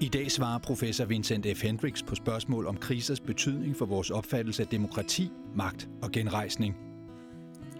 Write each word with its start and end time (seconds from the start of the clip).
I 0.00 0.08
dag 0.08 0.30
svarer 0.30 0.58
professor 0.58 1.04
Vincent 1.04 1.46
F. 1.56 1.62
Hendricks 1.62 2.02
på 2.02 2.14
spørgsmål 2.14 2.66
om 2.66 2.76
krisers 2.76 3.20
betydning 3.20 3.76
for 3.76 3.86
vores 3.86 4.10
opfattelse 4.10 4.62
af 4.62 4.68
demokrati, 4.68 5.30
magt 5.54 5.88
og 6.02 6.10
genrejsning. 6.10 6.76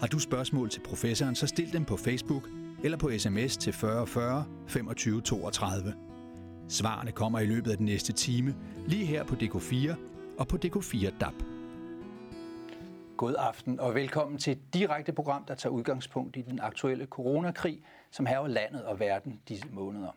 Har 0.00 0.06
du 0.06 0.18
spørgsmål 0.18 0.70
til 0.70 0.80
professoren, 0.80 1.34
så 1.34 1.46
stil 1.46 1.72
dem 1.72 1.84
på 1.84 1.96
Facebook 1.96 2.48
eller 2.84 2.98
på 2.98 3.10
sms 3.18 3.56
til 3.56 3.72
40 3.72 4.06
40 4.06 4.44
25 4.68 5.20
32. 5.20 5.94
Svarene 6.68 7.12
kommer 7.12 7.40
i 7.40 7.46
løbet 7.46 7.71
af 7.71 7.76
den 7.76 7.87
næste 7.87 8.12
time, 8.12 8.54
lige 8.87 9.06
her 9.06 9.24
på 9.24 9.35
DK4 9.35 9.94
og 10.38 10.48
på 10.48 10.58
DK4 10.64 11.19
DAB. 11.21 11.35
God 13.16 13.35
aften 13.38 13.80
og 13.80 13.94
velkommen 13.94 14.38
til 14.38 14.53
et 14.53 14.74
direkte 14.74 15.12
program, 15.12 15.44
der 15.44 15.54
tager 15.54 15.72
udgangspunkt 15.72 16.37
i 16.37 16.42
den 16.42 16.60
aktuelle 16.60 17.06
coronakrig, 17.06 17.82
som 18.10 18.27
hærger 18.27 18.48
landet 18.48 18.84
og 18.84 19.00
verden 19.00 19.41
disse 19.48 19.66
måneder. 19.73 20.10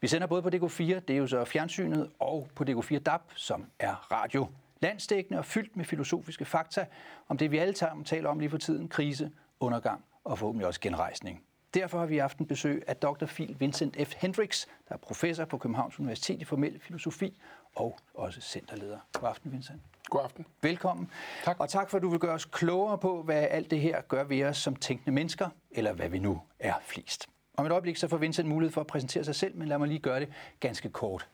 Vi 0.00 0.08
sender 0.08 0.26
både 0.26 0.42
på 0.42 0.48
DK4, 0.48 0.82
det 0.82 1.10
er 1.10 1.16
jo 1.16 1.26
så 1.26 1.44
fjernsynet, 1.44 2.10
og 2.18 2.48
på 2.54 2.64
DK4 2.68 2.98
DAB, 2.98 3.22
som 3.34 3.66
er 3.78 4.12
radio. 4.12 4.46
Landstækkende 4.80 5.38
og 5.38 5.44
fyldt 5.44 5.76
med 5.76 5.84
filosofiske 5.84 6.44
fakta 6.44 6.86
om 7.28 7.38
det, 7.38 7.50
vi 7.50 7.58
alle 7.58 7.76
sammen 7.76 8.04
taler 8.04 8.28
om 8.28 8.38
lige 8.38 8.50
for 8.50 8.58
tiden, 8.58 8.88
krise, 8.88 9.30
undergang 9.60 10.04
og 10.24 10.38
forhåbentlig 10.38 10.66
også 10.66 10.80
genrejsning. 10.80 11.42
Derfor 11.74 11.98
har 11.98 12.06
vi 12.06 12.18
haft 12.18 12.38
en 12.38 12.46
besøg 12.46 12.82
af 12.86 12.96
Dr. 12.96 13.26
Phil 13.26 13.56
Vincent 13.58 14.08
F. 14.08 14.14
Hendricks, 14.16 14.66
der 14.88 14.94
er 14.94 14.98
professor 14.98 15.44
på 15.44 15.58
Københavns 15.58 16.00
Universitet 16.00 16.40
i 16.40 16.44
formel 16.44 16.80
filosofi 16.80 17.38
og 17.74 17.98
også 18.14 18.40
centerleder. 18.40 18.98
God 19.12 19.28
aften, 19.28 19.52
Vincent. 19.52 19.80
God 20.04 20.20
aften. 20.24 20.46
Velkommen. 20.62 21.10
Tak. 21.44 21.60
Og 21.60 21.68
tak 21.68 21.90
for, 21.90 21.96
at 21.96 22.02
du 22.02 22.08
vil 22.08 22.18
gøre 22.18 22.34
os 22.34 22.44
klogere 22.44 22.98
på, 22.98 23.22
hvad 23.22 23.46
alt 23.50 23.70
det 23.70 23.80
her 23.80 24.00
gør 24.00 24.24
ved 24.24 24.44
os 24.44 24.56
som 24.56 24.76
tænkende 24.76 25.12
mennesker, 25.12 25.48
eller 25.70 25.92
hvad 25.92 26.08
vi 26.08 26.18
nu 26.18 26.40
er 26.58 26.74
flest. 26.82 27.28
Om 27.56 27.66
et 27.66 27.72
øjeblik 27.72 27.96
så 27.96 28.08
får 28.08 28.16
Vincent 28.16 28.48
mulighed 28.48 28.72
for 28.72 28.80
at 28.80 28.86
præsentere 28.86 29.24
sig 29.24 29.34
selv, 29.34 29.56
men 29.56 29.68
lad 29.68 29.78
mig 29.78 29.88
lige 29.88 29.98
gøre 29.98 30.20
det 30.20 30.28
ganske 30.60 30.88
kort. 30.88 31.28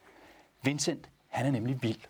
Vincent, 0.62 1.10
han 1.28 1.46
er 1.46 1.50
nemlig 1.50 1.82
vild. 1.82 2.00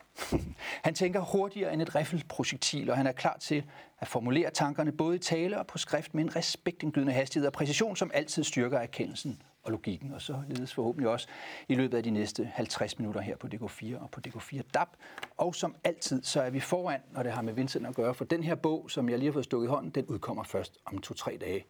Han 0.84 0.94
tænker 0.94 1.20
hurtigere 1.20 1.72
end 1.72 1.82
et 1.82 1.94
riffelprojektil, 1.94 2.91
og 2.91 2.96
han 2.96 3.06
er 3.06 3.12
klar 3.12 3.36
til 3.36 3.64
at 4.00 4.08
formulere 4.08 4.50
tankerne 4.50 4.92
både 4.92 5.16
i 5.16 5.19
tale 5.19 5.58
og 5.58 5.66
på 5.66 5.78
skrift 5.78 6.14
med 6.14 6.24
en 6.24 6.36
respektindgydende 6.36 7.12
hastighed 7.12 7.46
og 7.46 7.52
præcision, 7.52 7.96
som 7.96 8.10
altid 8.14 8.44
styrker 8.44 8.78
erkendelsen 8.78 9.42
og 9.62 9.70
logikken, 9.70 10.12
og 10.14 10.22
så 10.22 10.42
ledes 10.48 10.74
forhåbentlig 10.74 11.10
også 11.10 11.28
i 11.69 11.74
løbet 11.74 11.97
af 11.97 12.02
de 12.02 12.10
næste 12.10 12.50
50 12.54 12.98
minutter 12.98 13.20
her 13.20 13.36
på 13.36 13.48
DK4 13.54 14.02
og 14.02 14.10
på 14.10 14.20
DK4 14.26 14.60
DAB. 14.74 14.88
Og 15.36 15.54
som 15.54 15.74
altid, 15.84 16.22
så 16.22 16.42
er 16.42 16.50
vi 16.50 16.60
foran, 16.60 17.00
når 17.10 17.22
det 17.22 17.32
har 17.32 17.42
med 17.42 17.52
Vincent 17.52 17.86
at 17.86 17.94
gøre, 17.94 18.14
for 18.14 18.24
den 18.24 18.42
her 18.42 18.54
bog, 18.54 18.91
som 18.91 19.08
jeg 19.08 19.19
lige 19.19 19.28
har 19.28 19.32
fået 19.32 19.44
stukket 19.44 19.66
i 19.66 19.70
hånden, 19.70 19.91
den 19.91 20.06
udkommer 20.06 20.42
først 20.42 20.78
om 20.84 20.98
to-tre 20.98 21.38
dage. 21.41 21.64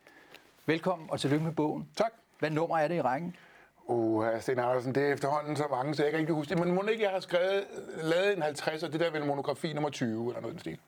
Velkommen 0.66 1.10
og 1.10 1.20
tillykke 1.20 1.44
med 1.44 1.52
bogen. 1.52 1.88
Tak. 1.96 2.21
Hvad 2.42 2.50
nummer 2.50 2.78
er 2.78 2.88
det 2.88 2.94
i 2.94 3.00
rækken? 3.00 3.36
Uh, 3.84 4.24
Sten 4.40 4.58
Andersen, 4.58 4.94
det 4.94 5.02
er 5.02 5.12
efterhånden 5.12 5.56
så 5.56 5.64
mange, 5.70 5.94
så 5.94 6.02
jeg 6.02 6.10
kan 6.10 6.20
ikke 6.20 6.32
huske 6.32 6.50
det. 6.54 6.58
Men 6.58 6.74
må 6.74 6.82
ikke, 6.82 7.04
jeg 7.04 7.10
har 7.10 7.20
skrevet, 7.20 7.64
lavet 8.02 8.36
en 8.36 8.42
50, 8.42 8.82
og 8.82 8.92
det 8.92 9.00
der 9.00 9.06
er 9.06 9.10
vel 9.10 9.26
monografi 9.26 9.72
nummer 9.72 9.90
20, 9.90 10.28
eller 10.28 10.40
noget 10.40 10.52
i 10.52 10.52
den 10.52 10.60
stil. 10.60 10.78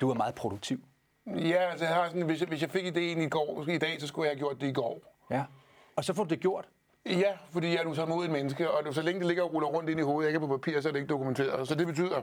Du 0.00 0.10
er 0.10 0.14
meget 0.14 0.34
produktiv. 0.34 0.80
Ja, 1.26 1.70
altså 1.70 1.84
jeg 1.84 1.94
har 1.94 2.06
sådan, 2.06 2.22
hvis, 2.22 2.40
jeg, 2.40 2.48
hvis 2.48 2.62
jeg 2.62 2.70
fik 2.70 2.84
idéen 2.86 3.20
i 3.20 3.28
går, 3.28 3.64
i 3.68 3.78
dag, 3.78 4.00
så 4.00 4.06
skulle 4.06 4.28
jeg 4.28 4.36
have 4.36 4.38
gjort 4.38 4.60
det 4.60 4.66
i 4.66 4.72
går. 4.72 5.02
Ja. 5.30 5.44
Og 5.96 6.04
så 6.04 6.14
får 6.14 6.24
du 6.24 6.30
det 6.30 6.40
gjort. 6.40 6.68
Ja, 7.06 7.32
fordi 7.50 7.68
jeg 7.68 7.78
er 7.78 8.06
nu 8.06 8.22
et 8.22 8.30
menneske, 8.30 8.70
og 8.70 8.94
så 8.94 9.02
længe 9.02 9.18
det 9.18 9.26
ligger 9.26 9.42
og 9.42 9.54
ruller 9.54 9.68
rundt 9.68 9.90
ind 9.90 10.00
i 10.00 10.02
hovedet, 10.02 10.28
ikke 10.28 10.40
på 10.40 10.46
papir, 10.46 10.80
så 10.80 10.88
er 10.88 10.92
det 10.92 11.00
ikke 11.00 11.10
dokumenteret. 11.12 11.68
Så 11.68 11.74
det 11.74 11.86
betyder, 11.86 12.20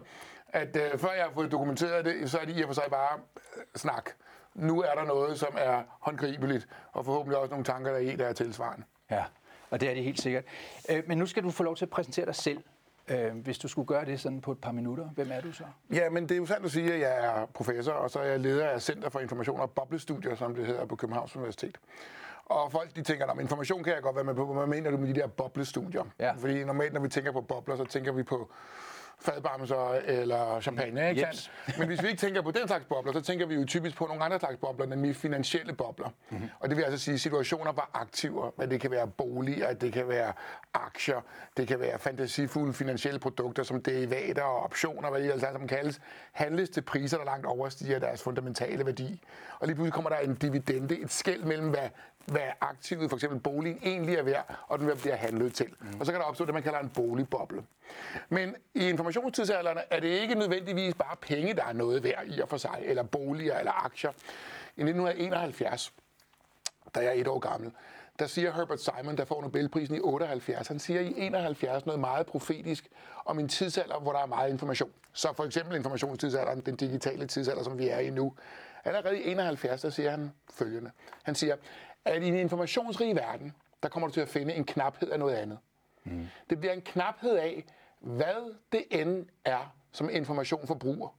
at 0.50 0.76
øh, 0.76 1.00
før 1.00 1.12
jeg 1.12 1.24
har 1.24 1.32
fået 1.34 1.52
dokumenteret 1.52 2.06
det, 2.06 2.32
så 2.32 2.38
er 2.38 2.46
det 2.46 2.58
i 2.58 2.62
og 2.62 2.68
for 2.68 2.74
sig 2.74 2.84
bare 2.92 3.20
øh, 3.58 3.64
snak. 3.76 4.10
Nu 4.58 4.82
er 4.82 4.94
der 4.96 5.04
noget, 5.04 5.40
som 5.40 5.56
er 5.58 5.82
håndgribeligt, 6.00 6.68
og 6.92 7.06
forhåbentlig 7.06 7.38
også 7.38 7.50
nogle 7.50 7.66
tanker, 7.66 7.92
der 7.92 7.98
er 7.98 8.02
i, 8.02 8.16
der 8.16 8.26
er 8.26 8.34
tilsvarende. 8.34 8.86
Ja, 9.12 9.24
og 9.70 9.82
det 9.82 9.90
er 9.90 9.94
det 9.94 10.04
helt 10.04 10.22
sikkert. 10.22 10.44
Øh, 10.90 11.04
men 11.08 11.18
nu 11.18 11.26
skal 11.26 11.44
du 11.44 11.52
få 11.52 11.64
lov 11.64 11.76
til 11.76 11.86
at 11.86 11.90
præsentere 11.90 12.26
dig 12.26 12.36
selv. 12.36 12.64
Øh, 13.08 13.36
hvis 13.36 13.58
du 13.58 13.68
skulle 13.68 13.88
gøre 13.88 14.06
det 14.06 14.20
sådan 14.20 14.42
på 14.42 14.52
et 14.52 14.62
par 14.62 14.72
minutter, 14.72 15.06
hvem 15.06 15.32
er 15.32 15.42
du 15.42 15.52
så? 15.52 15.64
Ja, 15.94 16.10
men 16.10 16.24
det 16.24 16.32
er 16.32 16.36
jo 16.38 16.46
sandt 16.46 16.66
at 16.66 16.72
sige, 16.72 16.94
at 16.94 17.00
jeg 17.00 17.26
er 17.26 17.46
professor, 17.46 17.92
og 17.92 18.10
så 18.12 18.20
er 18.20 18.24
jeg 18.24 18.40
leder 18.40 18.68
af 18.68 18.82
Center 18.82 19.10
for 19.10 19.20
Information 19.20 19.60
og 19.60 19.72
Boblestudier, 19.72 20.36
som 20.36 20.56
det 20.56 20.66
hedder 20.66 20.86
på 20.86 20.96
Københavns 20.96 21.36
Universitet. 21.36 21.78
Og 22.46 22.72
folk 22.72 22.96
de 22.96 23.02
tænker, 23.02 23.26
at 23.26 23.40
information 23.40 23.84
kan 23.84 23.94
jeg 23.94 24.02
godt 24.02 24.16
være 24.16 24.26
med 24.26 24.36
på, 24.36 24.54
hvad 24.54 24.68
mener 24.68 24.92
du 24.92 24.98
med 24.98 25.08
de 25.08 25.20
der 25.20 25.28
boblestudier? 25.28 26.04
Ja. 26.20 26.32
Fordi 26.32 26.64
normalt, 26.64 26.94
når 26.94 27.02
vi 27.02 27.10
tænker 27.10 27.32
på 27.32 27.42
bobler, 27.42 27.76
så 27.76 27.86
tænker 27.86 28.12
vi 28.12 28.24
på 28.24 28.52
fadbamser 29.20 29.92
eller 30.06 30.60
champagne, 30.62 31.10
ikke 31.10 31.28
Yes. 31.28 31.52
Men 31.78 31.88
hvis 31.88 32.04
vi 32.04 32.08
ikke 32.08 32.20
tænker 32.20 32.42
på 32.42 32.52
den 32.52 32.68
slags 32.68 32.86
bobler, 32.86 33.14
så 33.14 33.22
tænker 33.22 33.46
vi 33.46 33.56
jo 33.56 33.66
typisk 33.66 33.96
på 33.98 34.06
nogle 34.06 34.24
andre 34.24 34.40
slags 34.40 34.58
bobler, 34.58 34.86
nemlig 34.86 35.16
finansielle 35.16 35.74
bobler. 35.74 36.10
Mm-hmm. 36.30 36.50
Og 36.60 36.70
det 36.70 36.78
vil 36.78 36.84
altså 36.84 37.00
sige 37.00 37.20
situationer, 37.20 37.72
hvor 37.72 37.90
aktiver, 37.94 38.52
men 38.58 38.70
det 38.70 38.82
kan 38.82 38.92
være 38.92 39.08
boliger, 39.08 39.74
det 39.74 39.94
kan 39.94 40.08
være 40.08 40.34
aktier, 40.74 41.22
det 41.58 41.68
kan 41.68 41.80
være 41.80 42.00
fantasifulde 42.00 42.74
finansielle 42.74 43.20
produkter 43.20 43.64
som 43.64 43.82
derivater 43.84 44.44
og 44.44 44.64
optioner, 44.64 45.10
hvad 45.10 45.22
det 45.22 45.32
altså 45.32 45.48
som 45.52 45.68
kaldes, 45.68 46.02
handles 46.32 46.70
til 46.70 46.82
priser, 46.82 47.18
der 47.18 47.26
langt 47.26 47.46
overstiger 47.46 48.00
deres 48.00 48.24
fundamentale 48.24 48.86
værdi. 48.86 49.22
Og 49.60 49.68
lige 49.68 49.76
pludselig 49.76 49.94
kommer 49.94 50.10
der 50.10 50.18
en 50.18 50.36
dividende, 50.36 51.00
et 51.00 51.12
skæld 51.12 51.44
mellem, 51.44 51.70
hvad, 51.70 51.90
hvad 52.28 52.42
aktivet, 52.62 53.10
for 53.10 53.18
eksempel 53.18 53.40
boligen, 53.40 53.80
egentlig 53.84 54.16
er 54.16 54.24
værd, 54.24 54.56
og 54.68 54.80
den 54.80 54.98
bliver 54.98 55.16
handlet 55.16 55.54
til. 55.54 55.68
Mm. 55.80 56.00
Og 56.00 56.06
så 56.06 56.12
kan 56.12 56.22
der 56.22 56.28
opstå 56.28 56.46
det, 56.46 56.54
man 56.54 56.64
kalder 56.64 56.80
en 56.80 56.90
boligboble. 56.90 57.64
Men 58.30 58.56
i 58.74 58.90
informationstidsalderen 58.90 59.78
er 59.92 60.00
det 60.00 60.08
ikke 60.08 60.36
nødvendigvis 60.36 60.94
bare 60.94 61.16
penge, 61.22 61.54
der 61.54 61.66
er 61.66 61.74
noget 61.74 62.04
værd 62.04 62.24
i 62.26 62.40
og 62.40 62.50
for 62.50 62.58
sig, 62.58 62.80
eller 62.84 63.04
boliger 63.04 63.60
eller 63.60 63.86
aktier. 63.86 64.12
I 64.76 64.82
1971, 64.82 65.94
da 66.96 67.00
jeg 67.00 67.08
er 67.08 67.22
et 67.22 67.28
år 67.28 67.40
gammel, 67.40 67.72
der 68.20 68.28
siger 68.28 68.54
Herbert 68.54 68.82
Simon, 68.82 69.18
der 69.18 69.26
får 69.26 69.42
Nobelprisen 69.42 69.96
i 69.96 70.00
78, 70.00 70.68
han 70.68 70.80
siger 70.80 71.00
i 71.00 71.14
71 71.18 71.86
noget 71.86 72.00
meget 72.00 72.26
profetisk 72.26 72.88
om 73.26 73.40
en 73.40 73.48
tidsalder, 73.48 74.00
hvor 74.00 74.12
der 74.12 74.20
er 74.20 74.26
meget 74.26 74.50
information. 74.50 74.92
Så 75.14 75.34
for 75.34 75.44
eksempel 75.44 75.76
informationstidsalderen, 75.76 76.62
den 76.62 76.76
digitale 76.76 77.28
tidsalder, 77.28 77.64
som 77.64 77.78
vi 77.78 77.88
er 77.88 78.00
i 78.00 78.10
nu. 78.10 78.34
Allerede 78.86 79.20
i 79.20 79.32
71, 79.32 79.82
der 79.82 79.90
siger 79.90 80.10
han 80.10 80.32
følgende. 80.54 80.92
Han 81.24 81.36
siger, 81.36 81.56
at 82.08 82.24
i 82.24 82.28
en 82.28 82.36
informationsrig 82.36 83.16
verden, 83.16 83.54
der 83.84 83.90
kommer 83.90 84.08
du 84.08 84.14
til 84.14 84.22
at 84.22 84.30
finde 84.30 84.54
en 84.54 84.64
knaphed 84.64 85.10
af 85.10 85.20
noget 85.20 85.36
andet. 85.36 85.58
Mm. 86.04 86.28
Det 86.50 86.60
bliver 86.60 86.74
en 86.74 86.82
knaphed 86.82 87.36
af, 87.36 87.66
hvad 88.00 88.56
det 88.72 88.84
end 88.92 89.26
er, 89.46 89.76
som 89.92 90.10
information 90.10 90.68
forbruger. 90.68 91.10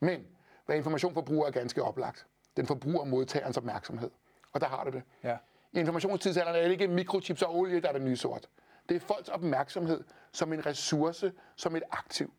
Men 0.00 0.26
hvad 0.66 0.76
information 0.76 1.14
forbruger 1.14 1.46
er 1.46 1.50
ganske 1.50 1.82
oplagt. 1.82 2.26
Den 2.56 2.66
forbruger 2.66 3.04
modtagerens 3.04 3.56
opmærksomhed. 3.56 4.10
Og 4.52 4.60
der 4.60 4.66
har 4.66 4.84
du 4.84 4.90
det. 4.90 5.02
Ja. 5.22 5.36
I 5.72 5.78
informationstidsalderen 5.78 6.56
er 6.58 6.62
det 6.62 6.70
ikke 6.70 6.88
mikrochips 6.88 7.42
og 7.42 7.56
olie, 7.56 7.80
der 7.80 7.88
er 7.88 7.92
det 7.92 8.02
nye 8.02 8.16
sort. 8.16 8.48
Det 8.88 8.94
er 8.94 9.00
folks 9.00 9.28
opmærksomhed 9.28 10.04
som 10.32 10.52
en 10.52 10.66
ressource, 10.66 11.32
som 11.56 11.76
et 11.76 11.82
aktiv. 11.90 12.32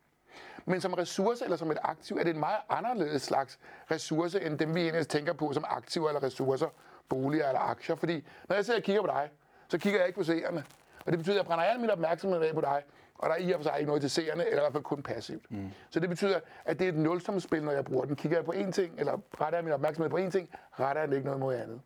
Men 0.65 0.81
som 0.81 0.93
ressource 0.93 1.43
eller 1.43 1.57
som 1.57 1.71
et 1.71 1.77
aktiv 1.81 2.17
er 2.17 2.23
det 2.23 2.29
en 2.29 2.39
meget 2.39 2.59
anderledes 2.69 3.21
slags 3.21 3.59
ressource, 3.91 4.41
end 4.41 4.59
dem 4.59 4.75
vi 4.75 4.81
egentlig 4.81 5.07
tænker 5.07 5.33
på 5.33 5.53
som 5.53 5.65
aktiver 5.67 6.07
eller 6.07 6.23
ressourcer, 6.23 6.67
boliger 7.09 7.47
eller 7.47 7.59
aktier. 7.59 7.95
Fordi 7.95 8.27
når 8.49 8.55
jeg 8.55 8.65
sidder 8.65 8.79
og 8.79 8.83
kigger 8.83 9.01
på 9.01 9.07
dig, 9.07 9.29
så 9.67 9.77
kigger 9.77 9.99
jeg 9.99 10.07
ikke 10.07 10.17
på 10.17 10.23
seerne. 10.23 10.63
Og 11.05 11.11
det 11.11 11.19
betyder, 11.19 11.35
at 11.35 11.37
jeg 11.37 11.45
brænder 11.45 11.63
al 11.63 11.79
min 11.79 11.89
opmærksomhed 11.89 12.41
af 12.41 12.53
på 12.53 12.61
dig, 12.61 12.83
og 13.15 13.29
der 13.29 13.35
er 13.35 13.39
i 13.39 13.51
og 13.51 13.59
for 13.59 13.63
sig 13.63 13.73
ikke 13.77 13.87
noget 13.87 14.01
til 14.01 14.09
seerne, 14.09 14.45
eller 14.45 14.57
i 14.57 14.63
hvert 14.63 14.71
fald 14.71 14.83
kun 14.83 15.03
passivt. 15.03 15.51
Mm. 15.51 15.69
Så 15.89 15.99
det 15.99 16.09
betyder, 16.09 16.39
at 16.65 16.79
det 16.79 16.85
er 16.85 16.89
et 16.89 16.97
nulsumspil, 16.97 17.63
når 17.63 17.71
jeg 17.71 17.85
bruger 17.85 18.05
den. 18.05 18.15
Kigger 18.15 18.37
jeg 18.37 18.45
på 18.45 18.51
én 18.51 18.71
ting, 18.71 18.99
eller 18.99 19.19
retter 19.41 19.57
jeg 19.57 19.63
min 19.63 19.73
opmærksomhed 19.73 20.09
på 20.09 20.17
én 20.17 20.29
ting, 20.29 20.49
retter 20.79 21.01
jeg 21.01 21.07
den 21.07 21.15
ikke 21.15 21.25
noget 21.25 21.39
mod 21.39 21.55
andet. 21.55 21.81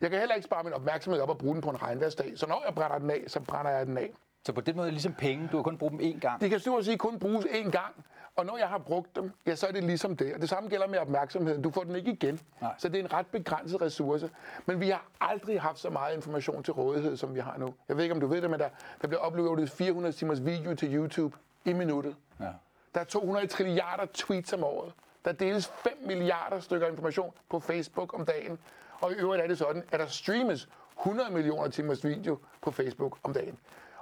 Jeg 0.00 0.10
kan 0.10 0.18
heller 0.18 0.34
ikke 0.34 0.44
spare 0.44 0.64
min 0.64 0.72
opmærksomhed 0.72 1.20
op 1.20 1.28
og 1.28 1.38
bruge 1.38 1.54
den 1.54 1.62
på 1.62 1.70
en 1.70 1.82
regnværsdag, 1.82 2.32
så 2.36 2.46
når 2.46 2.62
jeg 2.66 2.74
brænder 2.74 2.98
den 2.98 3.10
af, 3.10 3.24
så 3.26 3.40
brænder 3.40 3.70
jeg 3.70 3.86
den 3.86 3.98
af. 3.98 4.10
Så 4.44 4.52
på 4.52 4.60
den 4.60 4.76
måde 4.76 4.84
er 4.84 4.90
det 4.90 4.94
ligesom 4.94 5.14
penge. 5.14 5.48
Du 5.52 5.56
har 5.56 5.62
kun 5.62 5.78
brugt 5.78 5.92
dem 5.92 6.00
én 6.00 6.18
gang. 6.18 6.40
Det 6.40 6.50
kan 6.50 6.60
stort 6.60 6.84
set 6.84 6.98
kun 6.98 7.18
bruges 7.18 7.44
én 7.44 7.70
gang, 7.70 8.04
og 8.38 8.46
når 8.46 8.56
jeg 8.56 8.68
har 8.68 8.78
brugt 8.78 9.16
dem, 9.16 9.32
ja, 9.46 9.54
så 9.54 9.66
er 9.66 9.72
det 9.72 9.84
ligesom 9.84 10.16
det. 10.16 10.34
Og 10.34 10.40
det 10.40 10.48
samme 10.48 10.68
gælder 10.68 10.86
med 10.86 10.98
opmærksomheden. 10.98 11.62
Du 11.62 11.70
får 11.70 11.84
den 11.84 11.96
ikke 11.96 12.10
igen. 12.10 12.40
Nej. 12.60 12.74
Så 12.78 12.88
det 12.88 13.00
er 13.00 13.04
en 13.04 13.12
ret 13.12 13.26
begrænset 13.26 13.82
ressource. 13.82 14.30
Men 14.66 14.80
vi 14.80 14.88
har 14.88 15.04
aldrig 15.20 15.60
haft 15.60 15.78
så 15.78 15.90
meget 15.90 16.16
information 16.16 16.62
til 16.62 16.72
rådighed, 16.72 17.16
som 17.16 17.34
vi 17.34 17.40
har 17.40 17.56
nu. 17.58 17.74
Jeg 17.88 17.96
ved 17.96 18.04
ikke, 18.04 18.14
om 18.14 18.20
du 18.20 18.26
ved 18.26 18.42
det, 18.42 18.50
men 18.50 18.60
der, 18.60 18.68
der 19.02 19.08
bliver 19.08 19.26
uploadet 19.26 19.70
400 19.70 20.12
timers 20.16 20.44
video 20.44 20.74
til 20.74 20.94
YouTube 20.94 21.36
i 21.64 21.72
minuttet. 21.72 22.16
Ja. 22.40 22.44
Der 22.94 23.00
er 23.00 23.04
200 23.04 23.46
trilliarder 23.46 24.06
tweets 24.14 24.52
om 24.52 24.64
året. 24.64 24.92
Der 25.24 25.32
deles 25.32 25.66
5 25.66 25.92
milliarder 26.06 26.60
stykker 26.60 26.86
information 26.86 27.32
på 27.48 27.60
Facebook 27.60 28.14
om 28.14 28.24
dagen. 28.24 28.58
Og 29.00 29.12
i 29.12 29.14
øvrigt 29.14 29.42
er 29.42 29.46
det 29.46 29.58
sådan, 29.58 29.82
at 29.92 30.00
der 30.00 30.06
streames 30.06 30.68
100 30.98 31.30
millioner 31.30 31.68
timers 31.70 32.04
video 32.04 32.38
på 32.62 32.70
Facebook 32.70 33.18
om 33.22 33.32
dagen. 33.32 33.58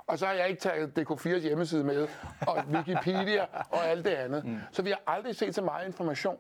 Og 0.07 0.19
så 0.19 0.27
har 0.27 0.33
jeg 0.33 0.49
ikke 0.49 0.61
taget 0.61 0.99
DK4's 0.99 1.39
hjemmeside 1.39 1.85
med, 1.85 2.09
og 2.47 2.65
Wikipedia 2.69 3.47
og 3.71 3.87
alt 3.87 4.05
det 4.05 4.11
andet. 4.11 4.45
Mm. 4.45 4.59
Så 4.73 4.83
vi 4.83 4.91
har 4.91 5.01
aldrig 5.07 5.37
set 5.37 5.55
så 5.55 5.63
meget 5.63 5.87
information, 5.87 6.39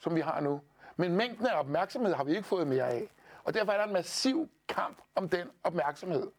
som 0.00 0.14
vi 0.14 0.20
har 0.20 0.40
nu. 0.40 0.60
Men 0.96 1.16
mængden 1.16 1.46
af 1.46 1.58
opmærksomhed 1.58 2.14
har 2.14 2.24
vi 2.24 2.30
ikke 2.30 2.42
fået 2.48 2.66
mere 2.66 2.88
af. 2.88 3.08
Og 3.44 3.54
derfor 3.54 3.72
er 3.72 3.76
der 3.76 3.84
en 3.84 3.92
massiv 3.92 4.48
kamp 4.68 4.98
om 5.14 5.28
den 5.28 5.46
opmærksomhed. 5.64 6.30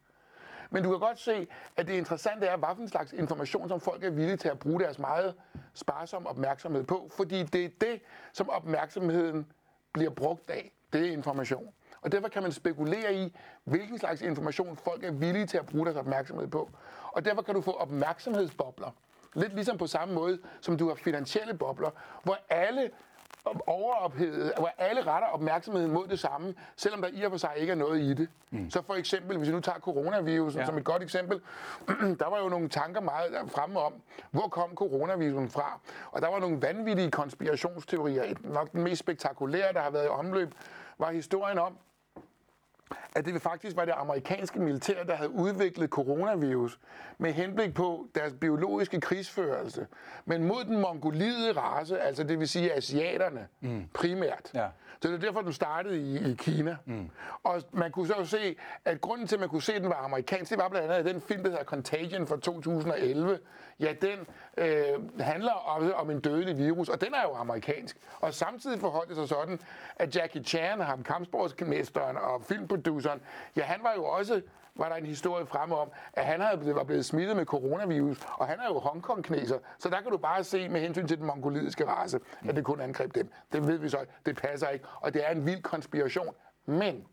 Men 0.70 0.84
du 0.84 0.90
kan 0.90 1.00
godt 1.00 1.20
se, 1.20 1.48
at 1.78 1.88
det 1.88 1.94
interessante 1.94 2.46
er, 2.46 2.58
hvad 2.58 2.70
for 2.76 2.82
en 2.82 2.88
slags 2.88 3.14
information, 3.14 3.70
som 3.70 3.80
folk 3.80 4.04
er 4.04 4.10
villige 4.10 4.38
til 4.38 4.50
at 4.50 4.60
bruge 4.60 4.80
deres 4.80 5.00
meget 5.00 5.36
sparsomme 5.74 6.30
opmærksomhed 6.30 6.84
på. 6.84 7.10
Fordi 7.18 7.44
det 7.44 7.66
er 7.66 7.70
det, 7.82 8.02
som 8.34 8.50
opmærksomheden 8.50 9.52
bliver 9.94 10.12
brugt 10.12 10.50
af. 10.50 10.72
Det 10.94 11.08
er 11.08 11.12
information. 11.12 11.74
Og 12.08 12.12
derfor 12.12 12.28
kan 12.28 12.44
man 12.44 12.52
spekulere 12.52 13.14
i, 13.14 13.38
hvilken 13.64 13.98
slags 13.98 14.22
information 14.22 14.78
folk 14.78 15.04
er 15.04 15.12
villige 15.12 15.46
til 15.46 15.58
at 15.58 15.66
bruge 15.66 15.86
deres 15.86 15.98
opmærksomhed 15.98 16.48
på. 16.48 16.70
Og 17.12 17.26
derfor 17.26 17.42
kan 17.42 17.56
du 17.56 17.62
få 17.62 17.72
opmærksomhedsbobler. 17.72 18.92
Lidt 19.34 19.54
ligesom 19.54 19.78
på 19.78 19.88
samme 19.88 20.14
måde, 20.14 20.40
som 20.62 20.78
du 20.78 20.88
har 20.88 20.96
finansielle 20.96 21.54
bobler, 21.54 21.90
hvor 22.24 22.38
alle 22.50 22.90
overophedet, 23.68 24.54
hvor 24.58 24.72
alle 24.78 25.02
retter 25.02 25.28
opmærksomheden 25.28 25.92
mod 25.92 26.08
det 26.08 26.20
samme, 26.20 26.54
selvom 26.76 27.02
der 27.02 27.10
i 27.14 27.24
og 27.24 27.32
for 27.32 27.38
sig 27.38 27.52
ikke 27.58 27.72
er 27.72 27.76
noget 27.76 28.02
i 28.02 28.14
det. 28.14 28.30
Mm. 28.50 28.70
Så 28.70 28.82
for 28.82 28.94
eksempel, 28.94 29.38
hvis 29.38 29.48
vi 29.48 29.54
nu 29.54 29.60
tager 29.60 29.80
coronavirusen 29.80 30.60
ja. 30.60 30.66
som 30.66 30.78
et 30.78 30.84
godt 30.84 31.04
eksempel, 31.04 31.42
der 32.20 32.30
var 32.30 32.40
jo 32.44 32.50
nogle 32.50 32.70
tanker 32.70 33.02
meget 33.02 33.36
fremme 33.48 33.80
om, 33.80 33.94
hvor 34.32 34.48
kom 34.48 34.76
coronavirusen 34.76 35.50
fra? 35.50 35.80
Og 36.12 36.22
der 36.22 36.28
var 36.28 36.40
nogle 36.40 36.62
vanvittige 36.62 37.12
konspirationsteorier. 37.12 38.24
Nok 38.44 38.72
den 38.72 38.84
mest 38.84 39.00
spektakulære, 39.00 39.74
der 39.74 39.82
har 39.82 39.90
været 39.90 40.06
i 40.06 40.10
omløb, 40.10 40.54
var 41.00 41.12
historien 41.12 41.60
om, 41.60 41.78
at 43.16 43.26
det 43.26 43.42
faktisk 43.42 43.76
var 43.76 43.86
det 43.86 43.94
amerikanske 43.98 44.60
militær, 44.60 45.04
der 45.04 45.16
havde 45.16 45.30
udviklet 45.30 45.90
coronavirus 45.90 46.80
med 47.18 47.34
henblik 47.34 47.74
på 47.74 48.08
deres 48.16 48.34
biologiske 48.34 49.02
krigsførelse, 49.02 49.88
men 50.26 50.44
mod 50.44 50.64
den 50.64 50.82
mongolide 50.82 51.52
race, 51.52 52.00
altså 52.00 52.24
det 52.24 52.40
vil 52.40 52.48
sige 52.48 52.74
asiaterne 52.74 53.48
mm. 53.62 53.84
primært. 53.94 54.52
Ja. 54.54 54.68
Så 55.02 55.08
det 55.08 55.16
er 55.16 55.20
derfor, 55.20 55.42
den 55.42 55.54
startede 55.54 55.98
i, 55.98 56.32
i 56.32 56.36
Kina. 56.36 56.78
Mm. 56.86 57.10
Og 57.44 57.62
man 57.72 57.92
kunne 57.92 58.08
så 58.08 58.26
se, 58.26 58.56
at 58.86 59.02
grunden 59.02 59.28
til, 59.28 59.36
at 59.36 59.40
man 59.40 59.50
kunne 59.50 59.62
se, 59.62 59.74
at 59.74 59.82
den 59.82 59.90
var 59.90 60.04
amerikansk, 60.06 60.52
det 60.52 60.60
var 60.60 60.70
blandt 60.70 60.92
andet, 60.92 61.14
den 61.14 61.22
film, 61.22 61.44
der 61.44 61.50
hedder 61.50 61.64
Contagion 61.64 62.28
fra 62.28 62.36
2011, 62.40 63.40
ja, 63.80 63.94
den 64.02 64.28
øh, 64.58 65.20
handler 65.20 65.52
også 65.52 65.94
om 65.94 66.10
en 66.10 66.20
dødelig 66.20 66.58
virus, 66.58 66.90
og 66.90 67.02
den 67.02 67.14
er 67.14 67.22
jo 67.24 67.36
amerikansk. 67.36 67.98
Og 68.20 68.34
samtidig 68.34 68.80
forholdt 68.80 69.10
det 69.10 69.18
sig 69.18 69.28
sådan, 69.28 69.60
at 69.96 70.16
Jackie 70.16 70.44
Chan, 70.44 70.82
ham 70.82 71.04
kampsportsmesteren 71.04 72.18
og 72.18 72.44
filmproduceren, 72.44 73.22
ja, 73.56 73.64
han 73.64 73.80
var 73.84 73.94
jo 73.96 74.06
også 74.06 74.42
var 74.78 74.90
der 74.90 74.96
en 74.96 75.06
historie 75.06 75.46
fremme 75.46 75.76
om, 75.76 75.92
at 76.14 76.26
han 76.26 76.42
havde, 76.42 76.76
var 76.76 76.84
blevet 76.84 77.06
smittet 77.06 77.36
med 77.36 77.46
coronavirus, 77.46 78.28
og 78.34 78.48
han 78.48 78.60
er 78.60 78.68
jo 78.68 78.80
Hongkong-kneser, 78.80 79.60
så 79.80 79.90
der 79.90 80.02
kan 80.02 80.12
du 80.12 80.18
bare 80.18 80.44
se 80.44 80.70
med 80.70 80.82
hensyn 80.82 81.08
til 81.08 81.18
den 81.18 81.26
mongolidiske 81.26 81.88
race, 81.88 82.20
at 82.50 82.56
det 82.56 82.64
kun 82.64 82.82
angreb 82.82 83.16
dem. 83.16 83.32
Det 83.54 83.68
ved 83.68 83.78
vi 83.78 83.90
så, 83.90 84.06
det 84.26 84.36
passer 84.36 84.70
ikke, 84.70 84.86
og 85.02 85.14
det 85.14 85.28
er 85.28 85.32
en 85.32 85.46
vild 85.46 85.62
konspiration. 85.62 86.36
Men 86.66 87.08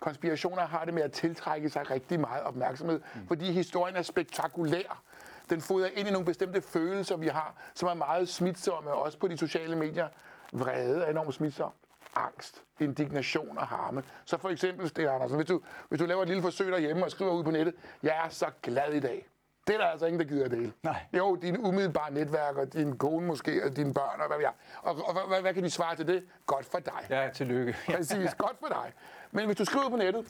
konspirationer 0.00 0.62
har 0.66 0.84
det 0.84 0.94
med 0.94 1.02
at 1.02 1.12
tiltrække 1.12 1.68
sig 1.68 1.90
rigtig 1.90 2.20
meget 2.20 2.42
opmærksomhed, 2.42 3.00
mm. 3.14 3.26
fordi 3.28 3.52
historien 3.52 3.96
er 3.96 4.02
spektakulær. 4.02 5.02
Den 5.50 5.60
fodrer 5.60 5.88
ind 5.96 6.08
i 6.08 6.10
nogle 6.10 6.26
bestemte 6.26 6.60
følelser, 6.60 7.16
vi 7.16 7.26
har, 7.26 7.54
som 7.74 7.88
er 7.88 7.94
meget 7.94 8.28
smitsomme, 8.28 8.92
også 8.92 9.18
på 9.18 9.28
de 9.28 9.36
sociale 9.36 9.76
medier. 9.76 10.08
Vrede 10.52 11.04
er 11.04 11.10
enormt 11.10 11.34
smitsom 11.34 11.70
angst, 12.16 12.62
indignation 12.80 13.58
og 13.58 13.66
harme. 13.66 14.02
Så 14.24 14.38
for 14.38 14.48
eksempel, 14.48 14.88
Sten 14.88 15.08
Andersen, 15.08 15.36
hvis 15.36 15.46
du, 15.46 15.60
hvis 15.88 16.00
du 16.00 16.06
laver 16.06 16.22
et 16.22 16.28
lille 16.28 16.42
forsøg 16.42 16.72
derhjemme 16.72 17.04
og 17.04 17.10
skriver 17.10 17.32
ud 17.32 17.44
på 17.44 17.50
nettet, 17.50 17.74
jeg 18.02 18.22
er 18.24 18.28
så 18.28 18.46
glad 18.62 18.92
i 18.92 19.00
dag. 19.00 19.26
Det 19.66 19.74
er 19.74 19.78
der 19.78 19.86
altså 19.86 20.06
ingen, 20.06 20.20
der 20.20 20.26
gider 20.26 20.44
at 20.44 20.50
dele. 20.50 20.72
Nej. 20.82 21.00
Jo, 21.18 21.34
dine 21.34 21.60
umiddelbare 21.60 22.10
netværk, 22.10 22.56
og 22.56 22.72
din 22.72 22.98
kone 22.98 23.26
måske, 23.26 23.64
og 23.64 23.76
dine 23.76 23.94
børn, 23.94 24.20
og 24.20 24.26
hvad 24.26 24.38
vi 24.38 24.44
er. 24.44 24.50
Og, 24.82 24.96
og, 24.96 25.16
og 25.16 25.28
hvad, 25.28 25.40
hvad 25.40 25.54
kan 25.54 25.64
de 25.64 25.70
svare 25.70 25.96
til 25.96 26.06
det? 26.06 26.24
Godt 26.46 26.66
for 26.66 26.78
dig. 26.78 27.06
Ja, 27.10 27.28
tillykke. 27.34 27.76
Præcis, 27.96 28.34
godt 28.34 28.56
for 28.60 28.68
dig. 28.68 28.92
Men 29.30 29.46
hvis 29.46 29.56
du 29.56 29.64
skriver 29.64 29.88
på 29.88 29.96
nettet, 29.96 30.26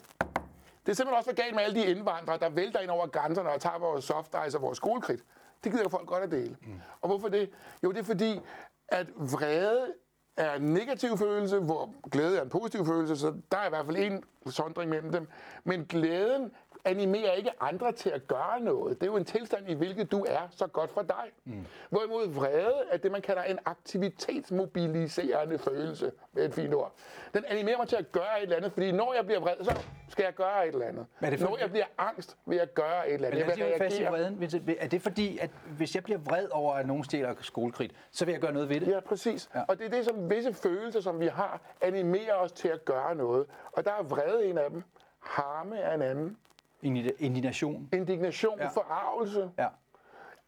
det 0.85 0.91
er 0.91 0.95
simpelthen 0.95 1.17
også 1.17 1.29
for 1.29 1.35
galt 1.35 1.55
med 1.55 1.63
alle 1.63 1.81
de 1.81 1.85
indvandrere, 1.85 2.37
der 2.39 2.49
vælter 2.49 2.79
ind 2.79 2.89
over 2.91 3.07
grænserne 3.07 3.49
og 3.49 3.61
tager 3.61 3.79
vores 3.79 4.05
soft 4.05 4.35
ice 4.47 4.57
og 4.57 4.61
vores 4.61 4.77
skolekridt. 4.77 5.21
Det 5.63 5.71
gider 5.71 5.89
folk 5.89 6.07
godt 6.07 6.23
at 6.23 6.31
dele. 6.31 6.57
Mm. 6.61 6.81
Og 7.01 7.09
hvorfor 7.09 7.27
det? 7.27 7.49
Jo, 7.83 7.91
det 7.91 7.99
er 7.99 8.03
fordi, 8.03 8.39
at 8.87 9.07
vrede 9.15 9.93
er 10.37 10.53
en 10.53 10.73
negativ 10.73 11.17
følelse, 11.17 11.59
hvor 11.59 12.09
glæde 12.09 12.37
er 12.37 12.41
en 12.41 12.49
positiv 12.49 12.85
følelse, 12.85 13.17
så 13.17 13.33
der 13.51 13.57
er 13.57 13.65
i 13.65 13.69
hvert 13.69 13.85
fald 13.85 13.97
en 13.97 14.23
sondring 14.49 14.89
mellem 14.89 15.11
dem. 15.11 15.27
Men 15.63 15.85
glæden 15.85 16.51
animerer 16.85 17.31
ikke 17.31 17.51
andre 17.59 17.91
til 17.91 18.09
at 18.09 18.27
gøre 18.27 18.59
noget. 18.59 19.01
Det 19.01 19.07
er 19.07 19.11
jo 19.11 19.17
en 19.17 19.25
tilstand, 19.25 19.69
i 19.69 19.73
hvilket 19.73 20.11
du 20.11 20.25
er 20.29 20.47
så 20.51 20.67
godt 20.67 20.91
for 20.91 21.01
dig. 21.01 21.31
Mm. 21.45 21.65
Hvorimod 21.89 22.27
vrede 22.27 22.75
er 22.91 22.97
det, 22.97 23.11
man 23.11 23.21
kalder 23.21 23.43
en 23.43 23.59
aktivitetsmobiliserende 23.65 25.57
følelse, 25.57 26.11
med 26.33 26.45
et 26.45 26.53
fint 26.53 26.73
ord. 26.73 26.93
Den 27.33 27.45
animerer 27.47 27.77
mig 27.77 27.87
til 27.87 27.95
at 27.95 28.11
gøre 28.11 28.37
et 28.37 28.43
eller 28.43 28.55
andet, 28.55 28.71
fordi 28.71 28.91
når 28.91 29.13
jeg 29.13 29.25
bliver 29.25 29.39
vred, 29.39 29.55
så 29.63 29.81
skal 30.09 30.23
jeg 30.23 30.33
gøre 30.33 30.67
et 30.67 30.73
eller 30.73 30.87
andet. 30.87 31.05
Er 31.21 31.29
det 31.29 31.39
for... 31.39 31.47
Når 31.47 31.57
jeg 31.57 31.69
bliver 31.69 31.85
angst, 31.97 32.37
vil 32.45 32.57
jeg 32.57 32.73
gøre 32.73 33.07
et 33.09 33.13
eller 33.13 33.27
andet. 33.27 33.47
Men 33.47 33.59
jeg 33.59 33.67
vil 33.67 33.75
fast 33.77 33.99
i 33.99 34.03
vreden. 34.03 34.43
Er 34.79 34.87
det 34.87 35.01
fordi, 35.01 35.37
at 35.37 35.49
hvis 35.77 35.95
jeg 35.95 36.03
bliver 36.03 36.19
vred 36.19 36.47
over, 36.51 36.73
at 36.73 36.87
nogen 36.87 37.03
stjæler 37.03 37.33
skolekridt, 37.41 37.91
så 38.11 38.25
vil 38.25 38.31
jeg 38.31 38.41
gøre 38.41 38.53
noget 38.53 38.69
ved 38.69 38.79
det? 38.79 38.87
Ja, 38.87 38.99
præcis. 38.99 39.49
Ja. 39.55 39.61
Og 39.67 39.79
det 39.79 39.85
er 39.85 39.89
det, 39.89 40.05
som 40.05 40.29
visse 40.29 40.53
følelser, 40.53 41.01
som 41.01 41.19
vi 41.19 41.27
har, 41.27 41.61
animerer 41.81 42.35
os 42.35 42.51
til 42.51 42.67
at 42.67 42.85
gøre 42.85 43.15
noget. 43.15 43.45
Og 43.71 43.85
der 43.85 43.91
er 43.91 44.03
vrede 44.03 44.45
en 44.45 44.57
af 44.57 44.69
dem. 44.69 44.83
Harme 45.19 45.77
er 45.77 45.93
en 45.93 46.01
anden. 46.01 46.37
Indignation. 46.81 47.89
Indignation, 47.93 48.59
ja. 48.59 48.67
forarvelse. 48.67 49.51
Ja. 49.57 49.67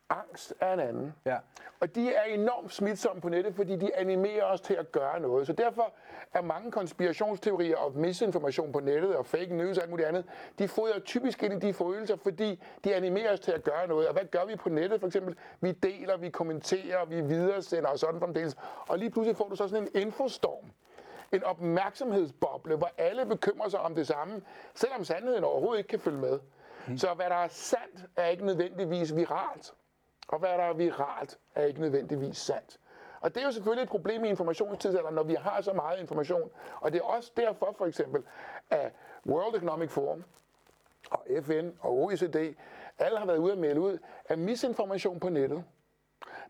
Angst 0.10 0.54
er 0.60 0.74
en 0.74 0.80
anden. 0.80 1.14
Ja. 1.26 1.38
Og 1.80 1.96
de 1.96 2.14
er 2.14 2.24
enormt 2.24 2.74
smitsomme 2.74 3.22
på 3.22 3.30
nettet, 3.30 3.56
fordi 3.56 3.76
de 3.76 3.96
animerer 3.96 4.46
os 4.46 4.62
til 4.62 4.74
at 4.74 4.92
gøre 4.92 5.20
noget. 5.20 5.48
Så 5.48 5.54
derfor 5.54 5.94
er 6.34 6.42
mange 6.42 6.72
konspirationsteorier 6.72 7.78
og 7.78 7.98
misinformation 7.98 8.72
på 8.72 8.80
nettet 8.80 9.16
og 9.16 9.26
fake 9.26 9.56
news 9.56 9.78
og 9.78 9.84
alt 9.84 9.90
muligt 9.90 10.08
andet, 10.08 10.26
de 10.60 10.68
fodrer 10.68 11.00
typisk 11.00 11.44
ind 11.44 11.64
i 11.64 11.68
de 11.68 11.74
følelser, 11.74 12.16
fordi 12.16 12.64
de 12.84 12.96
animerer 12.96 13.34
os 13.34 13.40
til 13.40 13.52
at 13.52 13.64
gøre 13.64 13.88
noget. 13.88 14.08
Og 14.08 14.14
hvad 14.14 14.26
gør 14.26 14.46
vi 14.46 14.56
på 14.56 14.70
nettet 14.70 15.00
for 15.00 15.08
eksempel? 15.08 15.36
Vi 15.62 15.72
deler, 15.72 16.18
vi 16.18 16.30
kommenterer, 16.30 17.06
vi 17.06 17.22
videresender 17.22 17.90
og 17.90 18.00
sådan 18.00 18.20
fremdeles. 18.20 18.56
Og 18.88 19.00
lige 19.00 19.10
pludselig 19.10 19.38
får 19.38 19.50
du 19.50 19.56
så 19.56 19.68
sådan 19.68 19.84
en 19.96 20.02
infostorm 20.02 20.66
en 21.34 21.44
opmærksomhedsboble, 21.44 22.76
hvor 22.76 22.90
alle 22.98 23.26
bekymrer 23.26 23.70
sig 23.70 23.80
om 23.80 23.96
det 23.96 24.08
samme, 24.08 24.42
selvom 24.74 25.04
sandheden 25.04 25.44
overhovedet 25.44 25.78
ikke 25.78 25.88
kan 25.88 26.00
følge 26.00 26.18
med. 26.18 26.40
Mm. 26.88 26.98
Så 26.98 27.14
hvad 27.14 27.26
der 27.26 27.36
er 27.36 27.48
sandt, 27.48 28.06
er 28.16 28.28
ikke 28.28 28.46
nødvendigvis 28.46 29.16
viralt. 29.16 29.74
Og 30.28 30.40
hvad 30.40 30.50
der 30.50 30.64
er 30.64 30.74
viralt, 30.74 31.38
er 31.56 31.66
ikke 31.66 31.82
nødvendigvis 31.82 32.38
sandt. 32.38 32.80
Og 33.22 33.36
det 33.36 33.42
er 33.42 33.46
jo 33.46 33.52
selvfølgelig 33.52 33.84
et 33.84 33.90
problem 33.90 34.26
i 34.26 34.30
informationstidsalderen, 34.30 35.16
når 35.16 35.24
vi 35.24 35.34
har 35.34 35.62
så 35.62 35.74
meget 35.74 36.00
information. 36.00 36.50
Og 36.82 36.92
det 36.92 37.00
er 37.00 37.04
også 37.04 37.32
derfor 37.38 37.76
for 37.78 37.86
eksempel, 37.86 38.24
at 38.70 38.92
World 39.26 39.56
Economic 39.56 39.90
Forum 39.90 40.24
og 41.12 41.26
FN 41.44 41.70
og 41.80 41.94
OECD, 41.94 42.56
alle 43.00 43.20
har 43.20 43.26
været 43.26 43.38
ude 43.38 43.52
at 43.52 43.58
melde 43.58 43.82
ud, 43.82 43.98
at 44.26 44.40
misinformation 44.40 45.20
på 45.20 45.30
nettet, 45.30 45.64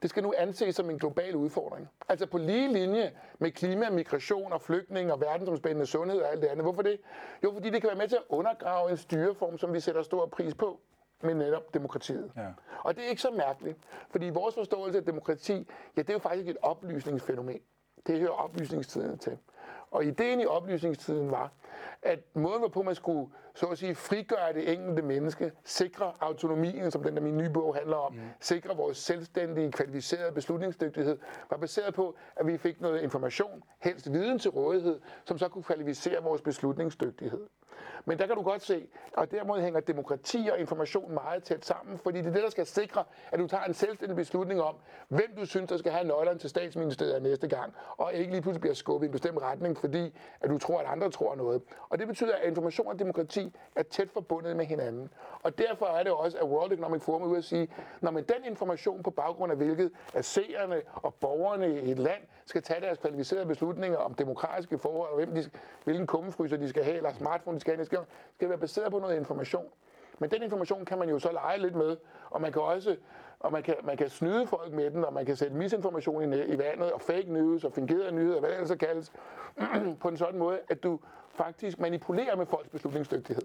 det 0.04 0.10
skal 0.10 0.24
nu 0.24 0.34
anses 0.38 0.76
som 0.76 0.90
en 0.90 1.00
global 1.00 1.36
udfordring. 1.36 1.90
Altså 2.10 2.26
på 2.26 2.38
lige 2.38 2.74
linje 2.74 3.12
med 3.40 3.52
klima, 3.52 3.90
migration 3.90 4.54
og 4.54 4.62
flygtning 4.62 5.12
og 5.12 5.22
verdensomspændende 5.22 5.86
sundhed 5.86 6.22
og 6.22 6.32
alt 6.32 6.42
det 6.42 6.48
andet. 6.48 6.66
Hvorfor 6.66 6.82
det? 6.82 7.00
Jo, 7.44 7.52
fordi 7.54 7.70
det 7.70 7.82
kan 7.82 7.88
være 7.88 7.98
med 7.98 8.08
til 8.08 8.16
at 8.16 8.24
undergrave 8.30 8.92
en 8.92 8.98
styreform, 8.98 9.58
som 9.58 9.74
vi 9.74 9.80
sætter 9.80 10.02
stor 10.02 10.26
pris 10.26 10.56
på 10.56 10.80
med 11.22 11.34
netop 11.34 11.74
demokratiet. 11.74 12.32
Ja. 12.38 12.48
Og 12.84 12.96
det 12.96 13.06
er 13.06 13.10
ikke 13.10 13.22
så 13.22 13.32
mærkeligt, 13.32 13.78
fordi 14.10 14.30
vores 14.30 14.56
forståelse 14.56 14.98
af 14.98 15.06
demokrati, 15.06 15.54
ja, 15.98 16.02
det 16.02 16.10
er 16.10 16.14
jo 16.14 16.20
faktisk 16.20 16.48
et 16.48 16.58
oplysningsfænomen. 16.62 17.60
Det 18.08 18.20
hører 18.20 18.32
oplysningstiden 18.32 19.18
til. 19.18 19.38
Og 19.92 20.06
ideen 20.06 20.40
i 20.40 20.46
oplysningstiden 20.46 21.32
var, 21.32 21.52
at 22.02 22.20
måden, 22.34 22.60
hvorpå 22.60 22.82
man 22.82 22.96
skulle 22.96 23.32
så 23.56 23.66
at 23.66 23.78
sige, 23.78 23.96
frigøre 23.96 24.54
det 24.54 24.74
enkelte 24.74 25.02
menneske, 25.02 25.52
sikre 25.64 26.14
autonomien, 26.20 26.92
som 26.92 27.04
den 27.04 27.16
der 27.16 27.22
min 27.22 27.38
nye 27.38 27.50
bog 27.50 27.76
handler 27.76 27.96
om, 27.96 28.14
mm. 28.14 28.20
sikre 28.40 28.76
vores 28.76 28.98
selvstændige, 28.98 29.72
kvalificerede 29.72 30.32
beslutningsdygtighed, 30.32 31.18
var 31.50 31.58
baseret 31.58 31.94
på, 31.94 32.16
at 32.36 32.48
vi 32.48 32.58
fik 32.58 32.82
noget 32.82 33.02
information, 33.02 33.64
helst 33.80 34.12
viden 34.12 34.40
til 34.40 34.52
rådighed, 34.52 35.00
som 35.26 35.38
så 35.38 35.48
kunne 35.48 35.64
kvalificere 35.64 36.24
vores 36.24 36.42
beslutningsdygtighed. 36.42 37.48
Men 38.06 38.20
der 38.20 38.28
kan 38.28 38.36
du 38.36 38.42
godt 38.42 38.62
se, 38.62 38.88
og 39.14 39.32
dermed 39.32 39.62
hænger 39.62 39.80
demokrati 39.80 40.50
og 40.52 40.60
information 40.60 41.14
meget 41.14 41.44
tæt 41.44 41.66
sammen, 41.66 41.98
fordi 41.98 42.18
det 42.18 42.28
er 42.28 42.32
det, 42.32 42.44
der 42.44 42.50
skal 42.50 42.66
sikre, 42.66 43.04
at 43.32 43.40
du 43.40 43.48
tager 43.48 43.64
en 43.64 43.74
selvstændig 43.74 44.16
beslutning 44.16 44.62
om, 44.62 44.76
hvem 45.08 45.36
du 45.38 45.46
synes, 45.46 45.70
der 45.70 45.78
skal 45.78 45.92
have 45.92 46.08
nøglerne 46.08 46.40
til 46.40 46.50
statsministeriet 46.50 47.22
næste 47.22 47.48
gang, 47.48 47.74
og 47.98 48.14
ikke 48.14 48.32
lige 48.32 48.42
pludselig 48.42 48.62
bliver 48.62 48.74
skubbet 48.74 49.06
i 49.06 49.08
en 49.08 49.12
bestemt 49.12 49.42
retning, 49.42 49.78
fordi 49.78 50.18
at 50.42 50.50
du 50.50 50.58
tror, 50.58 50.80
at 50.80 50.86
andre 50.86 51.10
tror 51.10 51.36
noget. 51.36 51.62
Og 51.90 52.00
det 52.00 52.08
betyder, 52.08 52.36
at 52.36 52.48
information 52.48 52.88
og 52.88 53.00
demokrati 53.00 53.43
er 53.76 53.84
tæt 53.84 54.10
forbundet 54.12 54.56
med 54.56 54.66
hinanden. 54.66 55.10
Og 55.44 55.58
derfor 55.58 55.86
er 55.86 56.04
det 56.04 56.12
også, 56.12 56.38
at 56.38 56.44
World 56.44 56.72
Economic 56.72 57.02
Forum 57.02 57.22
er 57.22 57.26
ude 57.26 57.38
at 57.38 57.44
sige, 57.44 57.68
når 58.02 58.12
man 58.12 58.24
den 58.24 58.46
information 58.46 59.04
på 59.04 59.12
baggrund 59.12 59.52
af 59.52 59.58
hvilket 59.58 59.92
at 60.14 60.26
seerne 60.26 60.82
og 60.94 61.14
borgerne 61.14 61.82
i 61.82 61.92
et 61.92 62.00
land 62.00 62.22
skal 62.46 62.62
tage 62.62 62.82
deres 62.82 62.98
kvalificerede 62.98 63.46
beslutninger 63.46 63.98
om 63.98 64.14
demokratiske 64.14 64.78
forhold, 64.78 65.10
og 65.10 65.16
hvem 65.16 65.36
de, 65.36 65.50
hvilken 65.84 66.08
kummefryser 66.08 66.58
de 66.58 66.70
skal 66.70 66.84
have, 66.84 66.98
eller 66.98 67.14
smartphone 67.14 67.56
de 67.56 67.62
skal 67.62 67.76
have, 67.76 67.86
skal, 67.86 68.00
skal 68.36 68.50
være 68.50 68.58
baseret 68.58 68.92
på 68.92 69.00
noget 69.00 69.18
information. 69.18 69.66
Men 70.20 70.32
den 70.32 70.44
information 70.44 70.86
kan 70.86 70.98
man 70.98 71.10
jo 71.10 71.20
så 71.20 71.32
lege 71.32 71.58
lidt 71.58 71.76
med, 71.76 71.98
og 72.30 72.42
man 72.42 72.52
kan 72.52 72.62
også 72.62 72.96
og 73.44 73.52
man 73.52 73.64
kan, 73.64 73.76
man 73.84 73.98
kan 73.98 74.10
snyde 74.10 74.48
folk 74.48 74.74
med 74.74 74.92
den, 74.92 75.06
og 75.06 75.14
man 75.14 75.26
kan 75.26 75.36
sætte 75.36 75.56
misinformation 75.56 76.34
i, 76.34 76.44
i 76.44 76.58
vandet, 76.58 76.92
og 76.92 77.02
fake 77.02 77.34
news, 77.34 77.64
og 77.64 77.74
fingerede 77.74 78.12
nyheder, 78.12 78.40
hvad 78.40 78.50
det 78.50 78.60
ellers 78.60 78.78
kaldes, 78.80 79.12
på 80.02 80.08
en 80.08 80.18
sådan 80.18 80.40
måde, 80.40 80.60
at 80.70 80.84
du 80.84 81.00
faktisk 81.34 81.80
manipulerer 81.80 82.36
med 82.36 82.46
folks 82.46 82.70
beslutningsdygtighed. 82.70 83.44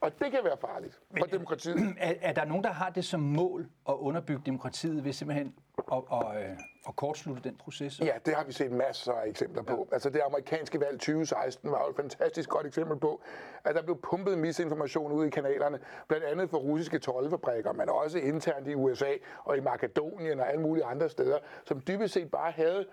Og 0.00 0.18
det 0.18 0.30
kan 0.30 0.40
være 0.44 0.56
farligt 0.56 1.00
for 1.18 1.26
demokratiet. 1.26 1.76
Er, 1.98 2.14
er 2.20 2.32
der 2.32 2.44
nogen, 2.44 2.64
der 2.64 2.70
har 2.70 2.90
det 2.90 3.04
som 3.04 3.20
mål 3.20 3.68
at 3.88 3.94
underbygge 3.94 4.42
demokratiet 4.46 5.04
ved 5.04 5.12
simpelthen 5.12 5.54
at, 5.92 6.02
at, 6.12 6.42
øh, 6.42 6.58
at 6.88 6.96
kortslutte 6.96 7.42
den 7.42 7.56
proces? 7.56 8.00
Ja, 8.00 8.12
det 8.26 8.34
har 8.34 8.44
vi 8.44 8.52
set 8.52 8.72
masser 8.72 9.12
af 9.12 9.28
eksempler 9.28 9.62
på. 9.62 9.86
Ja. 9.90 9.94
Altså 9.94 10.10
det 10.10 10.20
amerikanske 10.26 10.80
valg 10.80 10.92
2016 10.92 11.70
var 11.70 11.82
jo 11.84 11.90
et 11.90 11.96
fantastisk 11.96 12.48
godt 12.48 12.66
eksempel 12.66 12.98
på, 12.98 13.22
at 13.64 13.74
der 13.74 13.82
blev 13.82 14.00
pumpet 14.02 14.38
misinformation 14.38 15.12
ud 15.12 15.26
i 15.26 15.30
kanalerne, 15.30 15.78
blandt 16.08 16.26
andet 16.26 16.50
for 16.50 16.58
russiske 16.58 16.98
tolvfabrikker, 16.98 17.72
men 17.72 17.88
også 17.88 18.18
internt 18.18 18.68
i 18.68 18.74
USA 18.74 19.12
og 19.44 19.56
i 19.56 19.60
Makedonien 19.60 20.40
og 20.40 20.48
alle 20.50 20.62
mulige 20.62 20.84
andre 20.84 21.08
steder, 21.08 21.38
som 21.64 21.80
dybest 21.88 22.14
set 22.14 22.30
bare 22.30 22.50
havde 22.52 22.86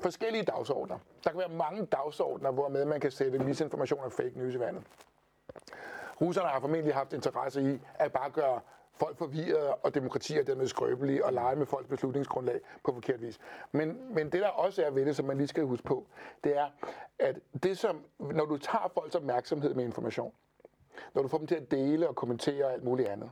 forskellige 0.00 0.44
dagsordner. 0.44 0.98
Der 1.24 1.30
kan 1.30 1.38
være 1.38 1.48
mange 1.48 1.86
dagsordner, 1.86 2.50
hvor 2.50 2.68
med 2.68 2.84
man 2.84 3.00
kan 3.00 3.10
sætte 3.10 3.38
misinformation 3.38 4.00
og 4.04 4.12
fake 4.12 4.38
news 4.38 4.54
i 4.54 4.60
vandet. 4.60 4.82
Russerne 6.20 6.48
har 6.48 6.60
formentlig 6.60 6.94
haft 6.94 7.12
interesse 7.12 7.62
i 7.74 7.80
at 7.94 8.12
bare 8.12 8.30
gøre 8.30 8.60
folk 8.96 9.18
forvirrede 9.18 9.74
og 9.74 9.94
demokratier 9.94 10.42
dermed 10.42 10.66
skrøbelige 10.66 11.24
og 11.24 11.32
lege 11.32 11.56
med 11.56 11.66
folks 11.66 11.88
beslutningsgrundlag 11.88 12.60
på 12.84 12.92
forkert 12.92 13.20
vis. 13.20 13.38
Men, 13.72 14.14
men 14.14 14.32
det 14.32 14.40
der 14.40 14.48
også 14.48 14.84
er 14.84 14.90
ved 14.90 15.06
det, 15.06 15.16
som 15.16 15.26
man 15.26 15.36
lige 15.36 15.48
skal 15.48 15.64
huske 15.64 15.84
på, 15.84 16.06
det 16.44 16.56
er, 16.58 16.66
at 17.18 17.38
det 17.62 17.78
som, 17.78 18.04
når 18.18 18.44
du 18.44 18.56
tager 18.56 18.90
folks 18.94 19.14
opmærksomhed 19.14 19.74
med 19.74 19.84
information, 19.84 20.32
når 21.14 21.22
du 21.22 21.28
får 21.28 21.38
dem 21.38 21.46
til 21.46 21.54
at 21.54 21.70
dele 21.70 22.08
og 22.08 22.14
kommentere 22.14 22.64
og 22.64 22.72
alt 22.72 22.84
muligt 22.84 23.08
andet, 23.08 23.30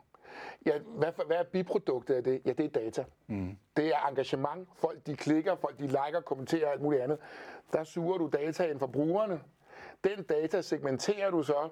Ja, 0.67 0.79
hvad, 0.79 1.12
hvad 1.27 1.37
er 1.37 1.43
biproduktet 1.43 2.15
af 2.15 2.25
det? 2.25 2.43
Ja, 2.45 2.53
det 2.53 2.65
er 2.65 2.69
data. 2.69 3.05
Mm. 3.27 3.57
Det 3.77 3.87
er 3.89 4.09
engagement. 4.09 4.69
Folk 4.75 5.07
de 5.07 5.17
klikker, 5.17 5.57
folk 5.57 5.79
de 5.79 5.87
liker, 5.87 6.21
kommenterer 6.21 6.67
og 6.67 6.73
alt 6.73 6.83
muligt 6.83 7.03
andet. 7.03 7.19
Der 7.73 7.85
suger 7.85 8.19
du 8.19 8.31
data 8.33 8.71
ind 8.71 8.79
fra 8.79 8.87
brugerne. 8.87 9.41
Den 10.05 10.23
data 10.23 10.61
segmenterer 10.61 11.31
du 11.31 11.43
så 11.43 11.69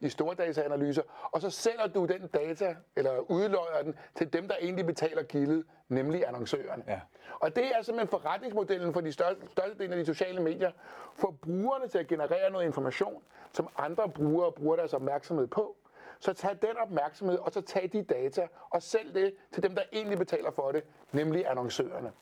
i 0.00 0.08
store 0.08 0.34
dataanalyser, 0.34 1.02
og 1.32 1.40
så 1.40 1.50
sælger 1.50 1.86
du 1.86 2.06
den 2.06 2.26
data, 2.26 2.76
eller 2.96 3.30
udløjer 3.30 3.82
den, 3.82 3.94
til 4.14 4.32
dem, 4.32 4.48
der 4.48 4.54
egentlig 4.60 4.86
betaler 4.86 5.22
gildet, 5.22 5.64
nemlig 5.88 6.28
annoncørerne. 6.28 6.84
Ja. 6.88 7.00
Og 7.40 7.56
det 7.56 7.64
er 7.64 7.82
simpelthen 7.82 8.08
forretningsmodellen 8.08 8.92
for 8.92 9.00
de 9.00 9.12
største, 9.12 9.42
største 9.50 9.78
del 9.78 9.92
af 9.92 9.98
de 9.98 10.06
sociale 10.06 10.42
medier, 10.42 10.72
for 11.14 11.30
brugerne 11.42 11.88
til 11.88 11.98
at 11.98 12.06
generere 12.06 12.50
noget 12.50 12.66
information, 12.66 13.22
som 13.52 13.68
andre 13.78 14.08
brugere 14.08 14.52
bruger 14.52 14.76
deres 14.76 14.94
opmærksomhed 14.94 15.46
på. 15.46 15.76
Så 16.20 16.32
tag 16.32 16.50
den 16.62 16.76
opmærksomhed, 16.76 17.38
og 17.38 17.52
så 17.52 17.60
tag 17.60 17.90
de 17.92 18.02
data, 18.02 18.48
og 18.70 18.82
sælg 18.82 19.14
det 19.14 19.34
til 19.52 19.62
dem, 19.62 19.74
der 19.74 19.82
egentlig 19.92 20.18
betaler 20.18 20.50
for 20.50 20.72
det, 20.72 20.84
nemlig 21.12 21.50
annoncørerne. 21.50 22.12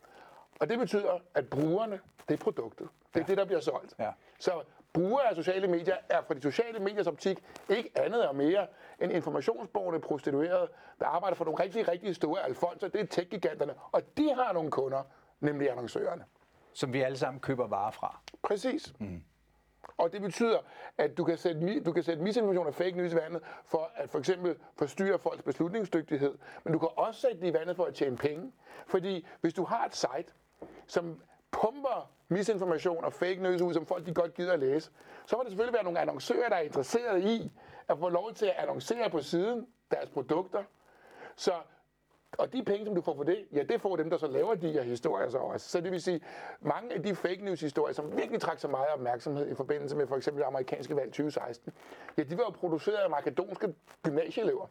Og 0.60 0.68
det 0.68 0.78
betyder, 0.78 1.18
at 1.34 1.48
brugerne, 1.50 2.00
det 2.28 2.34
er 2.34 2.44
produktet. 2.44 2.88
Det 3.14 3.20
er 3.20 3.24
ja. 3.24 3.26
det, 3.26 3.38
der 3.38 3.44
bliver 3.44 3.60
solgt. 3.60 3.94
Ja. 3.98 4.10
Så 4.38 4.52
brugere 4.98 5.28
af 5.28 5.36
sociale 5.36 5.66
medier 5.66 5.96
er 6.08 6.22
fra 6.22 6.34
de 6.34 6.42
sociale 6.42 6.78
mediers 6.78 7.06
optik 7.06 7.44
ikke 7.68 7.90
andet 7.94 8.28
og 8.28 8.36
mere 8.36 8.66
end 9.00 9.12
informationsborgerne 9.12 10.00
prostituerede, 10.00 10.68
der 11.00 11.06
arbejder 11.06 11.36
for 11.36 11.44
nogle 11.44 11.62
rigtig, 11.62 11.88
rigtig 11.88 12.16
store 12.16 12.44
alfonser. 12.44 12.88
Det 12.88 13.00
er 13.00 13.06
tech-giganterne, 13.06 13.74
og 13.92 14.02
de 14.16 14.34
har 14.34 14.52
nogle 14.52 14.70
kunder, 14.70 15.02
nemlig 15.40 15.70
annoncørerne. 15.70 16.24
Som 16.72 16.92
vi 16.92 17.00
alle 17.02 17.18
sammen 17.18 17.40
køber 17.40 17.66
varer 17.66 17.90
fra. 17.90 18.20
Præcis. 18.42 18.94
Mm. 18.98 19.22
Og 19.96 20.12
det 20.12 20.20
betyder, 20.22 20.58
at 20.98 21.16
du 21.16 21.24
kan 21.24 21.38
sætte, 21.38 21.80
du 21.80 21.92
kan 21.92 22.02
sætte 22.02 22.22
misinformation 22.22 22.66
og 22.66 22.74
fake 22.74 22.96
news 22.96 23.12
i 23.12 23.16
vandet 23.16 23.42
for 23.64 23.90
at 23.94 24.10
for 24.10 24.18
eksempel 24.18 24.56
forstyrre 24.76 25.18
folks 25.18 25.42
beslutningsdygtighed, 25.42 26.38
men 26.64 26.72
du 26.72 26.78
kan 26.78 26.88
også 26.96 27.20
sætte 27.20 27.40
det 27.40 27.46
i 27.46 27.52
vandet 27.52 27.76
for 27.76 27.84
at 27.84 27.94
tjene 27.94 28.16
penge. 28.16 28.52
Fordi 28.86 29.26
hvis 29.40 29.54
du 29.54 29.64
har 29.64 29.84
et 29.84 29.96
site, 29.96 30.32
som 30.86 31.22
pumper 31.50 32.10
misinformation 32.28 33.04
og 33.04 33.12
fake 33.12 33.42
news 33.42 33.60
ud, 33.60 33.74
som 33.74 33.86
folk 33.86 34.06
de 34.06 34.14
godt 34.14 34.34
gider 34.34 34.52
at 34.52 34.58
læse, 34.58 34.90
så 35.26 35.36
må 35.36 35.42
det 35.42 35.50
selvfølgelig 35.50 35.74
være 35.74 35.84
nogle 35.84 36.00
annoncører, 36.00 36.48
der 36.48 36.56
er 36.56 36.60
interesseret 36.60 37.24
i 37.24 37.52
at 37.88 37.98
få 37.98 38.08
lov 38.08 38.34
til 38.34 38.46
at 38.46 38.54
annoncere 38.58 39.10
på 39.10 39.20
siden 39.20 39.66
deres 39.90 40.08
produkter. 40.08 40.62
Så 41.36 41.52
og 42.38 42.52
de 42.52 42.64
penge, 42.64 42.86
som 42.86 42.94
du 42.94 43.00
får 43.00 43.14
for 43.16 43.22
det, 43.22 43.46
ja, 43.52 43.62
det 43.62 43.80
får 43.80 43.96
dem, 43.96 44.10
der 44.10 44.16
så 44.16 44.26
laver 44.26 44.54
de 44.54 44.72
her 44.72 44.82
historier 44.82 45.28
så 45.28 45.38
også. 45.38 45.68
Så 45.68 45.80
det 45.80 45.92
vil 45.92 46.02
sige, 46.02 46.20
mange 46.60 46.94
af 46.94 47.02
de 47.02 47.14
fake 47.14 47.44
news 47.44 47.60
historier, 47.60 47.94
som 47.94 48.16
virkelig 48.16 48.40
trak 48.40 48.58
så 48.58 48.68
meget 48.68 48.88
opmærksomhed 48.88 49.50
i 49.50 49.54
forbindelse 49.54 49.96
med 49.96 50.06
for 50.06 50.16
eksempel 50.16 50.40
det 50.40 50.46
amerikanske 50.46 50.96
valg 50.96 51.06
2016, 51.06 51.72
ja, 52.18 52.22
de 52.22 52.38
var 52.38 52.44
jo 52.44 52.50
produceret 52.50 52.96
af 52.96 53.10
makedonske 53.10 53.74
gymnasieelever 54.02 54.66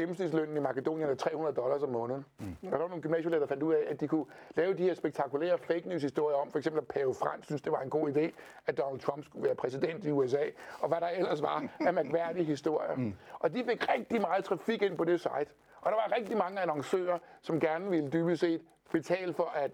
gennemsnitslønnen 0.00 0.56
i 0.56 0.60
Makedonien 0.60 1.08
er 1.08 1.14
300 1.14 1.56
dollars 1.56 1.82
om 1.82 1.88
måneden. 1.88 2.24
Mm. 2.38 2.56
Der 2.70 2.78
var 2.78 2.88
nogle 2.88 3.02
gymnasielærer, 3.02 3.40
der 3.40 3.46
fandt 3.46 3.62
ud 3.62 3.74
af, 3.74 3.84
at 3.88 4.00
de 4.00 4.08
kunne 4.08 4.24
lave 4.56 4.74
de 4.74 4.82
her 4.82 4.94
spektakulære 4.94 5.58
fake 5.58 5.88
news 5.88 6.02
historier 6.02 6.36
om, 6.36 6.50
for 6.50 6.58
eksempel 6.58 6.80
at 6.80 6.88
Pave 6.88 7.14
Frans 7.14 7.46
synes, 7.46 7.62
det 7.62 7.72
var 7.72 7.80
en 7.80 7.90
god 7.90 8.08
idé, 8.10 8.30
at 8.66 8.78
Donald 8.78 9.00
Trump 9.00 9.24
skulle 9.24 9.46
være 9.46 9.54
præsident 9.54 10.04
i 10.04 10.10
USA, 10.10 10.44
og 10.80 10.88
hvad 10.88 11.00
der 11.00 11.08
ellers 11.08 11.42
var 11.42 11.64
af 11.80 11.94
mærkværdige 11.94 12.44
historier. 12.44 12.96
Mm. 12.96 13.14
Og 13.32 13.54
de 13.54 13.64
fik 13.64 13.88
rigtig 13.94 14.20
meget 14.20 14.44
trafik 14.44 14.82
ind 14.82 14.96
på 14.96 15.04
det 15.04 15.20
site. 15.20 15.52
Og 15.80 15.92
der 15.92 15.96
var 15.96 16.16
rigtig 16.16 16.36
mange 16.36 16.60
annoncører, 16.60 17.18
som 17.40 17.60
gerne 17.60 17.90
ville 17.90 18.10
dybest 18.10 18.40
set 18.40 18.60
betale 18.92 19.32
for 19.32 19.52
at 19.54 19.70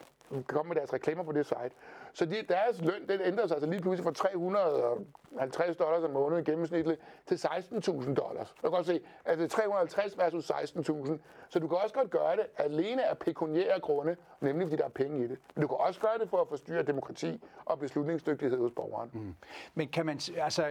komme 0.47 0.69
med 0.69 0.76
deres 0.76 0.93
reklamer 0.93 1.23
på 1.23 1.33
det 1.33 1.47
site. 1.47 1.71
Så 2.14 2.25
de, 2.26 2.42
deres 2.49 2.80
løn, 2.80 3.09
den 3.09 3.21
ændrer 3.25 3.47
sig 3.47 3.54
altså 3.54 3.71
lige 3.71 3.83
pludselig 3.83 4.04
fra 4.04 4.12
350 4.12 5.76
dollars 5.76 6.04
om 6.04 6.11
måneden 6.11 6.44
gennemsnitligt 6.44 7.00
til 7.26 7.35
16.000 7.35 8.14
dollars. 8.14 8.50
Du 8.50 8.61
kan 8.61 8.71
godt 8.71 8.87
se, 8.87 9.00
at 9.25 9.38
det 9.38 9.44
er 9.44 9.49
350 9.49 10.18
versus 10.18 10.50
16.000. 10.50 11.18
Så 11.49 11.59
du 11.59 11.68
kan 11.68 11.78
også 11.83 11.94
godt 11.94 12.11
gøre 12.11 12.37
det 12.37 12.47
alene 12.56 13.09
af 13.09 13.18
pekuniære 13.18 13.80
grunde, 13.80 14.16
nemlig 14.40 14.66
fordi 14.66 14.76
der 14.76 14.85
er 14.85 14.88
penge 14.88 15.25
i 15.25 15.28
det. 15.28 15.38
Men 15.54 15.62
du 15.62 15.68
kan 15.68 15.76
også 15.80 16.00
gøre 16.00 16.18
det 16.21 16.28
for 16.28 16.40
at 16.40 16.49
forstyrre 16.49 16.83
demokrati 16.83 17.42
og 17.64 17.78
beslutningsdygtighed 17.78 18.59
hos 18.59 18.73
borgeren. 18.76 19.11
Mm. 19.12 19.35
Men 19.75 19.88
kan 19.88 20.06
man, 20.06 20.21
altså, 20.37 20.71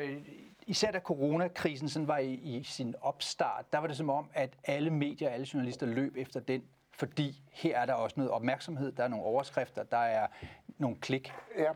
især 0.67 0.91
da 0.91 0.99
coronakrisen 0.99 1.89
sådan 1.89 2.07
var 2.07 2.17
i, 2.17 2.33
i 2.33 2.63
sin 2.63 2.95
opstart, 3.01 3.65
der 3.73 3.79
var 3.79 3.87
det 3.87 3.97
som 3.97 4.09
om, 4.09 4.29
at 4.33 4.53
alle 4.63 4.89
medier, 4.89 5.29
alle 5.29 5.47
journalister 5.53 5.85
løb 5.85 6.17
efter 6.17 6.39
den 6.39 6.63
fordi 6.97 7.41
her 7.51 7.77
er 7.77 7.85
der 7.85 7.93
også 7.93 8.13
noget 8.17 8.31
opmærksomhed, 8.31 8.91
der 8.91 9.03
er 9.03 9.07
nogle 9.07 9.25
overskrifter, 9.25 9.83
der 9.83 9.97
er 9.97 10.27
nogle 10.77 10.97
klik. 11.01 11.33
Ja, 11.57 11.71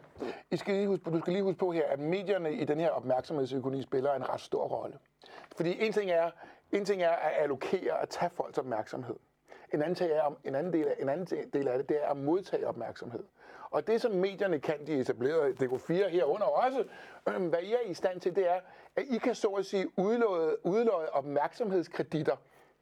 I 0.51 0.57
skal 0.57 0.73
lige 0.73 0.87
huske, 0.87 1.09
du 1.09 1.19
skal 1.19 1.33
lige 1.33 1.43
huske 1.43 1.59
på 1.59 1.71
her, 1.71 1.87
at 1.87 1.99
medierne 1.99 2.53
i 2.53 2.65
den 2.65 2.79
her 2.79 2.89
opmærksomhedsøkonomi 2.89 3.81
spiller 3.81 4.13
en 4.13 4.29
ret 4.29 4.41
stor 4.41 4.67
rolle. 4.67 4.97
Fordi 5.57 5.85
en 5.85 5.93
ting 5.93 6.11
er, 6.11 6.31
en 6.71 6.85
ting 6.85 7.01
er 7.01 7.09
at 7.09 7.31
allokere 7.37 7.93
og 7.93 8.09
tage 8.09 8.29
folks 8.29 8.57
opmærksomhed. 8.57 9.15
En 9.73 9.81
anden, 9.81 9.95
ting 9.95 10.11
er, 10.11 10.37
en, 10.43 10.55
anden 10.55 10.73
del 10.73 10.87
af, 10.87 10.95
en 10.99 11.09
anden 11.09 11.49
del 11.53 11.67
af 11.67 11.77
det, 11.77 11.89
det 11.89 12.03
er 12.03 12.09
at 12.09 12.17
modtage 12.17 12.67
opmærksomhed. 12.67 13.23
Og 13.69 13.87
det, 13.87 14.01
som 14.01 14.11
medierne 14.11 14.59
kan, 14.59 14.87
de 14.87 14.93
etablerede 14.93 15.65
DK4 15.65 16.07
herunder 16.07 16.45
også, 16.45 16.83
øh, 17.29 17.47
hvad 17.47 17.59
I 17.59 17.73
er 17.73 17.89
i 17.89 17.93
stand 17.93 18.21
til, 18.21 18.35
det 18.35 18.49
er, 18.49 18.59
at 18.95 19.03
I 19.09 19.17
kan 19.17 19.35
så 19.35 19.47
at 19.47 19.65
sige 19.65 19.99
udlåde, 19.99 20.65
udlåde 20.65 21.09
opmærksomhedskreditter 21.09 22.35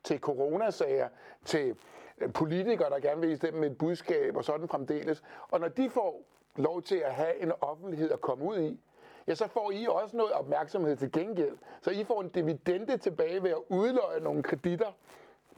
til 0.03 0.19
coronasager, 0.19 1.09
til 1.45 1.75
politikere, 2.33 2.89
der 2.89 2.99
gerne 2.99 3.21
vil 3.21 3.31
istemme 3.31 3.59
med 3.59 3.71
et 3.71 3.77
budskab 3.77 4.35
og 4.35 4.43
sådan 4.43 4.67
fremdeles. 4.67 5.23
Og 5.49 5.59
når 5.59 5.67
de 5.67 5.89
får 5.89 6.21
lov 6.55 6.81
til 6.81 6.95
at 6.95 7.13
have 7.13 7.41
en 7.41 7.51
offentlighed 7.61 8.11
at 8.11 8.21
komme 8.21 8.45
ud 8.45 8.59
i, 8.59 8.79
ja, 9.27 9.35
så 9.35 9.47
får 9.47 9.71
I 9.71 9.87
også 9.89 10.17
noget 10.17 10.33
opmærksomhed 10.33 10.95
til 10.95 11.11
gengæld. 11.11 11.57
Så 11.81 11.91
I 11.91 12.03
får 12.03 12.21
en 12.21 12.29
dividende 12.29 12.97
tilbage 12.97 13.43
ved 13.43 13.49
at 13.49 13.61
udløje 13.69 14.19
nogle 14.19 14.43
kreditter 14.43 14.91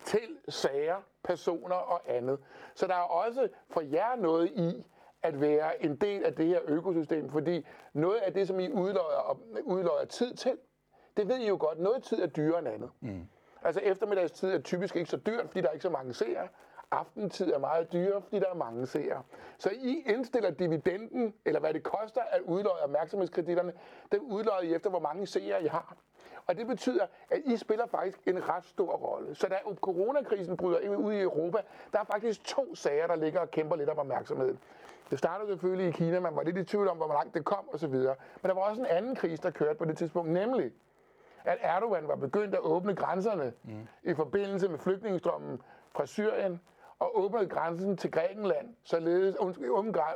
til 0.04 0.38
sager, 0.50 0.96
personer 1.24 1.76
og 1.76 2.02
andet. 2.08 2.40
Så 2.76 2.88
der 2.88 2.96
er 2.96 3.02
også 3.26 3.48
for 3.70 3.82
jer 3.82 4.16
noget 4.16 4.52
i 4.56 4.88
at 5.24 5.42
være 5.42 5.86
en 5.86 5.96
del 5.96 6.24
af 6.24 6.36
det 6.36 6.46
her 6.46 6.60
økosystem, 6.68 7.30
fordi 7.30 7.66
noget 7.94 8.18
af 8.18 8.34
det, 8.34 8.48
som 8.48 8.60
I 8.60 8.72
udløjer, 8.72 9.40
udløjer 9.64 10.06
tid 10.06 10.34
til, 10.34 10.58
det 11.18 11.28
ved 11.28 11.38
I 11.38 11.48
jo 11.48 11.58
godt, 11.60 11.80
noget 11.80 12.04
tid 12.04 12.22
er 12.22 12.28
dyrere 12.28 12.60
end 12.60 12.68
andet. 12.68 12.90
Mm. 13.00 13.28
Altså 13.68 13.82
eftermiddagstid 13.82 14.54
er 14.54 14.62
typisk 14.62 14.96
ikke 14.96 15.10
så 15.10 15.18
dyrt, 15.18 15.48
fordi 15.48 15.62
der 15.62 15.68
er 15.68 15.72
ikke 15.72 15.84
så 15.84 15.90
mange 15.90 16.14
seere. 16.14 16.48
Aftentid 16.92 17.54
er 17.54 17.60
meget 17.60 17.94
dyrere, 17.94 18.22
fordi 18.22 18.40
der 18.40 18.50
er 18.50 18.56
mange 18.56 18.88
seere. 18.88 19.24
Så 19.58 19.70
I 19.70 20.04
indstiller 20.06 20.52
dividenden, 20.52 21.34
eller 21.46 21.60
hvad 21.60 21.74
det 21.74 21.84
koster 21.84 22.22
at 22.22 22.42
udløje 22.42 22.84
opmærksomhedskreditterne, 22.84 23.74
den 24.12 24.20
udløjer 24.20 24.62
I 24.62 24.74
efter, 24.74 24.90
hvor 24.90 25.00
mange 25.00 25.28
seere 25.28 25.64
I 25.64 25.68
har. 25.68 25.96
Og 26.46 26.58
det 26.58 26.68
betyder, 26.68 27.06
at 27.30 27.42
I 27.46 27.58
spiller 27.58 27.86
faktisk 27.86 28.20
en 28.28 28.50
ret 28.50 28.66
stor 28.66 28.92
rolle. 28.92 29.36
Så 29.36 29.48
da 29.48 29.56
coronakrisen 29.82 30.58
bryder 30.58 30.96
ud 30.96 31.14
i 31.14 31.22
Europa, 31.22 31.58
der 31.92 32.00
er 32.00 32.04
faktisk 32.04 32.44
to 32.44 32.76
sager, 32.76 33.08
der 33.08 33.16
ligger 33.16 33.40
og 33.40 33.52
kæmper 33.52 33.76
lidt 33.76 33.90
om 33.90 33.98
opmærksomheden. 33.98 34.60
Det 35.10 35.20
startede 35.20 35.48
selvfølgelig 35.50 35.88
i 35.88 35.92
Kina, 35.92 36.20
man 36.20 36.36
var 36.36 36.44
lidt 36.44 36.58
i 36.58 36.64
tvivl 36.64 36.88
om, 36.88 36.98
hvor 36.98 37.08
langt 37.08 37.34
det 37.34 37.46
kom 37.46 37.70
osv. 37.74 37.94
Men 37.94 38.08
der 38.44 38.54
var 38.54 38.62
også 38.62 38.82
en 38.82 38.88
anden 38.88 39.16
krise, 39.16 39.44
der 39.44 39.52
kørte 39.52 39.76
på 39.76 39.86
det 39.86 39.98
tidspunkt, 39.98 40.32
nemlig 40.32 40.72
at 41.48 41.58
Erdogan 41.62 42.08
var 42.08 42.16
begyndt 42.16 42.56
at 42.56 42.62
åbne 42.62 42.96
grænserne 42.96 43.54
mm. 43.64 43.88
i 44.04 44.14
forbindelse 44.14 44.70
med 44.70 44.80
flygtningestrømmen 44.80 45.62
fra 45.92 46.06
Syrien, 46.06 46.60
og 47.00 47.20
åbnede 47.20 47.48
grænsen 47.48 47.98
til 47.98 48.12
Grækenland, 48.12 48.68
således 48.84 49.36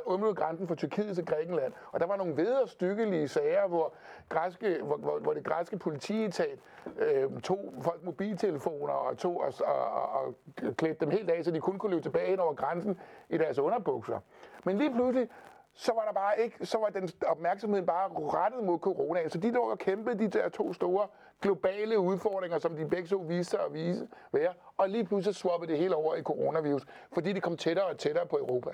åbnede 0.06 0.34
grænsen 0.34 0.68
fra 0.68 0.74
Tyrkiet 0.74 1.14
til 1.14 1.26
Grækenland. 1.26 1.72
Og 1.92 2.00
der 2.00 2.06
var 2.06 2.16
nogle 2.16 2.36
vederstykkelige 2.36 3.28
sager, 3.28 3.68
hvor, 3.68 3.94
græske, 4.28 4.78
hvor, 4.82 4.96
hvor, 4.96 5.18
hvor 5.18 5.32
det 5.32 5.44
græske 5.44 5.78
politietat 5.78 6.58
øh, 6.98 7.40
tog 7.40 7.74
folk 7.80 8.04
mobiltelefoner 8.04 8.92
og 8.92 9.18
tog 9.18 9.40
og, 9.40 9.52
og, 9.66 9.92
og, 9.92 10.34
og 10.68 10.76
klædte 10.76 11.00
dem 11.00 11.10
helt 11.10 11.30
af, 11.30 11.44
så 11.44 11.50
de 11.50 11.60
kun 11.60 11.78
kunne 11.78 11.90
løbe 11.90 12.02
tilbage 12.02 12.32
ind 12.32 12.40
over 12.40 12.54
grænsen 12.54 13.00
i 13.28 13.38
deres 13.38 13.58
underbukser. 13.58 14.18
Men 14.64 14.78
lige 14.78 14.94
pludselig 14.94 15.28
så 15.74 15.92
var 15.94 16.04
der 16.04 16.12
bare 16.12 16.40
ikke, 16.40 16.66
så 16.66 16.78
var 16.78 16.88
den 16.88 17.10
opmærksomhed 17.26 17.82
bare 17.82 18.08
rettet 18.08 18.64
mod 18.64 18.78
corona. 18.78 19.28
Så 19.28 19.38
de 19.38 19.50
lå 19.50 19.60
og 19.60 19.78
kæmpede 19.78 20.18
de 20.18 20.28
der 20.28 20.48
to 20.48 20.72
store 20.72 21.08
globale 21.40 21.98
udfordringer, 21.98 22.58
som 22.58 22.76
de 22.76 22.88
begge 22.88 23.08
så 23.08 23.18
viste 23.18 23.50
sig 23.50 23.60
at 23.60 23.72
vise, 23.72 24.08
være. 24.32 24.52
Og 24.76 24.88
lige 24.88 25.04
pludselig 25.04 25.34
swappede 25.34 25.72
det 25.72 25.78
hele 25.78 25.94
over 25.94 26.14
i 26.14 26.22
coronavirus, 26.22 26.86
fordi 27.12 27.32
det 27.32 27.42
kom 27.42 27.56
tættere 27.56 27.86
og 27.86 27.98
tættere 27.98 28.26
på 28.26 28.38
Europa. 28.38 28.70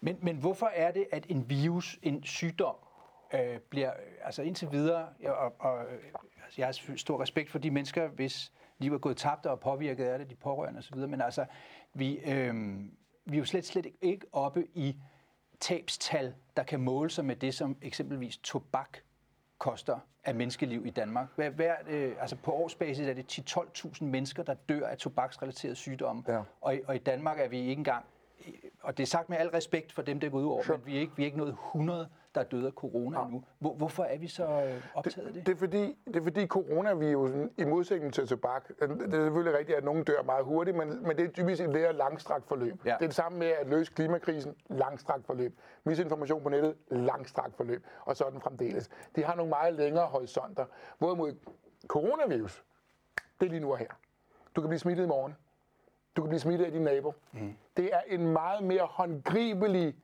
Men, 0.00 0.18
men 0.22 0.36
hvorfor 0.36 0.66
er 0.66 0.90
det, 0.90 1.06
at 1.12 1.26
en 1.28 1.50
virus, 1.50 1.98
en 2.02 2.22
sygdom, 2.22 2.74
øh, 3.34 3.58
bliver, 3.70 3.92
altså 4.22 4.42
indtil 4.42 4.72
videre, 4.72 5.08
og, 5.26 5.54
og 5.58 5.78
øh, 5.84 5.98
altså 6.44 6.54
jeg 6.58 6.66
har 6.66 6.96
stor 6.96 7.22
respekt 7.22 7.50
for 7.50 7.58
de 7.58 7.70
mennesker, 7.70 8.08
hvis 8.08 8.52
liv 8.78 8.94
er 8.94 8.98
gået 8.98 9.16
tabt 9.16 9.46
og 9.46 9.60
påvirket 9.60 10.04
af 10.04 10.18
det, 10.18 10.30
de 10.30 10.34
pårørende 10.34 10.78
osv., 10.78 10.98
men 10.98 11.20
altså, 11.20 11.46
vi, 11.94 12.18
øh, 12.18 12.54
vi 13.24 13.36
er 13.36 13.38
jo 13.38 13.44
slet, 13.44 13.64
slet 13.64 13.86
ikke 14.00 14.26
oppe 14.32 14.66
i 14.74 14.96
tabstal, 15.60 16.34
der 16.56 16.62
kan 16.62 16.80
måle 16.80 17.10
sig 17.10 17.24
med 17.24 17.36
det, 17.36 17.54
som 17.54 17.76
eksempelvis 17.82 18.36
tobak 18.36 18.98
koster 19.58 19.98
af 20.24 20.34
menneskeliv 20.34 20.86
i 20.86 20.90
Danmark. 20.90 21.28
Hver, 21.36 21.50
hver, 21.50 21.74
øh, 21.88 22.16
altså 22.20 22.36
på 22.36 22.52
årsbasis 22.52 23.06
er 23.06 23.14
det 23.14 23.56
10-12.000 23.56 24.04
mennesker, 24.04 24.42
der 24.42 24.54
dør 24.54 24.86
af 24.86 24.98
tobaksrelaterede 24.98 25.76
sygdomme. 25.76 26.22
Ja. 26.28 26.42
Og, 26.60 26.74
og 26.86 26.94
i 26.96 26.98
Danmark 26.98 27.40
er 27.40 27.48
vi 27.48 27.58
ikke 27.58 27.72
engang, 27.72 28.04
og 28.82 28.96
det 28.96 29.02
er 29.02 29.06
sagt 29.06 29.28
med 29.28 29.38
al 29.38 29.48
respekt 29.48 29.92
for 29.92 30.02
dem, 30.02 30.20
der 30.20 30.28
går 30.28 30.38
ud 30.38 30.44
over, 30.44 30.62
sure. 30.62 30.78
men 30.78 30.86
vi 30.86 30.96
er, 30.96 31.00
ikke, 31.00 31.12
vi 31.16 31.22
er 31.22 31.26
ikke 31.26 31.38
nået 31.38 31.48
100 31.48 32.08
der 32.34 32.40
er 32.40 32.44
døde 32.44 32.66
af 32.66 32.72
corona 32.72 33.20
ja. 33.20 33.28
nu. 33.28 33.44
Hvor, 33.58 33.74
hvorfor 33.74 34.04
er 34.04 34.18
vi 34.18 34.28
så 34.28 34.44
øh, 34.44 34.82
optaget 34.94 35.26
af 35.26 35.32
det? 35.32 35.46
Det, 35.46 35.52
er 35.52 35.56
fordi, 35.56 35.96
det 36.06 36.16
er 36.16 36.22
fordi 36.22 36.46
coronavirusen, 36.46 37.50
i 37.58 37.64
modsætning 37.64 38.14
til 38.14 38.28
tobak, 38.28 38.68
det 38.68 38.90
er 38.90 39.10
selvfølgelig 39.10 39.58
rigtigt, 39.58 39.78
at 39.78 39.84
nogen 39.84 40.04
dør 40.04 40.22
meget 40.22 40.44
hurtigt, 40.44 40.76
men, 40.76 41.06
men 41.06 41.16
det 41.16 41.24
er 41.24 41.30
typisk 41.30 41.62
et 41.62 41.70
mere 41.70 41.92
langstrakt 41.92 42.46
forløb. 42.46 42.84
Ja. 42.84 42.90
Det 42.90 43.02
er 43.02 43.06
det 43.06 43.14
samme 43.14 43.38
med 43.38 43.46
at 43.46 43.66
løse 43.68 43.92
klimakrisen, 43.92 44.54
langstrakt 44.70 45.26
forløb. 45.26 45.58
Misinformation 45.84 46.42
på 46.42 46.48
nettet, 46.48 46.74
langstrakt 46.90 47.56
forløb, 47.56 47.86
og 48.04 48.16
sådan 48.16 48.40
fremdeles. 48.40 48.90
De 49.16 49.24
har 49.24 49.34
nogle 49.34 49.50
meget 49.50 49.74
længere 49.74 50.06
horisonter. 50.06 50.64
Hvorimod 50.98 51.34
coronavirus, 51.86 52.64
det 53.40 53.46
er 53.46 53.50
lige 53.50 53.60
nu 53.60 53.72
og 53.72 53.78
her. 53.78 53.90
Du 54.56 54.60
kan 54.60 54.68
blive 54.68 54.78
smittet 54.78 55.04
i 55.04 55.06
morgen. 55.06 55.36
Du 56.16 56.22
kan 56.22 56.28
blive 56.28 56.40
smittet 56.40 56.66
af 56.66 56.72
din 56.72 56.82
nabo. 56.82 57.14
Mm. 57.32 57.56
Det 57.76 57.94
er 57.94 58.00
en 58.06 58.32
meget 58.32 58.64
mere 58.64 58.86
håndgribelig 58.90 59.94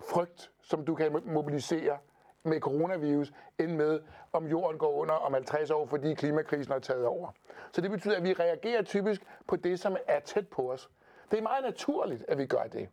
frygt, 0.00 0.50
som 0.70 0.84
du 0.84 0.94
kan 0.94 1.22
mobilisere 1.24 1.98
med 2.42 2.60
coronavirus, 2.60 3.32
end 3.58 3.76
med, 3.76 4.00
om 4.32 4.46
jorden 4.46 4.78
går 4.78 4.92
under 4.92 5.14
om 5.14 5.34
50 5.34 5.70
år, 5.70 5.86
fordi 5.86 6.14
klimakrisen 6.14 6.72
har 6.72 6.78
taget 6.78 7.06
over. 7.06 7.28
Så 7.72 7.80
det 7.80 7.90
betyder, 7.90 8.16
at 8.16 8.22
vi 8.22 8.32
reagerer 8.32 8.82
typisk 8.82 9.22
på 9.46 9.56
det, 9.56 9.80
som 9.80 9.96
er 10.06 10.20
tæt 10.20 10.48
på 10.48 10.72
os. 10.72 10.90
Det 11.30 11.38
er 11.38 11.42
meget 11.42 11.64
naturligt, 11.64 12.24
at 12.28 12.38
vi 12.38 12.46
gør 12.46 12.62
det. 12.62 12.88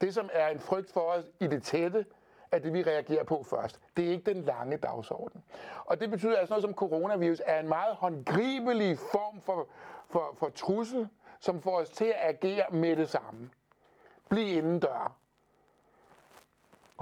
Det, 0.00 0.14
som 0.14 0.30
er 0.32 0.48
en 0.48 0.58
frygt 0.58 0.92
for 0.92 1.00
os 1.00 1.24
i 1.40 1.46
det 1.46 1.62
tætte, 1.62 2.06
er 2.52 2.58
det, 2.58 2.72
vi 2.72 2.82
reagerer 2.82 3.24
på 3.24 3.42
først. 3.42 3.80
Det 3.96 4.06
er 4.06 4.10
ikke 4.10 4.34
den 4.34 4.42
lange 4.42 4.76
dagsorden. 4.76 5.42
Og 5.84 6.00
det 6.00 6.10
betyder, 6.10 6.36
at 6.36 6.48
sådan 6.48 6.52
noget 6.52 6.62
som 6.62 6.74
coronavirus 6.74 7.42
er 7.46 7.60
en 7.60 7.68
meget 7.68 7.94
håndgribelig 7.94 8.98
form 8.98 9.40
for, 9.40 9.68
for, 10.10 10.34
for 10.38 10.48
trussel, 10.48 11.08
som 11.40 11.60
får 11.60 11.80
os 11.80 11.90
til 11.90 12.04
at 12.04 12.34
agere 12.34 12.64
med 12.70 12.96
det 12.96 13.08
samme. 13.08 13.50
Bliv 14.28 14.56
indendør. 14.56 15.21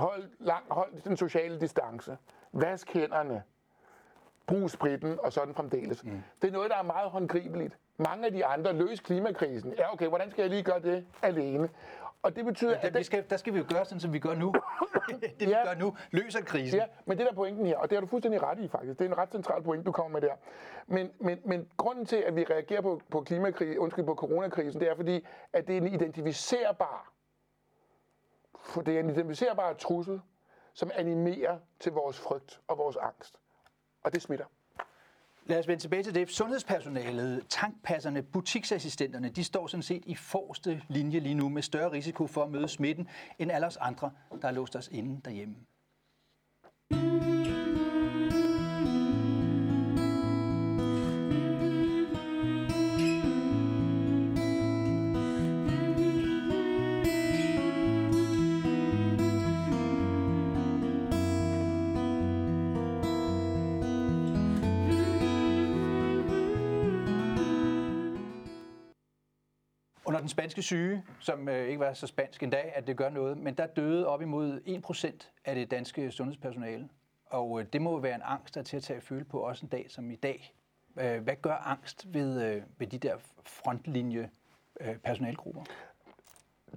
Hold, 0.00 0.24
lang, 0.38 0.64
hold 0.70 1.02
den 1.04 1.16
sociale 1.16 1.60
distance. 1.60 2.18
Vask 2.52 2.92
hænderne. 2.92 3.42
Brug 4.46 4.70
spritten 4.70 5.20
og 5.20 5.32
sådan 5.32 5.54
fremdeles. 5.54 6.04
Mm. 6.04 6.22
Det 6.42 6.48
er 6.48 6.52
noget, 6.52 6.70
der 6.70 6.76
er 6.76 6.82
meget 6.82 7.10
håndgribeligt. 7.10 7.78
Mange 7.96 8.26
af 8.26 8.32
de 8.32 8.46
andre 8.46 8.72
løs 8.72 9.00
klimakrisen. 9.00 9.74
Ja, 9.78 9.92
okay, 9.92 10.08
hvordan 10.08 10.30
skal 10.30 10.42
jeg 10.42 10.50
lige 10.50 10.62
gøre 10.62 10.80
det 10.80 11.06
alene? 11.22 11.68
Og 12.22 12.36
det 12.36 12.44
betyder, 12.44 12.78
ja, 12.82 12.88
det, 12.88 12.96
at... 12.96 13.06
skal, 13.06 13.24
der 13.30 13.36
skal 13.36 13.54
vi 13.54 13.58
jo 13.58 13.64
gøre 13.74 13.84
sådan, 13.84 14.00
som 14.00 14.12
vi 14.12 14.18
gør 14.18 14.34
nu. 14.34 14.54
det 15.08 15.32
vi 15.38 15.50
ja, 15.50 15.64
gør 15.64 15.74
nu, 15.74 15.96
løser 16.10 16.42
krisen. 16.42 16.78
Ja, 16.78 16.86
men 17.04 17.18
det 17.18 17.26
der 17.26 17.32
pointen 17.32 17.66
her, 17.66 17.78
og 17.78 17.90
det 17.90 17.96
har 17.96 18.00
du 18.00 18.06
fuldstændig 18.06 18.42
ret 18.42 18.58
i 18.58 18.68
faktisk, 18.68 18.98
det 18.98 19.04
er 19.04 19.08
en 19.08 19.18
ret 19.18 19.32
central 19.32 19.62
point, 19.62 19.86
du 19.86 19.92
kommer 19.92 20.20
med 20.20 20.28
der. 20.28 20.34
Men, 20.86 21.10
men, 21.18 21.38
men 21.44 21.68
grunden 21.76 22.06
til, 22.06 22.16
at 22.16 22.36
vi 22.36 22.44
reagerer 22.50 22.80
på, 22.80 23.00
på, 23.10 23.20
klimakrig, 23.20 23.78
undskyld, 23.78 24.04
på 24.04 24.14
coronakrisen, 24.14 24.80
det 24.80 24.90
er 24.90 24.96
fordi, 24.96 25.26
at 25.52 25.66
det 25.66 25.76
er 25.76 25.80
en 25.80 25.86
identificerbar 25.86 27.12
for 28.64 28.80
det 28.82 28.96
er 28.96 29.00
en 29.00 29.10
identificerbar 29.10 29.72
trussel, 29.72 30.20
som 30.74 30.90
animerer 30.94 31.58
til 31.80 31.92
vores 31.92 32.18
frygt 32.18 32.60
og 32.68 32.78
vores 32.78 32.96
angst. 32.96 33.34
Og 34.02 34.14
det 34.14 34.22
smitter. 34.22 34.44
Lad 35.46 35.58
os 35.58 35.68
vende 35.68 35.82
tilbage 35.82 36.02
til 36.02 36.14
det. 36.14 36.30
Sundhedspersonalet, 36.30 37.46
tankpasserne, 37.48 38.22
butiksassistenterne, 38.22 39.28
de 39.28 39.44
står 39.44 39.66
sådan 39.66 39.82
set 39.82 40.02
i 40.06 40.14
forreste 40.14 40.82
linje 40.88 41.20
lige 41.20 41.34
nu 41.34 41.48
med 41.48 41.62
større 41.62 41.92
risiko 41.92 42.26
for 42.26 42.42
at 42.42 42.50
møde 42.50 42.68
smitten 42.68 43.08
end 43.38 43.52
alle 43.52 43.66
os 43.66 43.76
andre, 43.76 44.12
der 44.42 44.46
har 44.46 44.52
låst 44.54 44.76
os 44.76 44.88
inde 44.88 45.20
derhjemme. 45.24 45.56
Under 70.20 70.26
den 70.26 70.30
spanske 70.30 70.62
syge, 70.62 71.04
som 71.20 71.48
øh, 71.48 71.68
ikke 71.68 71.80
var 71.80 71.92
så 71.92 72.06
spansk 72.06 72.42
endda, 72.42 72.62
at 72.74 72.86
det 72.86 72.96
gør 72.96 73.08
noget, 73.08 73.38
men 73.38 73.54
der 73.54 73.66
døde 73.66 74.06
op 74.06 74.22
imod 74.22 74.60
1% 74.66 75.32
af 75.44 75.54
det 75.54 75.70
danske 75.70 76.10
sundhedspersonale. 76.10 76.88
Og 77.26 77.60
øh, 77.60 77.66
det 77.72 77.82
må 77.82 78.00
være 78.00 78.14
en 78.14 78.22
angst, 78.24 78.54
der 78.54 78.60
er 78.60 78.64
til 78.64 78.76
at 78.76 78.82
tage 78.82 78.96
at 78.96 79.02
føle 79.02 79.24
på 79.24 79.38
også 79.38 79.66
en 79.66 79.68
dag 79.68 79.86
som 79.88 80.10
i 80.10 80.16
dag. 80.16 80.54
Øh, 81.00 81.22
hvad 81.22 81.34
gør 81.42 81.54
angst 81.54 82.14
ved, 82.14 82.42
øh, 82.42 82.62
ved 82.78 82.86
de 82.86 82.98
der 82.98 83.16
frontlinje 83.44 84.30
øh, 84.80 84.96
personalgrupper? 84.96 85.62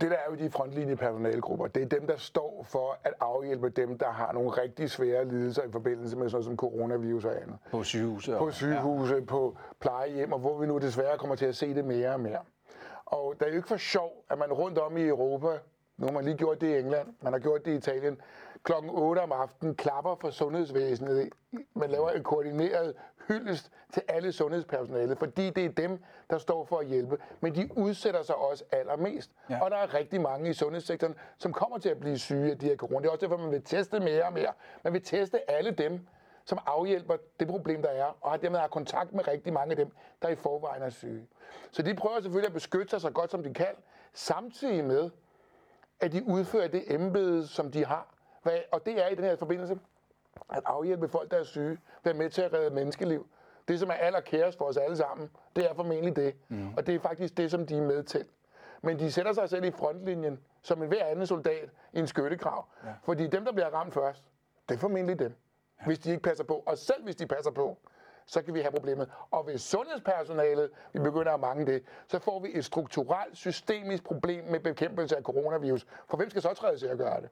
Det 0.02 0.12
der 0.12 0.18
er 0.18 0.30
jo 0.30 0.36
de 0.36 0.52
frontlinje 0.52 0.96
personalgrupper, 0.96 1.68
det 1.68 1.84
er 1.84 1.88
dem, 1.88 2.08
der 2.08 2.18
står 2.18 2.66
for 2.70 3.00
at 3.04 3.14
afhjælpe 3.20 3.70
dem, 3.70 3.98
der 3.98 4.12
har 4.12 4.32
nogle 4.32 4.50
rigtig 4.50 4.90
svære 4.92 5.28
lidelser 5.28 5.64
i 5.64 5.72
forbindelse 5.72 6.18
med 6.18 6.30
sådan 6.30 6.36
noget 6.36 6.46
som 6.46 6.58
coronavirus 6.58 7.26
og 7.26 7.42
andet. 7.42 7.58
På 7.72 7.84
sygehuse. 7.84 8.36
På 8.38 8.52
sygehuse, 8.52 9.16
ja. 9.16 9.26
på 9.26 9.58
plejehjem, 9.80 10.32
og 10.32 10.40
hvor 10.40 10.60
vi 10.60 10.68
nu 10.68 10.78
desværre 10.78 11.18
kommer 11.18 11.36
til 11.36 11.46
at 11.46 11.56
se 11.56 11.74
det 11.74 11.86
mere 11.86 12.14
og 12.14 12.20
mere. 12.20 12.40
Og 13.14 13.34
det 13.40 13.46
er 13.46 13.50
jo 13.50 13.56
ikke 13.56 13.68
for 13.68 13.78
sjov, 13.78 14.24
at 14.30 14.38
man 14.38 14.54
rundt 14.54 14.78
om 14.78 14.98
i 14.98 15.08
Europa, 15.08 15.60
nu 15.98 16.06
har 16.06 16.14
man 16.14 16.24
lige 16.26 16.38
gjort 16.38 16.62
det 16.62 16.68
i 16.68 16.80
England, 16.80 17.08
man 17.22 17.34
har 17.34 17.40
gjort 17.40 17.66
det 17.66 17.72
i 17.72 17.76
Italien, 17.76 18.22
klokken 18.64 18.92
8 18.94 19.20
om 19.20 19.32
aftenen 19.32 19.76
klapper 19.76 20.16
for 20.22 20.30
sundhedsvæsenet. 20.30 21.30
Man 21.74 21.90
laver 21.90 22.10
en 22.10 22.24
koordineret 22.24 22.96
hyldest 23.28 23.72
til 23.94 24.02
alle 24.08 24.32
sundhedspersonalet, 24.32 25.18
fordi 25.18 25.50
det 25.50 25.66
er 25.66 25.70
dem, 25.70 26.04
der 26.30 26.38
står 26.38 26.66
for 26.66 26.78
at 26.78 26.88
hjælpe. 26.88 27.18
Men 27.42 27.56
de 27.56 27.70
udsætter 27.78 28.24
sig 28.24 28.36
også 28.36 28.64
allermest. 28.72 29.32
Ja. 29.50 29.64
Og 29.64 29.72
der 29.72 29.78
er 29.78 29.94
rigtig 29.94 30.22
mange 30.22 30.50
i 30.50 30.54
sundhedssektoren, 30.54 31.16
som 31.38 31.54
kommer 31.54 31.78
til 31.78 31.90
at 31.90 32.00
blive 32.00 32.18
syge 32.18 32.52
af 32.52 32.58
de 32.58 32.66
her 32.66 32.76
corona. 32.76 33.00
Det 33.00 33.06
er 33.06 33.12
også 33.12 33.26
derfor, 33.26 33.38
man 33.38 33.52
vil 33.52 33.64
teste 33.64 34.00
mere 34.00 34.24
og 34.24 34.34
mere. 34.34 34.54
Man 34.84 34.94
vil 34.94 35.02
teste 35.04 35.52
alle 35.52 35.72
dem, 35.72 36.08
som 36.46 36.60
afhjælper 36.66 37.18
det 37.40 37.48
problem, 37.48 37.82
der 37.82 37.90
er, 37.90 38.18
og 38.22 38.32
har 38.32 38.38
dermed 38.38 38.60
har 38.60 38.68
kontakt 38.68 39.14
med 39.14 39.28
rigtig 39.28 39.54
mange 39.54 39.72
af 39.72 39.78
dem, 39.78 39.92
der 40.22 40.30
i 40.30 40.36
forvejen 40.36 40.82
er 40.82 40.90
syge. 40.90 41.28
Så 41.72 41.82
de 41.82 41.96
prøver 41.96 42.22
selvfølgelig 42.22 42.48
at 42.48 42.54
beskytte 42.54 42.90
sig 42.90 43.02
så 43.02 43.10
godt 43.10 43.32
som 43.32 43.44
de 43.44 43.54
kan, 43.54 43.76
samtidig 44.14 44.84
med, 44.86 45.10
at 46.00 46.12
de 46.12 46.24
udfører 46.28 46.68
det 46.68 46.94
embede, 46.94 47.48
som 47.48 47.72
de 47.72 47.86
har. 47.86 48.14
Og 48.72 48.86
det 48.86 49.04
er 49.04 49.08
i 49.08 49.16
den 49.16 49.24
her 49.24 49.36
forbindelse 49.36 49.80
at 50.50 50.64
afhjælpe 50.66 51.08
folk, 51.08 51.32
der 51.32 51.38
er 51.38 51.44
syge, 51.44 51.78
være 52.04 52.14
med 52.14 52.30
til 52.30 52.42
at 52.42 52.54
redde 52.54 52.76
menneskeliv. 52.76 53.28
Det, 53.68 53.80
som 53.80 53.90
er 53.90 53.94
allerkærest 53.94 54.58
for 54.58 54.66
os 54.66 54.78
alle 54.78 54.98
sammen, 54.98 55.30
det 55.56 55.70
er 55.70 55.74
formentlig 55.74 56.16
det. 56.16 56.36
Mm. 56.48 56.74
Og 56.78 56.88
det 56.88 56.96
er 56.96 57.00
faktisk 57.00 57.38
det, 57.38 57.52
som 57.52 57.68
de 57.68 57.78
er 57.78 57.82
med 57.82 58.04
til. 58.04 58.26
Men 58.82 59.00
de 59.00 59.12
sætter 59.12 59.34
sig 59.34 59.50
selv 59.50 59.64
i 59.64 59.72
frontlinjen, 59.72 60.40
som 60.62 60.82
en 60.82 60.88
hver 60.88 61.06
anden 61.06 61.28
soldat 61.28 61.70
i 61.94 62.00
en 62.00 62.08
skyttegrav. 62.08 62.66
Ja. 62.84 62.90
Fordi 63.04 63.28
dem, 63.28 63.46
der 63.46 63.52
bliver 63.52 63.70
ramt 63.70 63.94
først, 63.94 64.24
det 64.70 64.76
er 64.76 64.80
formentlig 64.80 65.20
dem 65.20 65.36
hvis 65.86 66.00
de 66.00 66.10
ikke 66.10 66.24
passer 66.24 66.44
på. 66.44 66.64
Og 66.66 66.78
selv 66.78 67.04
hvis 67.04 67.16
de 67.16 67.28
passer 67.28 67.52
på, 67.52 67.78
så 68.26 68.42
kan 68.42 68.54
vi 68.54 68.62
have 68.62 68.72
problemet. 68.72 69.10
Og 69.32 69.44
hvis 69.44 69.62
sundhedspersonalet, 69.62 70.70
vi 70.94 71.00
begynder 71.00 71.32
at 71.32 71.40
mange 71.40 71.66
det, 71.66 71.84
så 72.08 72.20
får 72.20 72.40
vi 72.40 72.50
et 72.54 72.66
strukturelt, 72.66 73.38
systemisk 73.38 74.04
problem 74.04 74.46
med 74.46 74.60
bekæmpelse 74.60 75.18
af 75.18 75.24
coronavirus. 75.24 75.86
For 76.08 76.18
hvem 76.18 76.30
skal 76.30 76.42
så 76.42 76.54
træde 76.54 76.78
til 76.78 76.88
at 76.88 76.98
gøre 76.98 77.22
det? 77.22 77.30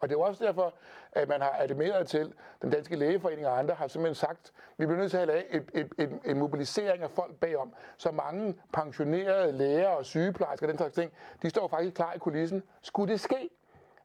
Og 0.00 0.08
det 0.08 0.14
er 0.14 0.18
jo 0.18 0.22
også 0.22 0.44
derfor, 0.44 0.74
at 1.12 1.28
man 1.28 1.40
har 1.40 1.50
animeret 1.50 2.08
til, 2.08 2.32
den 2.62 2.70
danske 2.70 2.96
lægeforening 2.96 3.46
og 3.46 3.58
andre 3.58 3.74
har 3.74 3.88
simpelthen 3.88 4.14
sagt, 4.14 4.40
at 4.46 4.74
vi 4.78 4.86
bliver 4.86 4.98
nødt 4.98 5.10
til 5.10 5.18
at 5.18 5.28
have 5.28 5.54
et, 5.54 5.70
et, 5.74 5.92
et, 5.98 6.20
en 6.24 6.38
mobilisering 6.38 7.02
af 7.02 7.10
folk 7.10 7.34
bagom. 7.34 7.74
Så 7.96 8.10
mange 8.10 8.54
pensionerede 8.72 9.52
læger 9.52 9.88
og 9.88 10.04
sygeplejersker 10.04 10.66
og 10.66 10.68
den 10.68 10.78
slags 10.78 10.94
ting, 10.94 11.12
de 11.42 11.50
står 11.50 11.68
faktisk 11.68 11.94
klar 11.94 12.12
i 12.12 12.18
kulissen. 12.18 12.62
Skulle 12.82 13.12
det 13.12 13.20
ske, 13.20 13.50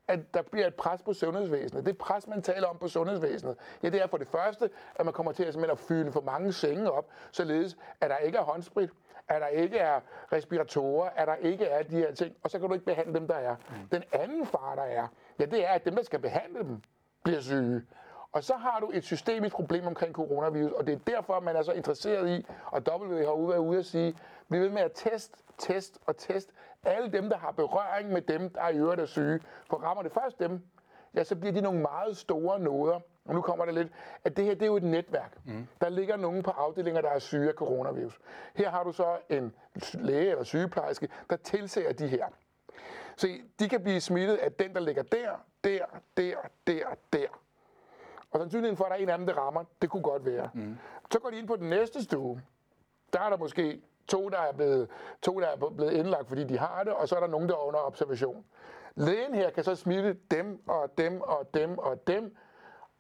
at 0.10 0.34
der 0.34 0.42
bliver 0.42 0.68
et 0.68 0.76
pres 0.76 1.02
på 1.02 1.14
sundhedsvæsenet. 1.14 1.86
Det 1.86 1.98
pres, 1.98 2.28
man 2.28 2.42
taler 2.42 2.68
om 2.68 2.78
på 2.78 2.88
sundhedsvæsenet, 2.88 3.56
ja, 3.84 3.90
det 3.90 4.02
er 4.02 4.08
for 4.08 4.18
det 4.18 4.28
første, 4.28 4.70
at 4.96 5.06
man 5.06 5.14
kommer 5.14 5.32
til 5.32 5.44
at, 5.44 5.56
at 5.56 5.80
fylde 5.80 6.12
for 6.12 6.22
mange 6.22 6.54
senge 6.54 6.92
op, 6.92 7.08
således 7.32 7.78
at 8.02 8.10
der 8.10 8.18
ikke 8.18 8.38
er 8.38 8.42
håndsprit, 8.42 8.90
at 9.28 9.42
der 9.42 9.48
ikke 9.48 9.78
er 9.78 10.00
respiratorer, 10.34 11.10
at 11.10 11.28
der 11.28 11.36
ikke 11.36 11.66
er 11.66 11.84
de 11.84 11.96
her 11.96 12.14
ting, 12.14 12.36
og 12.44 12.50
så 12.50 12.60
kan 12.60 12.68
du 12.68 12.74
ikke 12.74 12.86
behandle 12.86 13.14
dem, 13.14 13.28
der 13.28 13.36
er. 13.36 13.56
Mm. 13.56 13.88
Den 13.92 14.04
anden 14.12 14.46
far, 14.46 14.76
der 14.76 14.84
er, 14.84 15.08
ja, 15.40 15.46
det 15.46 15.66
er, 15.66 15.70
at 15.70 15.86
dem, 15.86 15.96
der 15.96 16.04
skal 16.04 16.20
behandle 16.20 16.60
dem, 16.60 16.82
bliver 17.24 17.42
syge. 17.42 17.82
Og 18.32 18.44
så 18.44 18.54
har 18.54 18.80
du 18.80 18.92
et 18.94 19.04
systemisk 19.04 19.56
problem 19.56 19.88
omkring 19.88 20.14
coronavirus, 20.14 20.72
og 20.72 20.88
det 20.88 20.94
er 20.94 21.00
derfor, 21.08 21.40
man 21.40 21.56
er 21.56 21.62
så 21.62 21.72
interesseret 21.72 22.30
i, 22.30 22.46
og 22.66 22.82
WHO 22.90 23.42
har 23.42 23.48
været 23.48 23.60
ude 23.60 23.80
at 23.80 23.86
sige, 23.86 24.16
bliv 24.50 24.62
ved 24.62 24.70
med 24.70 24.82
at 24.82 24.92
teste, 24.96 25.38
test 25.58 26.00
og 26.06 26.18
test 26.18 26.50
alle 26.84 27.12
dem, 27.12 27.30
der 27.30 27.38
har 27.38 27.52
berøring 27.52 28.12
med 28.12 28.22
dem, 28.22 28.50
der 28.50 28.62
er 28.62 28.70
i 28.70 28.78
øvrigt 28.78 29.02
er 29.02 29.06
syge. 29.06 29.40
For 29.70 29.78
rammer 29.78 30.04
det 30.04 30.12
først 30.12 30.40
dem, 30.40 30.62
ja, 31.16 31.24
så 31.24 31.36
bliver 31.36 31.54
de 31.54 31.62
nogle 31.62 31.82
meget 31.82 32.18
store 32.18 32.60
noder. 32.60 33.00
Og 33.26 33.36
nu 33.36 33.42
kommer 33.42 33.66
der 33.66 33.72
lidt, 33.72 33.88
at 34.24 34.38
det 34.38 34.46
her 34.46 34.54
det 34.54 34.62
er 34.62 34.68
jo 34.68 34.78
et 34.78 34.84
netværk. 34.84 35.38
Mm. 35.46 35.68
Der 35.82 35.90
ligger 35.90 36.18
nogen 36.18 36.44
på 36.44 36.52
afdelinger, 36.52 37.02
der 37.02 37.10
er 37.10 37.20
syge 37.20 37.48
af 37.48 37.54
coronavirus. 37.54 38.20
Her 38.56 38.70
har 38.70 38.84
du 38.84 38.92
så 38.92 39.18
en 39.30 39.56
læge 39.94 40.32
eller 40.32 40.44
sygeplejerske, 40.44 41.10
der 41.30 41.36
tilser 41.36 41.94
de 41.94 42.08
her. 42.08 42.26
Så 43.16 43.28
de 43.60 43.70
kan 43.70 43.84
blive 43.84 44.02
smittet 44.02 44.36
af 44.36 44.52
den, 44.52 44.74
der 44.74 44.80
ligger 44.80 45.04
der, 45.04 45.30
der, 45.64 45.86
der, 46.18 46.36
der, 46.68 46.84
der. 47.14 47.28
Og 48.32 48.40
sandsynligheden 48.40 48.78
for, 48.78 48.86
at 48.86 48.90
der 48.92 48.98
er 48.98 49.02
en 49.02 49.10
af 49.10 49.18
dem, 49.18 49.28
der 49.28 49.34
rammer, 49.34 49.64
det 49.82 49.90
kunne 49.90 50.04
godt 50.04 50.26
være. 50.26 50.50
Mm. 50.54 50.78
Så 51.12 51.20
går 51.20 51.30
de 51.30 51.38
ind 51.38 51.48
på 51.48 51.56
den 51.56 51.70
næste 51.70 52.04
stue. 52.04 52.42
Der 53.14 53.20
er 53.20 53.30
der 53.30 53.38
måske 53.38 53.82
to, 54.10 54.30
der 54.30 54.38
er 54.38 54.54
blevet, 54.54 54.90
to, 55.22 55.40
der 55.40 55.48
er 55.48 55.70
blevet 55.76 55.92
indlagt, 55.92 56.28
fordi 56.28 56.44
de 56.44 56.58
har 56.58 56.84
det, 56.84 56.94
og 56.94 57.08
så 57.08 57.16
er 57.16 57.20
der 57.20 57.28
nogen, 57.28 57.50
der 57.50 57.56
er 57.56 57.68
under 57.68 57.80
observation. 57.80 58.46
Lægen 58.96 59.34
her 59.34 59.50
kan 59.50 59.64
så 59.64 59.76
smitte 59.76 60.18
dem 60.32 60.62
og 60.68 60.98
dem 60.98 61.22
og 61.22 61.50
dem 61.54 61.78
og 61.78 62.08
dem, 62.08 62.36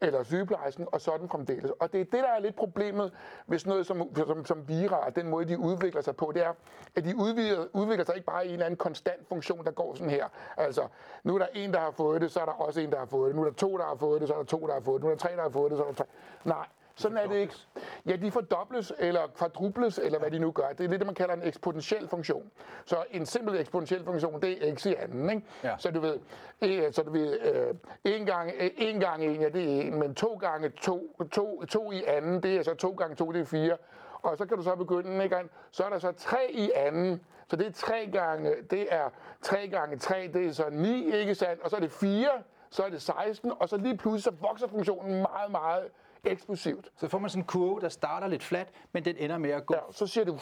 eller 0.01 0.23
sygeplejersken, 0.23 0.87
og 0.91 1.01
sådan 1.01 1.29
fremdeles. 1.29 1.71
Og 1.71 1.93
det 1.93 2.01
er 2.01 2.05
det, 2.05 2.13
der 2.13 2.29
er 2.29 2.39
lidt 2.39 2.55
problemet, 2.55 3.11
hvis 3.45 3.65
noget 3.65 3.85
som, 3.85 4.15
som, 4.15 4.45
som 4.45 4.67
vira, 4.67 5.09
den 5.09 5.27
måde, 5.27 5.45
de 5.45 5.59
udvikler 5.59 6.01
sig 6.01 6.15
på, 6.15 6.31
det 6.33 6.45
er, 6.45 6.53
at 6.95 7.03
de 7.05 7.15
udvikler, 7.15 7.65
udvikler 7.73 8.05
sig 8.05 8.15
ikke 8.15 8.25
bare 8.25 8.45
i 8.45 8.47
en 8.47 8.53
eller 8.53 8.65
anden 8.65 8.77
konstant 8.77 9.27
funktion, 9.27 9.65
der 9.65 9.71
går 9.71 9.95
sådan 9.95 10.09
her. 10.09 10.27
Altså, 10.57 10.87
nu 11.23 11.35
er 11.35 11.39
der 11.39 11.47
en, 11.53 11.73
der 11.73 11.79
har 11.79 11.91
fået 11.91 12.21
det, 12.21 12.31
så 12.31 12.39
er 12.39 12.45
der 12.45 12.51
også 12.51 12.81
en, 12.81 12.91
der 12.91 12.97
har 12.99 13.05
fået 13.05 13.27
det. 13.27 13.35
Nu 13.35 13.41
er 13.41 13.45
der 13.45 13.55
to, 13.55 13.77
der 13.77 13.83
har 13.83 13.95
fået 13.95 14.21
det, 14.21 14.27
så 14.27 14.33
er 14.33 14.37
der 14.37 14.45
to, 14.45 14.67
der 14.67 14.73
har 14.73 14.81
fået 14.81 15.01
det. 15.01 15.03
Nu 15.03 15.11
er 15.11 15.15
der 15.15 15.27
tre, 15.27 15.35
der 15.35 15.41
har 15.41 15.49
fået 15.49 15.71
det, 15.71 15.77
så 15.77 15.83
er 15.83 15.87
der 15.87 15.95
tre. 15.95 16.05
Nej, 16.43 16.65
sådan 16.99 17.17
er 17.17 17.27
det 17.27 17.35
ikke. 17.35 17.53
Ja, 18.05 18.15
de 18.15 18.31
fordobles 18.31 18.93
eller 18.97 19.21
kvadrubles, 19.35 19.97
eller 19.97 20.19
hvad 20.19 20.31
de 20.31 20.39
nu 20.39 20.51
gør. 20.51 20.67
Det 20.77 20.93
er 20.93 20.97
det, 20.97 21.05
man 21.05 21.15
kalder 21.15 21.33
en 21.33 21.43
eksponentiel 21.43 22.07
funktion. 22.07 22.51
Så 22.85 23.03
en 23.11 23.25
simpel 23.25 23.59
eksponentiel 23.59 24.05
funktion, 24.05 24.41
det 24.41 24.69
er 24.69 24.75
x 24.75 24.85
i 24.85 24.95
anden. 24.95 25.29
Ikke? 25.29 25.43
Ja. 25.63 25.75
Så 25.77 25.91
du 25.91 25.99
ved, 25.99 26.19
øh, 26.61 26.93
så 26.93 27.03
du 27.03 27.11
ved 27.11 27.39
øh, 27.39 27.75
en, 28.03 28.25
gang, 28.25 28.51
øh, 28.59 28.69
en 28.77 28.99
gang 28.99 29.23
en, 29.23 29.41
ja, 29.41 29.49
det 29.49 29.63
er 29.63 29.81
en, 29.81 29.99
men 29.99 30.15
to 30.15 30.35
gange 30.35 30.69
to, 30.69 31.15
to, 31.31 31.65
to 31.65 31.91
i 31.91 32.03
anden, 32.07 32.43
det 32.43 32.55
er 32.55 32.63
så 32.63 32.73
to 32.73 32.91
gange 32.91 33.15
to, 33.15 33.31
det 33.31 33.41
er 33.41 33.45
fire. 33.45 33.77
Og 34.21 34.37
så 34.37 34.45
kan 34.45 34.57
du 34.57 34.63
så 34.63 34.75
begynde, 34.75 35.23
ikke? 35.23 35.37
så 35.71 35.83
er 35.83 35.89
der 35.89 35.99
så 35.99 36.11
tre 36.11 36.51
i 36.51 36.71
anden, 36.75 37.21
så 37.47 37.55
det 37.55 37.67
er 37.67 37.71
tre 37.71 38.09
gange, 38.13 38.55
det 38.69 38.87
er 38.93 39.09
tre 39.41 39.67
gange 39.67 39.97
tre, 39.97 40.29
det 40.33 40.47
er 40.47 40.51
så 40.51 40.65
ni, 40.71 41.15
ikke 41.15 41.35
sandt? 41.35 41.61
Og 41.61 41.69
så 41.69 41.75
er 41.75 41.79
det 41.79 41.91
fire, 41.91 42.29
så 42.69 42.83
er 42.83 42.89
det 42.89 43.01
16, 43.01 43.51
og 43.59 43.69
så 43.69 43.77
lige 43.77 43.97
pludselig 43.97 44.23
så 44.23 44.31
vokser 44.41 44.67
funktionen 44.67 45.11
meget, 45.21 45.51
meget 45.51 45.83
eksplosivt. 46.23 46.89
Så 46.97 47.07
får 47.07 47.19
man 47.19 47.29
sådan 47.29 47.43
en 47.43 47.47
kurve, 47.47 47.81
der 47.81 47.89
starter 47.89 48.27
lidt 48.27 48.43
flat, 48.43 48.67
men 48.91 49.05
den 49.05 49.15
ender 49.17 49.37
med 49.37 49.49
at 49.49 49.65
gå 49.65 49.75
ja, 49.75 49.81
så 49.91 50.07
siger 50.07 50.25
du 50.25 50.39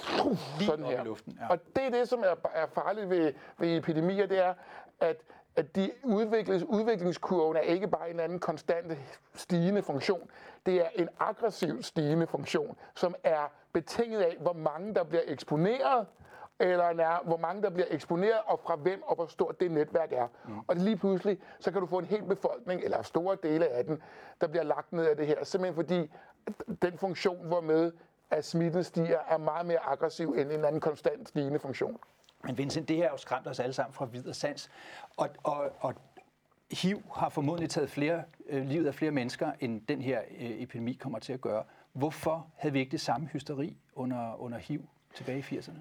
lige 0.57 0.67
sådan 0.67 0.85
her. 0.85 1.01
i 1.01 1.05
luften. 1.05 1.37
Ja. 1.41 1.47
Og 1.49 1.59
det 1.75 1.83
er 1.85 1.89
det, 1.89 2.09
som 2.09 2.19
er, 2.19 2.49
er 2.53 2.67
farligt 2.67 3.09
ved, 3.09 3.33
ved 3.57 3.77
epidemier, 3.77 4.25
det 4.25 4.45
er, 4.45 4.53
at 4.99 5.21
at 5.57 5.75
de 5.75 5.91
udvikles, 6.03 6.63
udviklingskurven 6.63 7.57
er 7.57 7.61
ikke 7.61 7.87
bare 7.87 8.09
en 8.09 8.19
anden 8.19 8.39
konstant 8.39 8.97
stigende 9.35 9.81
funktion. 9.81 10.29
Det 10.65 10.75
er 10.81 10.89
en 10.95 11.09
aggressiv 11.19 11.83
stigende 11.83 12.27
funktion, 12.27 12.77
som 12.95 13.15
er 13.23 13.51
betinget 13.73 14.21
af, 14.21 14.37
hvor 14.39 14.53
mange 14.53 14.95
der 14.95 15.03
bliver 15.03 15.21
eksponeret, 15.25 16.07
eller 16.59 16.93
nær, 16.93 17.23
hvor 17.25 17.37
mange 17.37 17.61
der 17.61 17.69
bliver 17.69 17.87
eksponeret, 17.89 18.39
og 18.45 18.59
fra 18.59 18.75
hvem, 18.75 19.03
og 19.03 19.15
hvor 19.15 19.27
stort 19.27 19.59
det 19.59 19.71
netværk 19.71 20.11
er. 20.11 20.27
Mm. 20.47 20.59
Og 20.67 20.75
lige 20.75 20.97
pludselig, 20.97 21.37
så 21.59 21.71
kan 21.71 21.81
du 21.81 21.87
få 21.87 21.99
en 21.99 22.05
hel 22.05 22.23
befolkning, 22.23 22.83
eller 22.83 23.01
store 23.01 23.37
dele 23.43 23.67
af 23.67 23.85
den, 23.85 24.01
der 24.41 24.47
bliver 24.47 24.63
lagt 24.63 24.93
ned 24.93 25.05
af 25.05 25.17
det 25.17 25.27
her. 25.27 25.43
Simpelthen 25.43 25.75
fordi 25.75 26.11
den 26.81 26.97
funktion, 26.97 27.47
hvor 27.47 27.61
med 27.61 27.91
at 28.31 28.45
smitten 28.45 28.83
stiger, 28.83 29.19
er 29.29 29.37
meget 29.37 29.65
mere 29.65 29.79
aggressiv 29.79 30.35
end 30.37 30.51
en 30.51 30.65
anden 30.65 30.81
konstant 30.81 31.29
stigende 31.29 31.59
funktion. 31.59 31.97
Men 32.43 32.57
Vincent, 32.57 32.87
det 32.87 32.95
her 32.95 33.03
har 33.03 33.11
jo 33.11 33.17
skræmt 33.17 33.47
os 33.47 33.59
alle 33.59 33.73
sammen 33.73 33.93
fra 33.93 34.05
videre 34.05 34.33
sans. 34.33 34.69
Og, 35.17 35.29
og, 35.43 35.71
og 35.79 35.93
HIV 36.71 37.03
har 37.15 37.29
formodentlig 37.29 37.69
taget 37.69 37.89
flere, 37.89 38.23
øh, 38.49 38.65
livet 38.65 38.87
af 38.87 38.95
flere 38.95 39.11
mennesker, 39.11 39.51
end 39.59 39.81
den 39.87 40.01
her 40.01 40.21
øh, 40.39 40.49
epidemi 40.49 40.93
kommer 40.93 41.19
til 41.19 41.33
at 41.33 41.41
gøre. 41.41 41.63
Hvorfor 41.93 42.47
havde 42.55 42.73
vi 42.73 42.79
ikke 42.79 42.91
det 42.91 43.01
samme 43.01 43.27
hysteri 43.27 43.77
under, 43.95 44.41
under 44.41 44.57
HIV 44.57 44.81
tilbage 45.13 45.39
i 45.39 45.57
80'erne? 45.57 45.79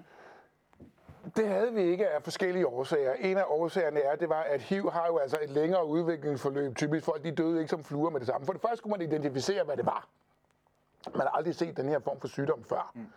Det 1.35 1.47
havde 1.47 1.73
vi 1.73 1.81
ikke 1.81 2.09
af 2.09 2.23
forskellige 2.23 2.67
årsager. 2.67 3.13
En 3.13 3.37
af 3.37 3.43
årsagerne 3.47 3.99
er, 3.99 4.15
det 4.15 4.29
var, 4.29 4.41
at 4.41 4.61
HIV 4.61 4.91
har 4.91 5.07
jo 5.07 5.17
altså 5.17 5.37
et 5.41 5.49
længere 5.49 5.85
udviklingsforløb. 5.85 6.75
Typisk 6.75 7.05
folk, 7.05 7.23
de 7.23 7.31
døde 7.31 7.59
ikke 7.59 7.69
som 7.69 7.83
fluer 7.83 8.09
med 8.09 8.19
det 8.19 8.27
samme. 8.27 8.45
For 8.45 8.53
det 8.53 8.61
første 8.61 8.77
skulle 8.77 8.97
man 8.97 9.01
identificere, 9.01 9.63
hvad 9.63 9.77
det 9.77 9.85
var. 9.85 10.07
Man 11.15 11.21
har 11.21 11.29
aldrig 11.29 11.55
set 11.55 11.77
den 11.77 11.89
her 11.89 11.99
form 11.99 12.19
for 12.19 12.27
sygdom 12.27 12.63
før. 12.63 12.91
Mm. 12.95 13.07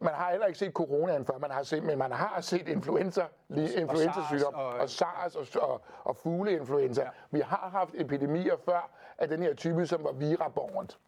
Man 0.00 0.14
har 0.14 0.30
heller 0.30 0.46
ikke 0.46 0.58
set 0.58 0.72
coronaen 0.72 1.26
før, 1.26 1.38
man 1.38 1.50
har 1.50 1.62
set, 1.62 1.84
men 1.84 1.98
man 1.98 2.12
har 2.12 2.40
set 2.40 2.68
influenza, 2.68 3.26
influenza-sygdom, 3.50 4.54
og, 4.54 4.66
og 4.66 4.88
SARS 4.90 5.36
og, 5.36 5.46
og, 5.62 5.80
og 6.04 6.16
fugleinfluenza. 6.16 7.02
Ja. 7.02 7.08
Vi 7.30 7.40
har 7.40 7.68
haft 7.72 7.90
epidemier 7.94 8.56
før 8.64 8.90
af 9.18 9.28
den 9.28 9.42
her 9.42 9.54
type, 9.54 9.86
som 9.86 10.04
var 10.04 10.12
virabornt. 10.12 10.98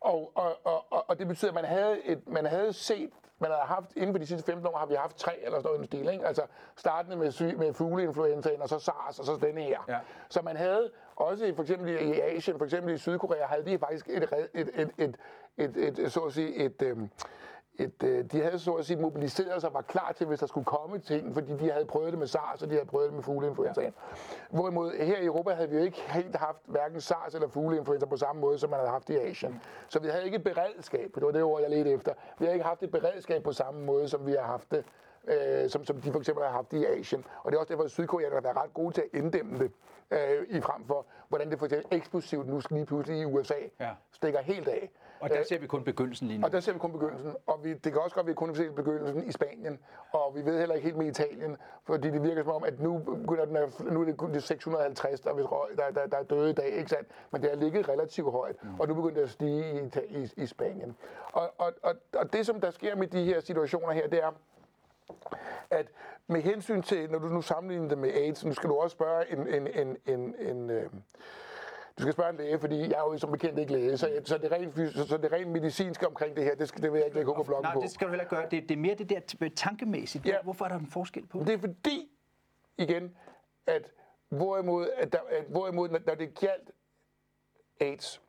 Og, 0.00 0.32
og, 0.34 0.56
og, 0.64 1.04
og 1.08 1.18
det 1.18 1.28
betyder, 1.28 1.50
at 1.50 1.54
man 1.54 1.64
havde, 1.64 2.02
et, 2.04 2.28
man 2.28 2.46
havde 2.46 2.72
set 2.72 3.10
man 3.38 3.50
har 3.50 3.58
haft, 3.58 3.92
inden 3.96 4.12
for 4.12 4.18
de 4.18 4.26
sidste 4.26 4.52
15 4.52 4.66
år 4.66 4.78
har 4.78 4.86
vi 4.86 4.94
haft 4.94 5.16
tre 5.16 5.32
eller 5.44 5.58
sådan 5.58 5.74
noget 5.74 5.86
stil, 5.86 6.08
ikke? 6.08 6.26
Altså 6.26 6.42
startende 6.76 7.16
med, 7.16 7.30
syg, 7.30 7.54
med 7.58 7.72
fugleinfluenzaen, 7.72 8.62
og 8.62 8.68
så 8.68 8.78
SARS, 8.78 9.18
og 9.18 9.24
så 9.24 9.38
denne 9.42 9.60
her. 9.62 9.80
Ja. 9.88 9.98
Så 10.28 10.42
man 10.42 10.56
havde 10.56 10.90
også 11.16 11.52
for 11.54 11.62
eksempel 11.62 11.88
i 11.88 12.20
Asien, 12.20 12.58
for 12.58 12.64
eksempel 12.64 12.94
i 12.94 12.98
Sydkorea, 12.98 13.46
havde 13.46 13.64
de 13.66 13.78
faktisk 13.78 14.08
et, 14.08 14.22
et, 14.22 14.48
et, 14.54 14.90
et, 14.98 15.16
et, 15.56 15.76
et, 15.76 15.98
et, 15.98 16.12
så 16.12 16.20
at 16.20 16.32
sige, 16.32 16.54
et, 16.54 16.82
øhm, 16.82 17.10
et, 17.78 18.02
øh, 18.02 18.24
de 18.24 18.42
havde 18.42 18.58
så 18.58 18.72
at 18.72 18.84
sige 18.86 18.96
mobiliseret 18.96 19.60
sig 19.60 19.68
og 19.70 19.74
var 19.74 19.82
klar 19.82 20.12
til, 20.16 20.26
hvis 20.26 20.38
der 20.38 20.46
skulle 20.46 20.64
komme 20.64 20.98
ting, 20.98 21.34
fordi 21.34 21.56
de 21.56 21.70
havde 21.70 21.84
prøvet 21.84 22.10
det 22.10 22.18
med 22.18 22.26
SARS, 22.26 22.62
og 22.62 22.70
de 22.70 22.74
havde 22.74 22.86
prøvet 22.86 23.06
det 23.06 23.14
med 23.14 23.22
fugleinfluenzaen. 23.22 23.86
Ja. 23.86 23.92
Hvorimod 24.50 24.92
her 24.92 25.18
i 25.18 25.24
Europa 25.24 25.50
havde 25.50 25.70
vi 25.70 25.76
jo 25.76 25.82
ikke 25.82 26.02
helt 26.08 26.36
haft 26.36 26.58
hverken 26.64 27.00
SARS 27.00 27.34
eller 27.34 27.48
fugleinfluenza 27.48 28.06
på 28.06 28.16
samme 28.16 28.40
måde, 28.40 28.58
som 28.58 28.70
man 28.70 28.78
havde 28.78 28.90
haft 28.90 29.10
i 29.10 29.16
Asien. 29.16 29.60
Så 29.88 29.98
vi 29.98 30.08
havde 30.08 30.24
ikke 30.24 30.36
et 30.36 30.44
beredskab, 30.44 31.10
det 31.14 31.22
var 31.22 31.30
det 31.30 31.42
ord, 31.42 31.60
jeg 31.60 31.70
ledte 31.70 31.90
efter. 31.90 32.12
Vi 32.38 32.44
havde 32.44 32.54
ikke 32.54 32.66
haft 32.66 32.82
et 32.82 32.90
beredskab 32.90 33.42
på 33.42 33.52
samme 33.52 33.84
måde, 33.84 34.08
som 34.08 34.26
vi 34.26 34.32
har 34.32 34.46
haft 34.46 34.70
det 34.70 34.84
øh, 35.26 35.70
som, 35.70 35.84
som 35.84 36.00
de 36.00 36.12
for 36.12 36.18
eksempel 36.18 36.44
har 36.44 36.52
haft 36.52 36.72
i 36.72 36.84
Asien. 36.84 37.24
Og 37.42 37.52
det 37.52 37.56
er 37.56 37.60
også 37.60 37.72
derfor, 37.72 37.84
at 37.84 37.90
sydkoreanerne 37.90 38.44
været 38.44 38.56
ret 38.56 38.74
gode 38.74 38.94
til 38.94 39.00
at 39.00 39.18
inddæmme 39.18 39.58
det, 39.58 39.70
øh, 40.10 40.46
i 40.48 40.60
frem 40.60 40.84
for, 40.86 41.06
hvordan 41.28 41.50
det 41.50 41.58
for 41.58 41.66
eksempel 41.66 41.98
eksplosivt 41.98 42.46
nu 42.46 42.60
lige 42.70 42.86
pludselig 42.86 43.20
i 43.20 43.24
USA 43.24 43.54
ja. 43.80 43.90
stikker 44.12 44.40
helt 44.40 44.68
af. 44.68 44.90
Og 45.20 45.30
der 45.30 45.42
ser 45.42 45.58
vi 45.58 45.66
kun 45.66 45.84
begyndelsen 45.84 46.28
lige 46.28 46.38
nu. 46.38 46.46
Og 46.46 46.52
der 46.52 46.60
ser 46.60 46.72
vi 46.72 46.78
kun 46.78 46.92
begyndelsen. 46.92 47.34
Og 47.46 47.64
vi, 47.64 47.74
det 47.74 47.92
kan 47.92 48.00
også 48.00 48.14
godt, 48.14 48.24
at 48.24 48.28
vi 48.28 48.34
kun 48.34 48.54
se 48.54 48.70
begyndelsen 48.70 49.28
i 49.28 49.32
Spanien. 49.32 49.78
Og 50.12 50.32
vi 50.34 50.44
ved 50.44 50.58
heller 50.58 50.74
ikke 50.74 50.84
helt 50.84 50.96
med 50.96 51.06
Italien, 51.06 51.56
fordi 51.84 52.10
det 52.10 52.22
virker 52.22 52.42
som 52.42 52.52
om, 52.52 52.64
at 52.64 52.80
nu, 52.80 53.02
den 53.28 53.56
at, 53.56 53.80
nu 53.80 54.00
er 54.00 54.04
det 54.04 54.16
kun 54.16 54.34
de 54.34 54.40
650, 54.40 55.20
der, 55.20 55.32
der, 55.32 55.90
der, 55.94 56.06
der 56.06 56.16
er 56.16 56.22
døde 56.22 56.50
i 56.50 56.52
dag, 56.52 56.66
ikke 56.66 56.90
sandt? 56.90 57.08
Men 57.30 57.42
det 57.42 57.50
har 57.50 57.56
ligget 57.56 57.88
relativt 57.88 58.30
højt, 58.30 58.64
mm. 58.64 58.80
og 58.80 58.88
nu 58.88 58.94
begynder 58.94 59.14
det 59.14 59.22
at 59.22 59.30
stige 59.30 59.90
i, 60.10 60.22
i, 60.22 60.28
i 60.36 60.46
Spanien. 60.46 60.96
Og, 61.32 61.52
og, 61.58 61.72
og, 61.82 61.94
og 62.14 62.32
det, 62.32 62.46
som 62.46 62.60
der 62.60 62.70
sker 62.70 62.96
med 62.96 63.06
de 63.06 63.24
her 63.24 63.40
situationer 63.40 63.92
her, 63.92 64.08
det 64.08 64.22
er, 64.22 64.32
at 65.70 65.86
med 66.26 66.42
hensyn 66.42 66.82
til, 66.82 67.10
når 67.10 67.18
du 67.18 67.28
nu 67.28 67.42
sammenligner 67.42 67.88
det 67.88 67.98
med 67.98 68.10
AIDS, 68.10 68.44
nu 68.44 68.52
skal 68.52 68.70
du 68.70 68.74
også 68.74 68.94
spørge 68.94 69.32
en, 69.32 69.48
en, 69.48 69.66
en, 69.66 69.96
en, 70.06 70.34
en 70.38 70.70
øh, 70.70 70.90
du 71.98 72.02
skal 72.02 72.12
spørge 72.12 72.30
en 72.30 72.36
læge, 72.36 72.58
fordi 72.58 72.78
jeg 72.80 72.90
er 72.90 73.12
jo 73.12 73.18
som 73.18 73.30
bekendt 73.30 73.58
ikke 73.58 73.72
læge, 73.72 73.98
så, 73.98 74.20
så, 74.24 74.38
det, 74.38 74.52
rent, 74.52 74.74
så, 74.94 75.06
så 75.08 75.16
det 75.16 75.32
rent 75.32 75.50
medicinske 75.50 76.06
omkring 76.06 76.36
det 76.36 76.44
her, 76.44 76.54
det, 76.54 76.68
skal, 76.68 76.82
det 76.82 76.92
vil 76.92 76.98
jeg 76.98 77.06
ikke 77.06 77.16
lægge 77.16 77.34
på 77.34 77.42
bloggen 77.42 77.62
Nej, 77.62 77.74
på. 77.74 77.80
det 77.80 77.90
skal 77.90 78.06
du 78.06 78.12
heller 78.12 78.28
gøre. 78.28 78.48
Det, 78.50 78.62
det 78.62 78.70
er 78.70 78.76
mere 78.76 78.94
det 78.94 79.10
der 79.10 79.48
tankemæssigt. 79.56 80.26
Ja. 80.26 80.42
Hvorfor 80.42 80.64
er 80.64 80.68
der 80.68 80.78
en 80.78 80.86
forskel 80.86 81.26
på 81.26 81.38
det? 81.38 81.46
Det 81.46 81.54
er 81.54 81.58
fordi, 81.58 82.08
igen, 82.78 83.16
at 83.66 83.92
hvorimod, 84.28 84.88
at 84.96 85.12
der, 85.12 85.18
at 85.30 85.44
hvorimod 85.44 85.88
når 85.88 86.14
det 86.14 86.38
galt 86.38 86.70
AIDS, 87.80 88.22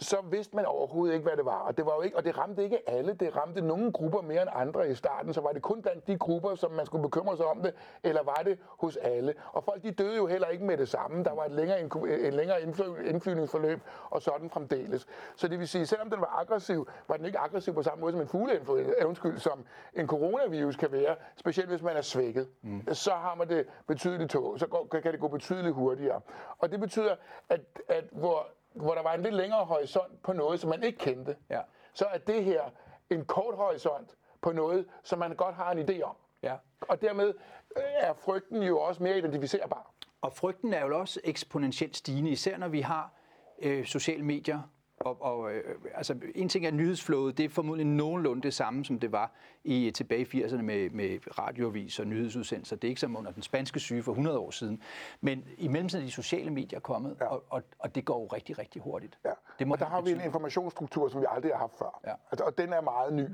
så 0.00 0.16
vidste 0.30 0.56
man 0.56 0.66
overhovedet 0.66 1.14
ikke, 1.14 1.26
hvad 1.26 1.36
det 1.36 1.44
var. 1.44 1.58
Og 1.58 1.76
det, 1.76 1.86
var 1.86 1.94
jo 1.94 2.02
ikke, 2.02 2.16
og 2.16 2.24
det 2.24 2.38
ramte 2.38 2.64
ikke 2.64 2.90
alle. 2.90 3.12
Det 3.12 3.36
ramte 3.36 3.60
nogle 3.60 3.92
grupper 3.92 4.20
mere 4.20 4.42
end 4.42 4.50
andre 4.54 4.90
i 4.90 4.94
starten. 4.94 5.34
Så 5.34 5.40
var 5.40 5.52
det 5.52 5.62
kun 5.62 5.82
blandt 5.82 6.06
de 6.06 6.18
grupper, 6.18 6.54
som 6.54 6.70
man 6.70 6.86
skulle 6.86 7.02
bekymre 7.02 7.36
sig 7.36 7.46
om 7.46 7.62
det, 7.62 7.74
eller 8.04 8.22
var 8.22 8.42
det 8.44 8.58
hos 8.64 8.96
alle? 8.96 9.34
Og 9.52 9.64
folk 9.64 9.82
de 9.82 9.90
døde 9.90 10.16
jo 10.16 10.26
heller 10.26 10.48
ikke 10.48 10.64
med 10.64 10.76
det 10.76 10.88
samme. 10.88 11.24
Der 11.24 11.34
var 11.34 11.44
et 11.44 11.52
længere, 11.52 11.80
en 12.26 12.34
længere 12.34 12.62
indflyvningsforløb, 13.06 13.80
og 14.10 14.22
sådan 14.22 14.50
fremdeles. 14.50 15.06
Så 15.36 15.48
det 15.48 15.58
vil 15.58 15.68
sige, 15.68 15.86
selvom 15.86 16.10
den 16.10 16.20
var 16.20 16.38
aggressiv, 16.40 16.88
var 17.08 17.16
den 17.16 17.26
ikke 17.26 17.38
aggressiv 17.38 17.74
på 17.74 17.82
samme 17.82 18.00
måde 18.00 18.12
som 18.12 18.20
en 18.20 18.28
fugleinfluenza, 18.28 19.04
undskyld, 19.04 19.38
som 19.38 19.64
en 19.94 20.06
coronavirus 20.06 20.76
kan 20.76 20.92
være, 20.92 21.16
specielt 21.36 21.70
hvis 21.70 21.82
man 21.82 21.96
er 21.96 22.02
svækket. 22.02 22.48
Mm. 22.62 22.94
Så 22.94 23.10
har 23.10 23.34
man 23.34 23.48
det 23.48 23.66
betydeligt 23.86 24.30
tog, 24.30 24.58
så 24.58 24.66
går, 24.66 24.86
kan 25.02 25.12
det 25.12 25.20
gå 25.20 25.28
betydeligt 25.28 25.74
hurtigere. 25.74 26.20
Og 26.58 26.70
det 26.70 26.80
betyder, 26.80 27.16
at, 27.48 27.60
at 27.88 28.04
hvor 28.12 28.48
hvor 28.80 28.94
der 28.94 29.02
var 29.02 29.14
en 29.14 29.22
lidt 29.22 29.34
længere 29.34 29.64
horisont 29.64 30.22
på 30.22 30.32
noget, 30.32 30.60
som 30.60 30.70
man 30.70 30.82
ikke 30.82 30.98
kendte, 30.98 31.36
ja. 31.50 31.60
så 31.94 32.04
er 32.04 32.18
det 32.18 32.44
her 32.44 32.62
en 33.10 33.24
kort 33.24 33.56
horisont 33.56 34.14
på 34.42 34.52
noget, 34.52 34.86
som 35.02 35.18
man 35.18 35.36
godt 35.36 35.54
har 35.54 35.72
en 35.72 35.88
idé 35.88 36.02
om. 36.02 36.16
Ja. 36.42 36.56
Og 36.80 37.02
dermed 37.02 37.34
øh, 37.76 37.82
er 38.00 38.12
frygten 38.12 38.62
jo 38.62 38.80
også 38.80 39.02
mere 39.02 39.18
identificerbar. 39.18 39.92
Og 40.20 40.32
frygten 40.32 40.74
er 40.74 40.86
jo 40.86 40.98
også 40.98 41.20
eksponentielt 41.24 41.96
stigende, 41.96 42.30
især 42.30 42.56
når 42.56 42.68
vi 42.68 42.80
har 42.80 43.12
øh, 43.58 43.84
sociale 43.86 44.22
medier. 44.22 44.60
Og, 45.00 45.22
og 45.22 45.52
øh, 45.52 45.74
altså, 45.94 46.16
en 46.34 46.48
ting 46.48 46.66
er 46.66 46.70
nyhedsflowet, 46.70 47.38
det 47.38 47.44
er 47.44 47.48
formodentlig 47.48 47.86
nogenlunde 47.86 48.42
det 48.42 48.54
samme, 48.54 48.84
som 48.84 49.00
det 49.00 49.12
var 49.12 49.32
i 49.64 49.90
tilbage 49.90 50.20
i 50.20 50.44
80'erne 50.44 50.62
med, 50.62 50.90
med 50.90 51.38
radioavis 51.38 51.98
og 51.98 52.06
nyhedsudsendelser. 52.06 52.76
Det 52.76 52.84
er 52.84 52.88
ikke 52.88 53.00
som 53.00 53.16
under 53.16 53.32
den 53.32 53.42
spanske 53.42 53.80
syge 53.80 54.02
for 54.02 54.12
100 54.12 54.38
år 54.38 54.50
siden. 54.50 54.82
Men 55.20 55.44
i 55.58 55.68
mellemtiden 55.68 56.04
er 56.04 56.06
de 56.06 56.12
sociale 56.12 56.50
medier 56.50 56.80
kommet, 56.80 57.16
ja. 57.20 57.26
og, 57.26 57.44
og, 57.48 57.62
og 57.78 57.94
det 57.94 58.04
går 58.04 58.20
jo 58.20 58.26
rigtig, 58.26 58.58
rigtig 58.58 58.82
hurtigt. 58.82 59.18
Ja. 59.24 59.30
Det 59.58 59.66
må 59.66 59.74
og 59.74 59.80
der 59.80 59.86
har 59.86 60.00
vi 60.00 60.10
en 60.10 60.20
informationsstruktur, 60.20 61.08
som 61.08 61.20
vi 61.20 61.26
aldrig 61.28 61.52
har 61.52 61.58
haft 61.58 61.78
før. 61.78 62.00
Ja. 62.06 62.12
Altså, 62.30 62.44
og 62.44 62.58
den 62.58 62.72
er 62.72 62.80
meget 62.80 63.12
ny. 63.12 63.26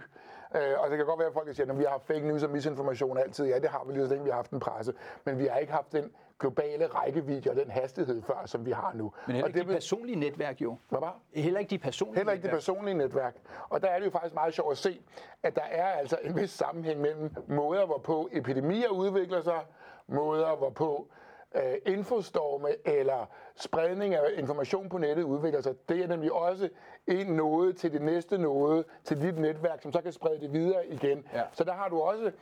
Øh, 0.56 0.80
og 0.80 0.90
det 0.90 0.96
kan 0.96 1.06
godt 1.06 1.18
være, 1.18 1.28
at 1.28 1.34
folk 1.34 1.56
siger, 1.56 1.72
at 1.72 1.78
vi 1.78 1.82
har 1.82 1.90
haft 1.90 2.06
fake 2.06 2.28
news 2.28 2.42
og 2.42 2.50
misinformation 2.50 3.18
altid. 3.18 3.46
Ja, 3.46 3.58
det 3.58 3.70
har 3.70 3.84
vi 3.84 3.92
lige 3.92 4.06
så 4.06 4.10
længe 4.10 4.24
vi 4.24 4.30
har 4.30 4.36
haft 4.36 4.50
en 4.50 4.60
presse. 4.60 4.94
Men 5.24 5.38
vi 5.38 5.46
har 5.46 5.58
ikke 5.58 5.72
haft 5.72 5.92
den 5.92 6.10
globale 6.40 6.86
rækkevidde 6.86 7.50
og 7.50 7.56
den 7.56 7.70
hastighed 7.70 8.22
før, 8.22 8.42
som 8.46 8.66
vi 8.66 8.70
har 8.70 8.92
nu. 8.94 9.12
Men 9.26 9.34
heller 9.34 9.44
og 9.44 9.48
ikke 9.48 9.58
det 9.60 9.68
de 9.68 9.72
personlige 9.74 10.16
netværk 10.16 10.60
jo. 10.60 10.76
Hvad 10.88 11.00
var? 11.00 11.18
Heller 11.34 11.60
ikke 11.60 11.70
de 11.70 11.78
personlige 11.78 12.16
Heller 12.16 12.32
ikke 12.32 12.42
det 12.42 12.48
netværk. 12.52 12.60
personlige 12.60 12.94
netværk. 12.94 13.36
Og 13.68 13.82
der 13.82 13.88
er 13.88 13.98
det 13.98 14.06
jo 14.06 14.10
faktisk 14.10 14.34
meget 14.34 14.54
sjovt 14.54 14.72
at 14.72 14.78
se, 14.78 15.00
at 15.42 15.56
der 15.56 15.62
er 15.62 15.86
altså 15.86 16.18
en 16.22 16.36
vis 16.36 16.50
sammenhæng 16.50 17.00
mellem 17.00 17.30
måder, 17.48 17.86
hvorpå 17.86 18.28
epidemier 18.32 18.88
udvikler 18.88 19.40
sig, 19.40 19.60
måder, 20.06 20.56
hvorpå 20.56 21.08
øh, 21.54 21.74
infostorme 21.86 22.68
eller 22.84 23.26
spredning 23.56 24.14
af 24.14 24.20
information 24.36 24.88
på 24.88 24.98
nettet 24.98 25.22
udvikler 25.22 25.60
sig. 25.60 25.74
Det 25.88 26.02
er 26.02 26.06
nemlig 26.08 26.32
også 26.32 26.68
en 27.06 27.26
node 27.26 27.72
til 27.72 27.92
det 27.92 28.02
næste 28.02 28.38
node, 28.38 28.84
til 29.04 29.22
dit 29.22 29.38
netværk, 29.38 29.82
som 29.82 29.92
så 29.92 30.00
kan 30.00 30.12
sprede 30.12 30.40
det 30.40 30.52
videre 30.52 30.86
igen. 30.86 31.24
Ja. 31.32 31.42
Så 31.52 31.64
der 31.64 31.72
har 31.72 31.88
du 31.88 32.00
også 32.00 32.32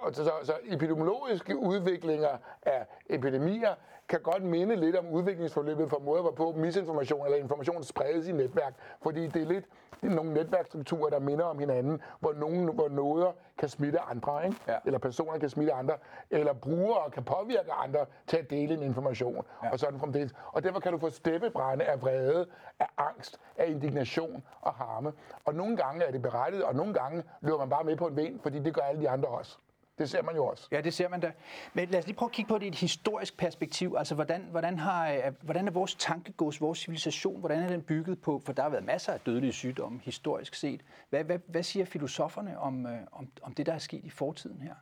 og 0.00 0.14
så, 0.14 0.24
så, 0.24 0.32
så 0.42 0.52
epidemiologiske 0.64 1.56
udviklinger 1.56 2.38
af 2.62 2.86
epidemier 3.10 3.74
kan 4.08 4.20
godt 4.20 4.42
minde 4.42 4.76
lidt 4.76 4.96
om 4.96 5.08
udviklingsforløbet 5.08 5.90
for 5.90 5.98
måder, 5.98 6.22
hvorpå 6.22 6.52
misinformation 6.56 7.24
eller 7.24 7.38
information 7.38 7.82
spredes 7.82 8.28
i 8.28 8.32
netværk. 8.32 8.74
Fordi 9.02 9.26
det 9.26 9.42
er 9.42 9.46
lidt 9.46 9.64
det 10.02 10.10
er 10.10 10.14
nogle 10.14 10.34
netværksstrukturer, 10.34 11.10
der 11.10 11.18
minder 11.18 11.44
om 11.44 11.58
hinanden, 11.58 12.02
hvor, 12.20 12.32
nogen, 12.32 12.74
hvor 12.74 12.88
noder 12.88 13.32
kan 13.58 13.68
smitte 13.68 14.00
andre, 14.00 14.44
ikke? 14.46 14.56
Ja. 14.68 14.78
eller 14.86 14.98
personer 14.98 15.38
kan 15.38 15.48
smitte 15.48 15.72
andre, 15.72 15.94
eller 16.30 16.52
brugere 16.52 17.10
kan 17.10 17.24
påvirke 17.24 17.72
andre 17.72 18.06
til 18.26 18.36
at 18.36 18.50
dele 18.50 18.74
en 18.74 18.82
information, 18.82 19.44
ja. 19.62 19.70
og 19.72 19.78
sådan 19.78 20.00
fremdeles. 20.00 20.34
Og 20.52 20.62
derfor 20.62 20.80
kan 20.80 20.92
du 20.92 20.98
få 20.98 21.10
steppebrænde 21.10 21.84
af 21.84 22.02
vrede, 22.02 22.46
af 22.80 22.86
angst, 22.96 23.40
af 23.56 23.68
indignation 23.70 24.42
og 24.60 24.74
harme. 24.74 25.12
Og 25.44 25.54
nogle 25.54 25.76
gange 25.76 26.04
er 26.04 26.10
det 26.12 26.22
berettiget, 26.22 26.64
og 26.64 26.74
nogle 26.74 26.94
gange 26.94 27.22
løber 27.40 27.58
man 27.58 27.68
bare 27.68 27.84
med 27.84 27.96
på 27.96 28.06
en 28.06 28.16
ven, 28.16 28.40
fordi 28.42 28.58
det 28.58 28.74
gør 28.74 28.82
alle 28.82 29.00
de 29.00 29.08
andre 29.08 29.28
også. 29.28 29.58
Det 29.98 30.10
ser 30.10 30.22
man 30.22 30.34
jo 30.34 30.46
også. 30.46 30.68
Ja, 30.72 30.80
det 30.80 30.94
ser 30.94 31.08
man 31.08 31.20
da. 31.20 31.32
Men 31.74 31.88
lad 31.88 31.98
os 31.98 32.06
lige 32.06 32.16
prøve 32.16 32.28
at 32.28 32.32
kigge 32.32 32.48
på 32.48 32.58
det 32.58 32.64
i 32.64 32.68
et 32.68 32.74
historisk 32.74 33.36
perspektiv. 33.36 33.94
Altså, 33.98 34.14
hvordan, 34.14 34.46
hvordan, 34.50 34.78
har, 34.78 35.10
øh, 35.10 35.32
hvordan 35.40 35.66
er 35.66 35.72
vores 35.72 35.94
tankegods, 35.94 36.60
vores 36.60 36.78
civilisation, 36.78 37.40
hvordan 37.40 37.62
er 37.62 37.68
den 37.68 37.82
bygget 37.82 38.20
på? 38.20 38.42
For 38.44 38.52
der 38.52 38.62
har 38.62 38.70
været 38.70 38.84
masser 38.84 39.12
af 39.12 39.20
dødelige 39.20 39.52
sygdomme, 39.52 40.00
historisk 40.04 40.54
set. 40.54 40.80
Hvad, 41.10 41.24
hvad, 41.24 41.38
hvad 41.46 41.62
siger 41.62 41.84
filosoferne 41.84 42.58
om, 42.58 42.86
øh, 42.86 42.98
om, 43.12 43.28
om 43.42 43.54
det, 43.54 43.66
der 43.66 43.72
er 43.72 43.78
sket 43.78 44.04
i 44.04 44.10
fortiden 44.10 44.60
her? 44.62 44.74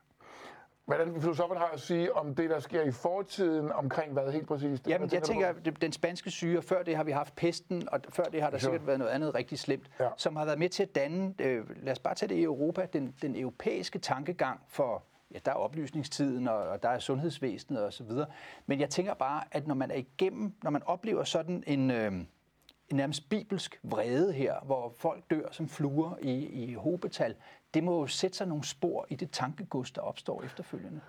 Hvordan 0.86 1.20
filosoferne 1.20 1.60
har 1.60 1.66
at 1.72 1.80
sige 1.80 2.16
om 2.16 2.34
det, 2.34 2.50
der 2.50 2.60
sker 2.60 2.82
i 2.82 2.90
fortiden, 2.90 3.72
omkring 3.72 4.12
hvad 4.12 4.32
helt 4.32 4.46
præcis? 4.46 4.80
Det, 4.80 4.90
Jamen, 4.90 5.10
jeg 5.12 5.22
tænker, 5.22 5.52
det- 5.52 5.80
den 5.82 5.92
spanske 5.92 6.30
syge, 6.30 6.58
og 6.58 6.64
før 6.64 6.82
det 6.82 6.96
har 6.96 7.04
vi 7.04 7.10
haft 7.10 7.36
pesten, 7.36 7.88
og 7.92 8.00
før 8.08 8.24
det 8.24 8.42
har 8.42 8.50
der 8.50 8.58
Sure. 8.58 8.72
sikkert 8.72 8.86
været 8.86 8.98
noget 8.98 9.12
andet 9.12 9.34
rigtig 9.34 9.58
slemt, 9.58 9.90
Ja. 10.00 10.08
som 10.16 10.36
har 10.36 10.44
været 10.44 10.58
med 10.58 10.68
til 10.68 10.82
at 10.82 10.94
danne, 10.94 11.34
øh, 11.38 11.84
lad 11.84 11.92
os 11.92 11.98
bare 11.98 12.14
tage 12.14 12.28
det 12.28 12.34
i 12.34 12.42
Europa, 12.42 12.86
den, 12.92 13.14
den 13.22 13.36
europæiske 13.36 13.98
tankegang 13.98 14.60
for, 14.68 15.02
ja, 15.34 15.38
der 15.44 15.50
er 15.50 15.54
oplysningstiden, 15.56 16.48
og, 16.48 16.56
og 16.58 16.82
der 16.82 16.88
er 16.88 16.98
sundhedsvæsenet 16.98 17.84
og 17.84 17.92
så 17.92 18.04
videre. 18.04 18.26
Men 18.66 18.80
jeg 18.80 18.90
tænker 18.90 19.14
bare, 19.14 19.42
at 19.52 19.66
når 19.66 19.74
man 19.74 19.90
er 19.90 19.96
igennem, 19.96 20.52
når 20.62 20.70
man 20.70 20.82
oplever 20.86 21.24
sådan 21.24 21.64
en, 21.66 21.90
øh, 21.90 22.12
en 22.12 22.96
nærmest 22.96 23.28
bibelsk 23.28 23.80
vrede 23.82 24.32
her, 24.32 24.54
hvor 24.64 24.92
folk 24.98 25.24
dør 25.30 25.48
som 25.50 25.68
fluer 25.68 26.16
i, 26.22 26.32
i 26.46 26.74
hobetal, 26.74 27.34
det 27.76 27.84
må 27.84 28.00
jo 28.00 28.06
sætte 28.06 28.36
sig 28.36 28.46
nogle 28.46 28.64
spor 28.64 29.06
i 29.08 29.14
det 29.14 29.30
tankegods, 29.30 29.90
der 29.90 30.00
opstår 30.00 30.42
efterfølgende. 30.42 31.00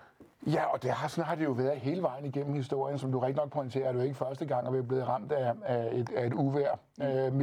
Ja, 0.48 0.66
og 0.66 0.84
det 0.84 0.92
har, 0.92 1.08
sådan 1.08 1.28
har 1.28 1.36
det 1.36 1.44
jo 1.44 1.52
været 1.52 1.80
hele 1.80 2.02
vejen 2.02 2.26
igennem 2.26 2.54
historien, 2.54 3.00
som 3.00 3.12
du 3.12 3.20
rigtig 3.20 3.38
nok 3.38 3.52
pointerer, 3.52 3.90
at 3.90 3.96
det 3.96 4.02
er 4.02 4.06
ikke 4.06 4.18
første 4.18 4.46
gang, 4.46 4.68
at 4.68 4.74
vi 4.74 4.78
er 4.78 4.82
blevet 4.82 5.08
ramt 5.08 5.32
af, 5.32 5.54
af, 5.66 5.90
et, 5.94 6.10
af 6.16 6.26
et 6.26 6.34
uvær, 6.34 6.80
øh, 7.02 7.34
mm. 7.34 7.42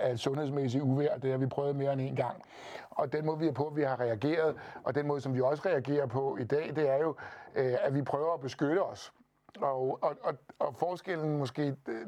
af 0.00 0.12
et 0.12 0.20
sundhedsmæssigt 0.20 0.84
uvær. 0.84 1.18
Det 1.18 1.30
har 1.30 1.38
vi 1.38 1.46
prøvet 1.46 1.76
mere 1.76 1.92
end 1.92 2.00
en 2.00 2.16
gang. 2.16 2.42
Og 2.90 3.12
den 3.12 3.26
måde, 3.26 3.38
vi 3.38 3.46
er 3.46 3.52
på, 3.52 3.72
vi 3.76 3.82
har 3.82 4.00
reageret, 4.00 4.56
og 4.84 4.94
den 4.94 5.06
måde, 5.06 5.20
som 5.20 5.34
vi 5.34 5.40
også 5.40 5.62
reagerer 5.66 6.06
på 6.06 6.36
i 6.36 6.44
dag, 6.44 6.72
det 6.76 6.90
er 6.90 6.98
jo, 6.98 7.14
øh, 7.54 7.74
at 7.80 7.94
vi 7.94 8.02
prøver 8.02 8.34
at 8.34 8.40
beskytte 8.40 8.82
os. 8.82 9.12
Og, 9.60 9.98
og, 10.02 10.16
og, 10.22 10.34
og 10.58 10.74
forskellen 10.74 11.38
måske, 11.38 11.76
øh, 11.88 12.06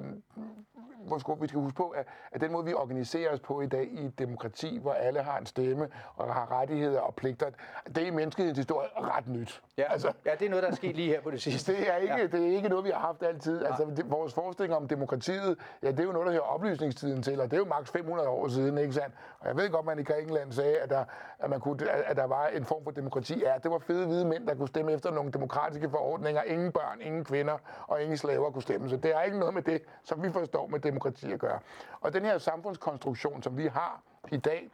måske, 1.09 1.33
vi 1.41 1.49
skal 1.49 1.61
huske 1.61 1.77
på, 1.77 1.89
at, 1.89 2.07
at 2.33 2.41
den 2.41 2.53
måde, 2.53 2.65
vi 2.65 2.75
organiserer 2.75 3.33
os 3.33 3.41
på 3.41 3.61
i 3.61 3.67
dag 3.67 3.89
i 3.93 4.05
et 4.05 4.19
demokrati, 4.19 4.79
hvor 4.83 4.93
alle 4.93 5.23
har 5.23 5.39
en 5.39 5.47
stemme 5.47 5.89
og 6.17 6.35
har 6.35 6.61
rettigheder 6.61 7.01
og 7.01 7.15
pligter, 7.15 7.51
det 7.87 7.99
er 7.99 8.07
i 8.07 8.11
menneskehedens 8.11 8.59
historie 8.59 8.89
ret 8.97 9.29
nyt. 9.29 9.63
Ja, 9.79 9.93
altså, 9.93 10.13
ja, 10.27 10.31
det 10.39 10.47
er 10.47 10.51
noget, 10.51 10.63
der 10.63 10.71
er 10.71 10.75
sket 10.75 10.97
lige 10.97 11.09
her 11.09 11.21
på 11.21 11.31
det 11.31 11.43
sidste. 11.43 11.73
Det 11.73 11.91
er 11.93 11.97
ikke, 11.97 12.15
ja. 12.15 12.27
det 12.27 12.43
er 12.43 12.57
ikke 12.57 12.69
noget, 12.69 12.85
vi 12.85 12.91
har 12.91 12.99
haft 12.99 13.23
altid. 13.23 13.65
Altså, 13.65 13.85
det, 13.97 14.11
vores 14.11 14.35
forestilling 14.35 14.77
om 14.77 14.89
demokratiet, 14.89 15.59
ja, 15.83 15.91
det 15.91 16.01
er 16.01 16.05
jo 16.05 16.13
noget, 16.13 16.27
der 16.27 16.33
hører 16.33 16.43
oplysningstiden 16.43 17.23
til, 17.23 17.41
og 17.41 17.51
det 17.51 17.53
er 17.53 17.59
jo 17.59 17.65
maks 17.65 17.91
500 17.91 18.29
år 18.29 18.49
siden, 18.49 18.79
ikke 18.79 18.93
sandt? 18.93 19.15
Og 19.41 19.49
jeg 19.49 19.57
ved 19.57 19.71
godt, 19.71 19.87
man 19.87 19.99
i 19.99 20.03
Grækenland 20.03 20.53
sagde, 20.53 20.79
at 20.79 20.91
der, 20.91 21.05
at, 21.39 21.51
man 21.51 21.61
kunne, 21.61 21.91
at 21.91 22.17
der 22.17 22.25
var 22.25 22.47
en 22.47 22.65
form 22.65 22.85
for 22.85 22.91
demokrati. 22.91 23.41
Ja, 23.41 23.53
det 23.63 23.71
var 23.71 23.79
fede 23.79 24.07
hvide 24.07 24.25
mænd, 24.25 24.47
der 24.47 24.55
kunne 24.55 24.69
stemme 24.69 24.93
efter 24.93 25.11
nogle 25.11 25.33
demokratiske 25.33 25.91
forordninger. 25.91 26.43
Ingen 26.43 26.73
børn, 26.73 27.01
ingen 27.01 27.25
kvinder 27.25 27.59
og 27.87 28.03
ingen 28.03 28.17
slaver 28.17 28.51
kunne 28.51 28.63
stemme. 28.63 28.89
Så 28.89 28.97
det 28.97 29.15
er 29.15 29.23
ikke 29.23 29.39
noget 29.39 29.55
med 29.55 29.63
det, 29.63 29.83
som 30.03 30.23
vi 30.23 30.31
forstår 30.31 30.67
med 30.67 30.81
demokrati 30.95 31.33
at 31.33 31.39
gøre. 31.41 31.59
Og 32.01 32.13
den 32.13 32.25
her 32.25 32.39
samfundskonstruktion, 32.39 33.43
som 33.43 33.57
vi 33.57 33.67
har 33.67 34.03
i 34.33 34.37
dag, 34.37 34.71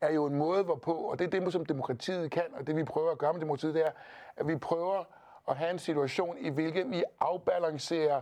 er 0.00 0.12
jo 0.12 0.26
en 0.26 0.34
måde, 0.34 0.62
hvorpå, 0.62 0.92
og 0.92 1.18
det 1.18 1.34
er 1.34 1.40
det, 1.40 1.52
som 1.52 1.66
demokratiet 1.66 2.30
kan, 2.30 2.44
og 2.52 2.66
det 2.66 2.76
vi 2.76 2.84
prøver 2.84 3.10
at 3.10 3.18
gøre 3.18 3.32
med 3.32 3.40
demokratiet, 3.40 3.74
det 3.74 3.86
er, 3.86 3.90
at 4.36 4.48
vi 4.48 4.56
prøver 4.56 5.04
at 5.48 5.56
have 5.56 5.70
en 5.70 5.78
situation, 5.78 6.38
i 6.38 6.50
hvilken 6.50 6.90
vi 6.90 7.04
afbalancerer 7.20 8.20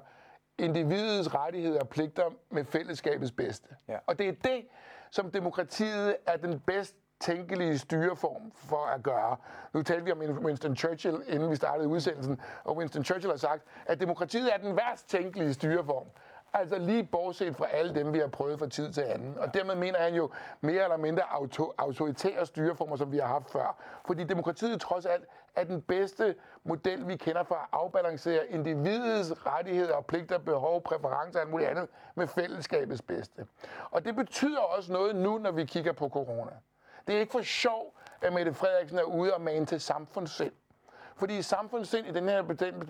individets 0.58 1.34
rettigheder 1.34 1.80
og 1.80 1.88
pligter 1.88 2.30
med 2.50 2.64
fællesskabets 2.64 3.32
bedste. 3.32 3.68
Ja. 3.88 3.98
Og 4.06 4.18
det 4.18 4.28
er 4.28 4.32
det, 4.32 4.66
som 5.10 5.30
demokratiet 5.30 6.16
er 6.26 6.36
den 6.36 6.60
bedst 6.60 6.96
tænkelige 7.20 7.78
styreform 7.78 8.52
for 8.54 8.86
at 8.86 9.02
gøre. 9.02 9.36
Nu 9.72 9.82
talte 9.82 10.04
vi 10.04 10.12
om 10.12 10.18
Winston 10.18 10.76
Churchill, 10.76 11.22
inden 11.28 11.50
vi 11.50 11.56
startede 11.56 11.88
udsendelsen, 11.88 12.40
og 12.64 12.76
Winston 12.76 13.04
Churchill 13.04 13.30
har 13.30 13.36
sagt, 13.36 13.62
at 13.86 14.00
demokratiet 14.00 14.54
er 14.54 14.58
den 14.58 14.76
værst 14.76 15.08
tænkelige 15.08 15.54
styreform. 15.54 16.06
Altså 16.54 16.78
lige 16.78 17.04
bortset 17.04 17.56
fra 17.56 17.66
alle 17.70 17.94
dem, 17.94 18.12
vi 18.12 18.18
har 18.18 18.26
prøvet 18.26 18.58
fra 18.58 18.68
tid 18.68 18.92
til 18.92 19.00
anden. 19.00 19.38
Og 19.38 19.54
dermed 19.54 19.74
mener 19.74 19.98
han 19.98 20.14
jo 20.14 20.30
mere 20.60 20.82
eller 20.82 20.96
mindre 20.96 21.22
auto, 21.30 21.72
autoritære 21.78 22.46
styreformer, 22.46 22.96
som 22.96 23.12
vi 23.12 23.18
har 23.18 23.26
haft 23.26 23.50
før. 23.50 23.76
Fordi 24.06 24.24
demokratiet 24.24 24.80
trods 24.80 25.06
alt 25.06 25.24
er 25.56 25.64
den 25.64 25.82
bedste 25.82 26.34
model, 26.64 27.08
vi 27.08 27.16
kender 27.16 27.44
for 27.44 27.54
at 27.54 27.68
afbalancere 27.72 28.46
individets 28.48 29.46
rettigheder 29.46 29.94
og 29.94 30.06
pligter, 30.06 30.38
behov, 30.38 30.82
præferencer 30.82 31.38
og 31.38 31.42
alt 31.42 31.50
muligt 31.50 31.70
andet 31.70 31.88
med 32.14 32.26
fællesskabets 32.26 33.02
bedste. 33.02 33.46
Og 33.90 34.04
det 34.04 34.16
betyder 34.16 34.60
også 34.60 34.92
noget 34.92 35.16
nu, 35.16 35.38
når 35.38 35.50
vi 35.50 35.64
kigger 35.64 35.92
på 35.92 36.08
corona. 36.08 36.52
Det 37.06 37.14
er 37.14 37.20
ikke 37.20 37.32
for 37.32 37.42
sjov, 37.42 37.94
at 38.20 38.32
Mette 38.32 38.54
Frederiksen 38.54 38.98
er 38.98 39.02
ude 39.02 39.34
og 39.34 39.40
mane 39.40 39.66
til 39.66 39.80
samfundssind. 39.80 40.52
Fordi 41.16 41.42
samfundssind 41.42 42.06
i 42.06 42.12
den 42.12 42.28
her 42.28 42.42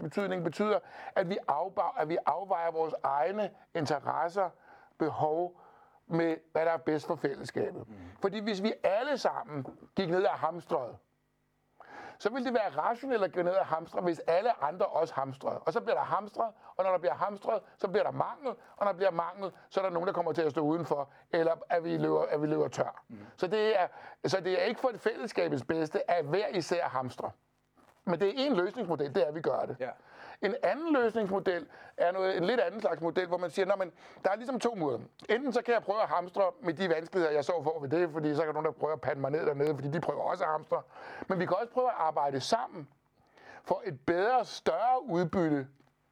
betydning 0.02 0.44
betyder, 0.44 0.78
at 1.16 1.28
vi, 1.28 1.38
afbar, 1.48 1.94
at 1.98 2.08
vi 2.08 2.18
afvejer 2.26 2.70
vores 2.70 2.94
egne 3.02 3.50
interesser, 3.74 4.50
behov 4.98 5.60
med, 6.06 6.36
hvad 6.52 6.64
der 6.64 6.72
er 6.72 6.76
bedst 6.76 7.06
for 7.06 7.16
fællesskabet. 7.16 7.88
Mm. 7.88 7.94
Fordi 8.20 8.38
hvis 8.38 8.62
vi 8.62 8.72
alle 8.82 9.18
sammen 9.18 9.66
gik 9.96 10.10
ned 10.10 10.24
ad 10.24 10.28
hamstret, 10.28 10.96
så 12.18 12.30
ville 12.30 12.44
det 12.44 12.54
være 12.54 12.68
rationelt 12.68 13.24
at 13.24 13.32
gå 13.32 13.42
ned 13.42 13.54
ad 13.54 13.64
hamstre, 13.64 14.00
hvis 14.00 14.18
alle 14.18 14.64
andre 14.64 14.86
også 14.86 15.14
hamstrede. 15.14 15.58
Og 15.58 15.72
så 15.72 15.80
bliver 15.80 15.94
der 15.94 16.04
hamstret, 16.04 16.52
og 16.76 16.84
når 16.84 16.90
der 16.90 16.98
bliver 16.98 17.14
hamstret, 17.14 17.62
så 17.76 17.88
bliver 17.88 18.02
der 18.02 18.10
mangel, 18.10 18.48
og 18.48 18.84
når 18.84 18.86
der 18.86 18.96
bliver 18.96 19.10
mangel, 19.10 19.52
så 19.68 19.80
er 19.80 19.84
der 19.84 19.90
nogen, 19.90 20.06
der 20.06 20.12
kommer 20.12 20.32
til 20.32 20.42
at 20.42 20.50
stå 20.50 20.60
udenfor, 20.60 21.08
eller 21.32 21.54
at 21.70 21.84
vi 21.84 21.96
løber, 21.96 22.22
at 22.22 22.42
vi 22.42 22.46
løber 22.46 22.68
tør. 22.68 23.02
Mm. 23.08 23.18
Så, 23.36 23.46
det 23.46 23.80
er, 23.80 23.86
så 24.26 24.40
det 24.40 24.60
er 24.60 24.64
ikke 24.64 24.80
for 24.80 24.88
det 24.88 25.00
fællesskabets 25.00 25.64
bedste, 25.64 26.10
at 26.10 26.24
hver 26.24 26.48
især 26.48 26.88
hamstre. 26.88 27.30
Men 28.04 28.20
det 28.20 28.28
er 28.28 28.32
en 28.36 28.56
løsningsmodel, 28.56 29.14
det 29.14 29.22
er, 29.22 29.26
at 29.26 29.34
vi 29.34 29.40
gør 29.40 29.60
det. 29.60 29.76
Ja. 29.80 29.90
En 30.42 30.54
anden 30.62 30.92
løsningsmodel 30.92 31.66
er 31.96 32.12
noget, 32.12 32.36
en 32.36 32.44
lidt 32.44 32.60
anden 32.60 32.80
slags 32.80 33.00
model, 33.00 33.26
hvor 33.26 33.36
man 33.36 33.50
siger, 33.50 33.72
at 33.72 33.88
der 34.24 34.30
er 34.30 34.36
ligesom 34.36 34.60
to 34.60 34.74
måder. 34.74 34.98
Enten 35.28 35.52
så 35.52 35.62
kan 35.62 35.74
jeg 35.74 35.82
prøve 35.82 36.02
at 36.02 36.08
hamstre 36.08 36.42
med 36.60 36.74
de 36.74 36.88
vanskeligheder, 36.88 37.34
jeg 37.34 37.44
så 37.44 37.62
for 37.62 37.80
ved 37.80 37.88
det, 37.88 38.10
fordi 38.12 38.34
så 38.34 38.44
kan 38.44 38.54
nogen, 38.54 38.64
der 38.64 38.72
prøve 38.72 38.92
at 38.92 39.00
pande 39.00 39.20
mig 39.20 39.30
ned 39.30 39.46
dernede, 39.46 39.74
fordi 39.74 39.88
de 39.88 40.00
prøver 40.00 40.22
også 40.22 40.44
at 40.44 40.50
hamstre. 40.50 40.82
Men 41.28 41.38
vi 41.40 41.46
kan 41.46 41.56
også 41.56 41.72
prøve 41.72 41.88
at 41.88 41.94
arbejde 41.98 42.40
sammen 42.40 42.88
for 43.64 43.82
et 43.84 44.00
bedre, 44.06 44.44
større 44.44 45.04
udbytte 45.04 45.66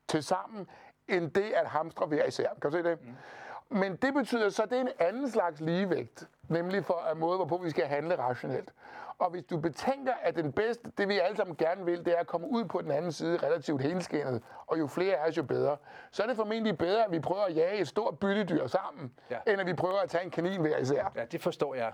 til 0.09 0.23
sammen, 0.23 0.69
end 1.09 1.31
det 1.31 1.53
at 1.53 1.67
hamstre 1.67 2.07
hver 2.07 2.25
især. 2.25 2.49
Kan 2.63 2.71
du 2.71 2.77
se 2.77 2.83
det? 2.83 2.99
Mm. 3.03 3.79
Men 3.79 3.97
det 3.97 4.15
betyder 4.15 4.51
så, 4.51 4.63
at 4.63 4.71
det 4.71 4.77
er 4.77 4.81
en 4.81 4.93
anden 4.99 5.31
slags 5.31 5.61
ligevægt, 5.61 6.29
nemlig 6.49 6.85
for 6.85 7.11
en 7.13 7.19
måde, 7.19 7.37
hvorpå 7.37 7.57
vi 7.57 7.71
skal 7.71 7.87
handle 7.87 8.19
rationelt. 8.19 8.73
Og 9.21 9.31
hvis 9.31 9.45
du 9.45 9.61
betænker, 9.61 10.13
at 10.23 10.37
den 10.37 10.53
bedste, 10.53 10.93
det 10.99 11.09
vi 11.09 11.19
alle 11.19 11.37
sammen 11.37 11.57
gerne 11.57 11.85
vil, 11.85 12.05
det 12.05 12.15
er 12.15 12.21
at 12.21 12.27
komme 12.27 12.51
ud 12.51 12.65
på 12.65 12.81
den 12.83 12.91
anden 12.91 13.13
side 13.13 13.37
relativt 13.37 13.83
henskinnet, 13.83 14.43
og 14.67 14.79
jo 14.79 14.87
flere 14.87 15.15
er 15.15 15.29
os, 15.29 15.37
jo 15.37 15.43
bedre, 15.43 15.77
så 16.11 16.23
er 16.23 16.27
det 16.27 16.37
formentlig 16.37 16.79
bedre, 16.79 17.05
at 17.05 17.13
vi 17.13 17.21
prøver 17.21 17.43
at 17.43 17.57
jage 17.57 17.81
et 17.81 17.89
stort 17.89 18.19
byttedyr 18.19 18.67
sammen, 18.67 19.13
ja. 19.31 19.39
end 19.47 19.61
at 19.61 19.67
vi 19.67 19.75
prøver 19.75 19.99
at 19.99 20.11
tage 20.11 20.25
en 20.25 20.31
kanin 20.31 20.61
hver 20.61 20.79
især. 20.79 21.13
Ja, 21.17 21.25
det 21.25 21.43
forstår 21.43 21.75
jeg. 21.75 21.93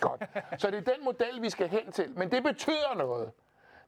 Godt. 0.00 0.24
Så 0.58 0.70
det 0.70 0.88
er 0.88 0.92
den 0.94 1.04
model, 1.04 1.42
vi 1.42 1.50
skal 1.50 1.68
hen 1.68 1.92
til. 1.92 2.18
Men 2.18 2.30
det 2.30 2.42
betyder 2.42 2.94
noget. 2.94 3.32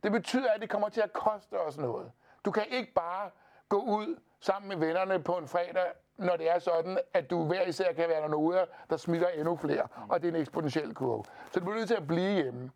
Det 0.02 0.12
betyder, 0.12 0.52
at 0.54 0.60
det 0.60 0.70
kommer 0.70 0.88
til 0.88 1.00
at 1.00 1.12
koste 1.12 1.60
os 1.60 1.78
noget. 1.78 2.12
Du 2.44 2.50
kan 2.50 2.64
ikke 2.70 2.92
bare 2.92 3.30
gå 3.68 3.82
ud 3.82 4.20
sammen 4.40 4.68
med 4.68 4.86
vennerne 4.86 5.22
på 5.22 5.32
en 5.32 5.48
fredag, 5.48 5.92
når 6.18 6.36
det 6.36 6.50
er 6.50 6.58
sådan, 6.58 6.98
at 7.14 7.30
du 7.30 7.44
hver 7.44 7.62
især 7.62 7.92
kan 7.92 8.08
være 8.08 8.28
noget, 8.28 8.64
der 8.90 8.96
smitter 8.96 9.28
endnu 9.28 9.56
flere, 9.56 9.88
og 10.08 10.22
det 10.22 10.28
er 10.28 10.32
en 10.32 10.40
eksponentiel 10.40 10.94
kurve. 10.94 11.24
Så 11.52 11.60
du 11.60 11.64
bliver 11.64 11.76
nødt 11.76 11.88
til 11.88 11.94
at 11.96 12.06
blive 12.06 12.42
hjemme. 12.42 12.70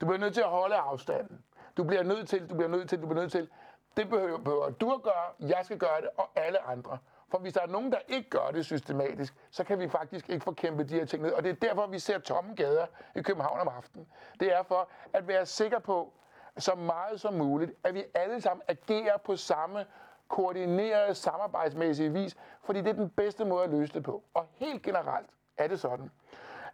Du 0.00 0.06
bliver 0.06 0.18
nødt 0.18 0.34
til 0.34 0.40
at 0.40 0.48
holde 0.48 0.76
afstanden. 0.76 1.44
Du 1.76 1.84
bliver 1.84 2.02
nødt 2.02 2.28
til, 2.28 2.50
du 2.50 2.54
bliver 2.54 2.68
nødt 2.68 2.88
til, 2.88 3.02
du 3.02 3.06
bliver 3.06 3.20
nødt 3.20 3.32
til. 3.32 3.48
Det 3.96 4.08
behøver, 4.10 4.38
behøver 4.38 4.70
du 4.70 4.92
at 4.92 5.02
gøre, 5.02 5.48
jeg 5.48 5.60
skal 5.64 5.78
gøre 5.78 6.00
det, 6.00 6.08
og 6.16 6.30
alle 6.36 6.62
andre. 6.66 6.98
For 7.28 7.38
hvis 7.38 7.52
der 7.52 7.60
er 7.60 7.66
nogen, 7.66 7.92
der 7.92 7.98
ikke 8.08 8.30
gør 8.30 8.50
det 8.50 8.64
systematisk, 8.64 9.34
så 9.50 9.64
kan 9.64 9.78
vi 9.78 9.88
faktisk 9.88 10.28
ikke 10.28 10.44
få 10.44 10.52
kæmpet 10.52 10.88
de 10.88 10.94
her 10.94 11.04
ting 11.04 11.22
ned. 11.22 11.32
Og 11.32 11.44
det 11.44 11.50
er 11.50 11.54
derfor, 11.54 11.86
vi 11.86 11.98
ser 11.98 12.18
tomme 12.18 12.54
gader 12.54 12.86
i 13.14 13.22
København 13.22 13.60
om 13.60 13.68
aftenen. 13.68 14.06
Det 14.40 14.52
er 14.52 14.62
for 14.62 14.88
at 15.12 15.28
være 15.28 15.46
sikker 15.46 15.78
på, 15.78 16.12
så 16.58 16.74
meget 16.74 17.20
som 17.20 17.34
muligt, 17.34 17.72
at 17.84 17.94
vi 17.94 18.04
alle 18.14 18.40
sammen 18.40 18.62
agerer 18.68 19.16
på 19.16 19.36
samme 19.36 19.86
koordineret 20.32 21.16
samarbejdsmæssig 21.16 22.14
vis, 22.14 22.36
fordi 22.62 22.80
det 22.80 22.88
er 22.88 22.92
den 22.92 23.10
bedste 23.10 23.44
måde 23.44 23.64
at 23.64 23.70
løse 23.70 23.92
det 23.94 24.02
på. 24.02 24.22
Og 24.34 24.46
helt 24.54 24.82
generelt 24.82 25.26
er 25.56 25.66
det 25.68 25.80
sådan, 25.80 26.10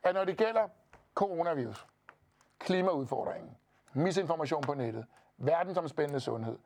at 0.03 0.15
når 0.15 0.25
det 0.25 0.37
gælder 0.37 0.69
coronavirus, 1.15 1.87
klimaudfordringen, 2.59 3.57
misinformation 3.93 4.63
på 4.63 4.75
nettet, 4.75 5.07
verdensomspændende 5.39 6.21
sundhed, 6.21 6.59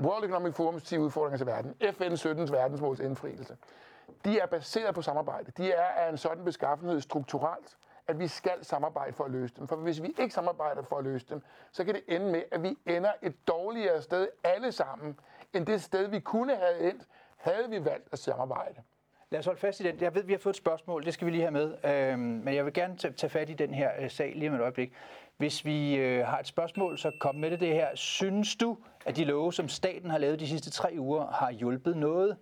World 0.00 0.24
Economic 0.24 0.54
Forums 0.54 0.82
10 0.82 0.98
udfordringer 0.98 1.36
til 1.36 1.46
verden, 1.46 1.74
FN 1.92 2.12
17's 2.28 2.52
verdensmåls 2.52 3.00
indfrielse, 3.00 3.56
de 4.24 4.38
er 4.38 4.46
baseret 4.46 4.94
på 4.94 5.02
samarbejde. 5.02 5.52
De 5.56 5.72
er 5.72 5.86
af 5.86 6.08
en 6.08 6.18
sådan 6.18 6.44
beskaffenhed 6.44 7.00
strukturelt, 7.00 7.76
at 8.06 8.18
vi 8.18 8.28
skal 8.28 8.64
samarbejde 8.64 9.12
for 9.12 9.24
at 9.24 9.30
løse 9.30 9.54
dem. 9.58 9.68
For 9.68 9.76
hvis 9.76 10.02
vi 10.02 10.14
ikke 10.18 10.34
samarbejder 10.34 10.82
for 10.82 10.98
at 10.98 11.04
løse 11.04 11.26
dem, 11.28 11.42
så 11.72 11.84
kan 11.84 11.94
det 11.94 12.02
ende 12.08 12.32
med, 12.32 12.42
at 12.52 12.62
vi 12.62 12.78
ender 12.86 13.12
et 13.22 13.48
dårligere 13.48 14.02
sted 14.02 14.28
alle 14.44 14.72
sammen, 14.72 15.18
end 15.56 15.66
det 15.66 15.82
sted, 15.82 16.08
vi 16.08 16.20
kunne 16.20 16.56
have 16.56 16.90
endt, 16.90 17.02
havde 17.36 17.70
vi 17.70 17.84
valgt 17.84 18.08
at 18.12 18.18
samarbejde. 18.18 18.82
Lad 19.30 19.38
os 19.38 19.46
holde 19.46 19.60
fast 19.60 19.80
i 19.80 19.82
den. 19.82 20.00
Jeg 20.00 20.14
ved, 20.14 20.22
vi 20.22 20.32
har 20.32 20.38
fået 20.38 20.52
et 20.52 20.56
spørgsmål, 20.56 21.04
det 21.04 21.14
skal 21.14 21.26
vi 21.26 21.30
lige 21.32 21.42
have 21.42 21.50
med. 21.50 21.74
Øhm, 21.84 22.18
men 22.20 22.54
jeg 22.54 22.64
vil 22.64 22.72
gerne 22.72 22.96
tage 22.96 23.30
fat 23.30 23.50
i 23.50 23.52
den 23.54 23.74
her 23.74 23.90
øh, 24.00 24.10
sag 24.10 24.32
lige 24.36 24.48
om 24.48 24.54
et 24.54 24.60
øjeblik. 24.60 24.92
Hvis 25.36 25.64
vi 25.64 25.96
øh, 25.96 26.26
har 26.26 26.38
et 26.38 26.46
spørgsmål, 26.46 26.98
så 26.98 27.12
kom 27.20 27.34
med 27.34 27.50
det, 27.50 27.60
det 27.60 27.68
her. 27.68 27.88
Synes 27.94 28.56
du, 28.56 28.76
at 29.06 29.16
de 29.16 29.24
love, 29.24 29.52
som 29.52 29.68
staten 29.68 30.10
har 30.10 30.18
lavet 30.18 30.40
de 30.40 30.48
sidste 30.48 30.70
tre 30.70 30.94
uger, 30.98 31.26
har 31.26 31.50
hjulpet 31.50 31.96
noget? 31.96 32.36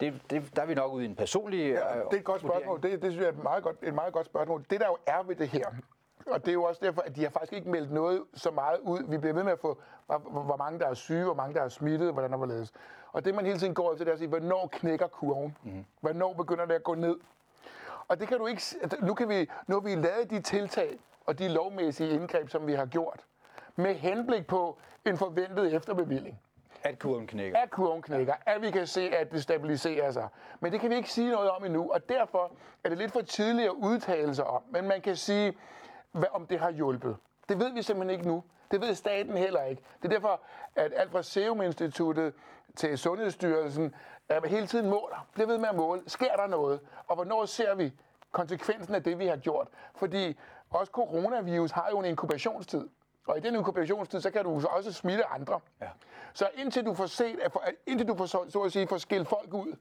Det, 0.00 0.22
det, 0.30 0.56
der 0.56 0.62
er 0.62 0.66
vi 0.66 0.74
nok 0.74 0.92
ude 0.92 1.04
i 1.04 1.08
en 1.08 1.14
personlig 1.16 1.60
øh, 1.60 1.68
ja, 1.68 1.74
Det 1.74 2.12
er 2.12 2.16
et 2.16 2.24
godt 2.24 2.40
spørgsmål. 2.40 2.82
Det, 2.82 3.02
det 3.02 3.12
synes 3.12 3.16
jeg 3.16 3.24
er 3.24 3.32
et 3.32 3.42
meget, 3.42 3.62
godt, 3.62 3.76
et 3.82 3.94
meget 3.94 4.12
godt 4.12 4.26
spørgsmål. 4.26 4.64
Det, 4.70 4.80
der 4.80 4.86
jo 4.86 4.96
er 5.06 5.22
ved 5.22 5.36
det 5.36 5.48
her, 5.48 5.66
og 6.26 6.40
det 6.40 6.48
er 6.48 6.52
jo 6.52 6.64
også 6.64 6.80
derfor, 6.84 7.02
at 7.02 7.16
de 7.16 7.22
har 7.22 7.30
faktisk 7.30 7.52
ikke 7.52 7.70
meldt 7.70 7.92
noget 7.92 8.22
så 8.34 8.50
meget 8.50 8.78
ud. 8.80 9.02
Vi 9.08 9.18
bliver 9.18 9.34
ved 9.34 9.42
med 9.42 9.52
at 9.52 9.58
få, 9.58 9.80
hvor 10.30 10.56
mange 10.56 10.78
der 10.78 10.86
er 10.86 10.94
syge, 10.94 11.24
hvor 11.24 11.34
mange 11.34 11.54
der 11.54 11.62
er 11.62 11.68
smittet, 11.68 12.12
hvordan 12.12 12.30
der 12.30 12.36
var 12.36 12.46
ledes. 12.46 12.72
Og 13.12 13.24
det 13.24 13.34
man 13.34 13.46
hele 13.46 13.58
tiden 13.58 13.74
går 13.74 13.92
efter, 13.92 14.04
det 14.04 14.10
er 14.10 14.12
at 14.12 14.18
sige, 14.18 14.28
hvornår 14.28 14.68
knækker 14.72 15.06
kurven? 15.06 15.56
Mm. 15.62 15.84
Hvornår 16.00 16.32
begynder 16.32 16.66
det 16.66 16.74
at 16.74 16.82
gå 16.84 16.94
ned? 16.94 17.16
Og 18.08 18.20
det 18.20 18.28
kan 18.28 18.38
du 18.38 18.46
ikke... 18.46 18.62
Nu, 19.02 19.14
kan 19.14 19.28
vi, 19.28 19.50
nu 19.66 19.74
har 19.74 19.80
vi 19.80 19.94
lavet 19.94 20.30
de 20.30 20.40
tiltag 20.40 20.98
og 21.26 21.38
de 21.38 21.48
lovmæssige 21.48 22.10
indgreb, 22.10 22.48
som 22.48 22.66
vi 22.66 22.72
har 22.74 22.86
gjort, 22.86 23.20
med 23.76 23.94
henblik 23.94 24.46
på 24.46 24.78
en 25.04 25.16
forventet 25.16 25.74
efterbevilling. 25.74 26.40
At 26.82 26.98
kurven 26.98 27.26
knækker. 27.26 27.58
At 27.58 27.70
kurven 27.70 28.02
knækker. 28.02 28.34
At 28.46 28.62
vi 28.62 28.70
kan 28.70 28.86
se, 28.86 29.16
at 29.16 29.32
det 29.32 29.42
stabiliserer 29.42 30.10
sig. 30.10 30.28
Men 30.60 30.72
det 30.72 30.80
kan 30.80 30.90
vi 30.90 30.94
ikke 30.96 31.12
sige 31.12 31.30
noget 31.30 31.50
om 31.50 31.64
endnu, 31.64 31.90
og 31.92 32.08
derfor 32.08 32.52
er 32.84 32.88
det 32.88 32.98
lidt 32.98 33.12
for 33.12 33.20
tidligt 33.20 33.66
at 33.66 33.72
udtale 33.72 34.34
sig 34.34 34.46
om. 34.46 34.62
Men 34.70 34.88
man 34.88 35.00
kan 35.00 35.16
sige, 35.16 35.56
hvad, 36.14 36.28
om 36.32 36.46
det 36.46 36.60
har 36.60 36.70
hjulpet. 36.70 37.16
Det 37.48 37.58
ved 37.58 37.72
vi 37.72 37.82
simpelthen 37.82 38.18
ikke 38.18 38.28
nu. 38.28 38.44
Det 38.70 38.80
ved 38.80 38.94
staten 38.94 39.36
heller 39.36 39.62
ikke. 39.62 39.82
Det 40.02 40.04
er 40.04 40.12
derfor, 40.12 40.40
at 40.76 40.92
alt 40.96 41.10
fra 41.10 41.22
Serum 41.22 41.62
Instituttet 41.62 42.34
til 42.76 42.98
Sundhedsstyrelsen 42.98 43.94
er 44.28 44.48
hele 44.48 44.66
tiden 44.66 44.90
måler. 44.90 45.26
Det 45.36 45.48
ved 45.48 45.58
med 45.58 45.68
at 45.68 45.74
måle. 45.74 46.02
Sker 46.06 46.36
der 46.36 46.46
noget? 46.46 46.80
Og 47.06 47.14
hvornår 47.14 47.44
ser 47.44 47.74
vi 47.74 47.92
konsekvensen 48.32 48.94
af 48.94 49.02
det, 49.02 49.18
vi 49.18 49.26
har 49.26 49.36
gjort? 49.36 49.68
Fordi 49.94 50.38
også 50.70 50.90
coronavirus 50.90 51.70
har 51.70 51.88
jo 51.90 51.98
en 51.98 52.04
inkubationstid. 52.04 52.88
Og 53.26 53.38
i 53.38 53.40
den 53.40 53.54
inkubationstid, 53.54 54.20
så 54.20 54.30
kan 54.30 54.44
du 54.44 54.66
også 54.66 54.92
smitte 54.92 55.24
andre. 55.24 55.60
Ja. 55.80 55.88
Så 56.32 56.48
indtil 56.54 56.86
du 56.86 56.94
får 56.94 57.06
set, 57.06 57.40
indtil 57.86 58.08
du 58.08 58.16
får, 58.16 58.26
så, 58.26 58.44
så 58.48 58.60
at 58.60 58.72
sige, 58.72 58.86
får 58.86 58.98
skilt 58.98 59.28
folk 59.28 59.54
ud, 59.54 59.76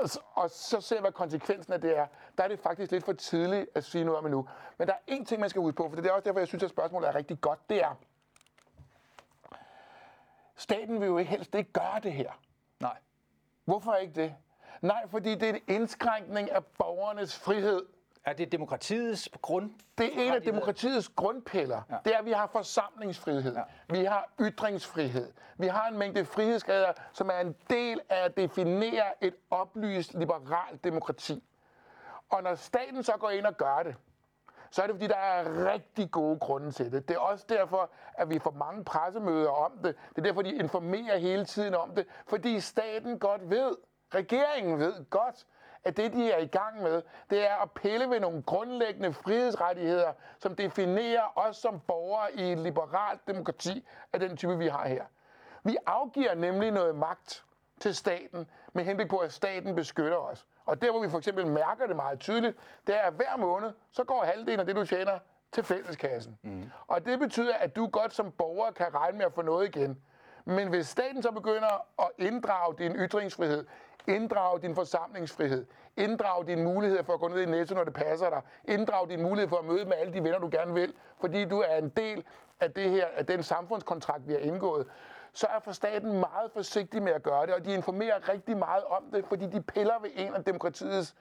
og, 0.00 0.08
og 0.34 0.50
så 0.50 0.80
ser 0.80 1.00
hvad 1.00 1.12
konsekvensen 1.12 1.72
af 1.72 1.80
det 1.80 1.98
er, 1.98 2.06
der 2.38 2.44
er 2.44 2.48
det 2.48 2.58
faktisk 2.58 2.90
lidt 2.92 3.04
for 3.04 3.12
tidligt 3.12 3.70
at 3.74 3.84
sige 3.84 4.04
noget 4.04 4.18
om 4.18 4.26
endnu. 4.26 4.48
Men 4.78 4.88
der 4.88 4.94
er 4.94 4.98
en 5.06 5.24
ting, 5.24 5.40
man 5.40 5.50
skal 5.50 5.62
huske 5.62 5.76
på, 5.76 5.88
for 5.88 5.96
det 5.96 6.06
er 6.06 6.12
også 6.12 6.24
derfor, 6.24 6.38
jeg 6.38 6.48
synes, 6.48 6.62
at 6.62 6.70
spørgsmålet 6.70 7.08
er 7.08 7.14
rigtig 7.14 7.40
godt, 7.40 7.70
det 7.70 7.82
er, 7.82 7.94
staten 10.56 11.00
vil 11.00 11.06
jo 11.06 11.18
ikke 11.18 11.30
helst 11.30 11.54
ikke 11.54 11.72
gøre 11.72 12.00
det 12.02 12.12
her. 12.12 12.32
Nej. 12.80 12.96
Hvorfor 13.64 13.94
ikke 13.94 14.14
det? 14.14 14.34
Nej, 14.80 15.08
fordi 15.08 15.34
det 15.34 15.42
er 15.42 15.52
en 15.54 15.60
indskrænkning 15.68 16.50
af 16.50 16.64
borgernes 16.64 17.38
frihed. 17.38 17.86
Er 18.24 18.32
det 18.32 18.52
demokratiets 18.52 19.28
grund? 19.42 19.70
Det 19.98 20.06
er 20.06 20.22
en 20.26 20.32
af 20.32 20.42
demokratiets 20.42 21.08
grundpiller. 21.08 21.82
Ja. 21.90 21.96
Det 22.04 22.14
er, 22.14 22.18
at 22.18 22.24
vi 22.24 22.32
har 22.32 22.46
forsamlingsfrihed. 22.46 23.54
Ja. 23.54 23.62
Vi 23.88 24.04
har 24.04 24.28
ytringsfrihed. 24.40 25.32
Vi 25.58 25.66
har 25.66 25.88
en 25.88 25.98
mængde 25.98 26.24
frihedsgrader, 26.24 26.92
som 27.12 27.30
er 27.30 27.38
en 27.40 27.56
del 27.70 28.00
af 28.08 28.24
at 28.24 28.36
definere 28.36 29.24
et 29.24 29.34
oplyst, 29.50 30.14
liberalt 30.14 30.84
demokrati. 30.84 31.44
Og 32.30 32.42
når 32.42 32.54
staten 32.54 33.02
så 33.02 33.12
går 33.12 33.30
ind 33.30 33.46
og 33.46 33.56
gør 33.56 33.82
det, 33.82 33.96
så 34.70 34.82
er 34.82 34.86
det 34.86 34.94
fordi, 34.94 35.06
der 35.06 35.16
er 35.16 35.72
rigtig 35.72 36.10
gode 36.10 36.38
grunde 36.38 36.70
til 36.70 36.92
det. 36.92 37.08
Det 37.08 37.14
er 37.14 37.20
også 37.20 37.44
derfor, 37.48 37.90
at 38.14 38.30
vi 38.30 38.38
får 38.38 38.50
mange 38.50 38.84
pressemøder 38.84 39.50
om 39.50 39.72
det. 39.82 39.96
Det 40.08 40.18
er 40.18 40.22
derfor, 40.22 40.42
de 40.42 40.54
informerer 40.54 41.18
hele 41.18 41.44
tiden 41.44 41.74
om 41.74 41.94
det. 41.94 42.06
Fordi 42.26 42.60
staten 42.60 43.18
godt 43.18 43.50
ved, 43.50 43.76
regeringen 44.14 44.78
ved 44.78 45.10
godt, 45.10 45.46
at 45.84 45.96
det, 45.96 46.12
de 46.12 46.32
er 46.32 46.38
i 46.38 46.46
gang 46.46 46.82
med, 46.82 47.02
det 47.30 47.50
er 47.50 47.54
at 47.62 47.70
pille 47.70 48.10
ved 48.10 48.20
nogle 48.20 48.42
grundlæggende 48.42 49.12
frihedsrettigheder, 49.12 50.12
som 50.38 50.56
definerer 50.56 51.38
os 51.38 51.56
som 51.56 51.80
borgere 51.80 52.34
i 52.34 52.52
et 52.52 52.58
liberalt 52.58 53.26
demokrati 53.26 53.88
af 54.12 54.20
den 54.20 54.36
type, 54.36 54.58
vi 54.58 54.68
har 54.68 54.88
her. 54.88 55.04
Vi 55.64 55.76
afgiver 55.86 56.34
nemlig 56.34 56.70
noget 56.70 56.94
magt 56.94 57.44
til 57.80 57.94
staten, 57.94 58.46
med 58.72 58.84
henblik 58.84 59.08
på, 59.08 59.16
at 59.16 59.32
staten 59.32 59.74
beskytter 59.74 60.16
os. 60.16 60.46
Og 60.66 60.82
der, 60.82 60.90
hvor 60.90 61.00
vi 61.00 61.10
for 61.10 61.18
eksempel 61.18 61.46
mærker 61.46 61.86
det 61.86 61.96
meget 61.96 62.20
tydeligt, 62.20 62.56
det 62.86 62.96
er, 62.96 63.00
at 63.00 63.12
hver 63.12 63.36
måned, 63.36 63.72
så 63.90 64.04
går 64.04 64.24
halvdelen 64.24 64.60
af 64.60 64.66
det, 64.66 64.76
du 64.76 64.84
tjener, 64.86 65.18
til 65.52 65.64
fælleskassen. 65.64 66.38
Mm. 66.42 66.70
Og 66.86 67.06
det 67.06 67.18
betyder, 67.18 67.54
at 67.54 67.76
du 67.76 67.86
godt 67.86 68.14
som 68.14 68.32
borger 68.32 68.70
kan 68.70 68.94
regne 68.94 69.18
med 69.18 69.26
at 69.26 69.32
få 69.32 69.42
noget 69.42 69.76
igen. 69.76 70.02
Men 70.44 70.68
hvis 70.68 70.86
staten 70.86 71.22
så 71.22 71.30
begynder 71.30 71.86
at 71.98 72.10
inddrage 72.18 72.74
din 72.78 72.92
ytringsfrihed, 72.96 73.66
Inddrag 74.14 74.62
din 74.62 74.74
forsamlingsfrihed, 74.74 75.66
Inddrag 75.96 76.46
din 76.46 76.64
mulighed 76.64 77.04
for 77.04 77.12
at 77.12 77.20
gå 77.20 77.28
ned 77.28 77.40
i 77.40 77.46
netto, 77.46 77.74
når 77.74 77.84
det 77.84 77.94
passer 77.94 78.30
dig, 78.30 78.42
Inddrag 78.64 79.08
din 79.08 79.22
mulighed 79.22 79.48
for 79.48 79.56
at 79.56 79.64
møde 79.64 79.84
med 79.84 79.96
alle 79.96 80.12
de 80.12 80.24
venner, 80.24 80.38
du 80.38 80.48
gerne 80.52 80.74
vil, 80.74 80.94
fordi 81.20 81.44
du 81.44 81.60
er 81.60 81.76
en 81.76 81.88
del 81.88 82.24
af, 82.60 82.72
det 82.72 82.90
her, 82.90 83.06
af 83.16 83.26
den 83.26 83.42
samfundskontrakt, 83.42 84.28
vi 84.28 84.32
har 84.32 84.40
indgået, 84.40 84.86
så 85.32 85.46
er 85.46 85.60
for 85.60 85.72
staten 85.72 86.12
meget 86.12 86.50
forsigtig 86.52 87.02
med 87.02 87.12
at 87.12 87.22
gøre 87.22 87.46
det, 87.46 87.54
og 87.54 87.64
de 87.64 87.74
informerer 87.74 88.28
rigtig 88.28 88.56
meget 88.56 88.84
om 88.84 89.04
det, 89.12 89.24
fordi 89.24 89.46
de 89.46 89.62
piller 89.62 90.00
ved 90.02 90.10
en 90.14 90.34
af 90.34 90.44
demokratiets 90.44 91.14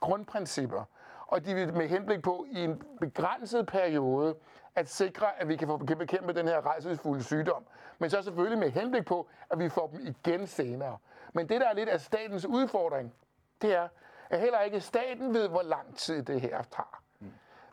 grundprincipper. 0.00 0.82
Og 1.26 1.46
de 1.46 1.54
vil 1.54 1.74
med 1.74 1.88
henblik 1.88 2.22
på 2.22 2.46
i 2.50 2.64
en 2.64 2.82
begrænset 3.00 3.66
periode 3.66 4.34
at 4.74 4.88
sikre, 4.88 5.26
at 5.40 5.48
vi 5.48 5.56
kan 5.56 5.68
få 5.68 5.76
bekæmpe 5.76 6.32
den 6.32 6.48
her 6.48 6.66
rejsesfulde 6.66 7.22
sygdom. 7.22 7.64
Men 7.98 8.10
så 8.10 8.22
selvfølgelig 8.22 8.58
med 8.58 8.70
henblik 8.70 9.04
på, 9.04 9.28
at 9.50 9.58
vi 9.58 9.68
får 9.68 9.86
dem 9.86 10.00
igen 10.06 10.46
senere. 10.46 10.98
Men 11.36 11.48
det, 11.48 11.60
der 11.60 11.68
er 11.68 11.74
lidt 11.74 11.88
af 11.88 12.00
statens 12.00 12.46
udfordring, 12.46 13.14
det 13.62 13.74
er, 13.74 13.88
at 14.30 14.40
heller 14.40 14.60
ikke 14.60 14.80
staten 14.80 15.34
ved, 15.34 15.48
hvor 15.48 15.62
lang 15.62 15.96
tid 15.96 16.22
det 16.22 16.40
her 16.40 16.62
tager. 16.62 17.02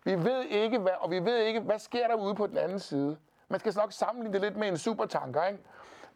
Vi 0.03 0.15
ved 0.15 0.43
ikke, 0.43 0.79
hvad, 0.79 0.91
og 0.99 1.11
vi 1.11 1.19
ved 1.19 1.37
ikke, 1.37 1.59
hvad 1.59 1.79
sker 1.79 2.07
der 2.07 2.15
ude 2.15 2.35
på 2.35 2.47
den 2.47 2.57
anden 2.57 2.79
side. 2.79 3.17
Man 3.47 3.59
skal 3.59 3.73
nok 3.75 3.91
sammenligne 3.91 4.33
det 4.33 4.41
lidt 4.41 4.57
med 4.57 4.67
en 4.67 4.77
supertanker, 4.77 5.45
ikke? 5.45 5.59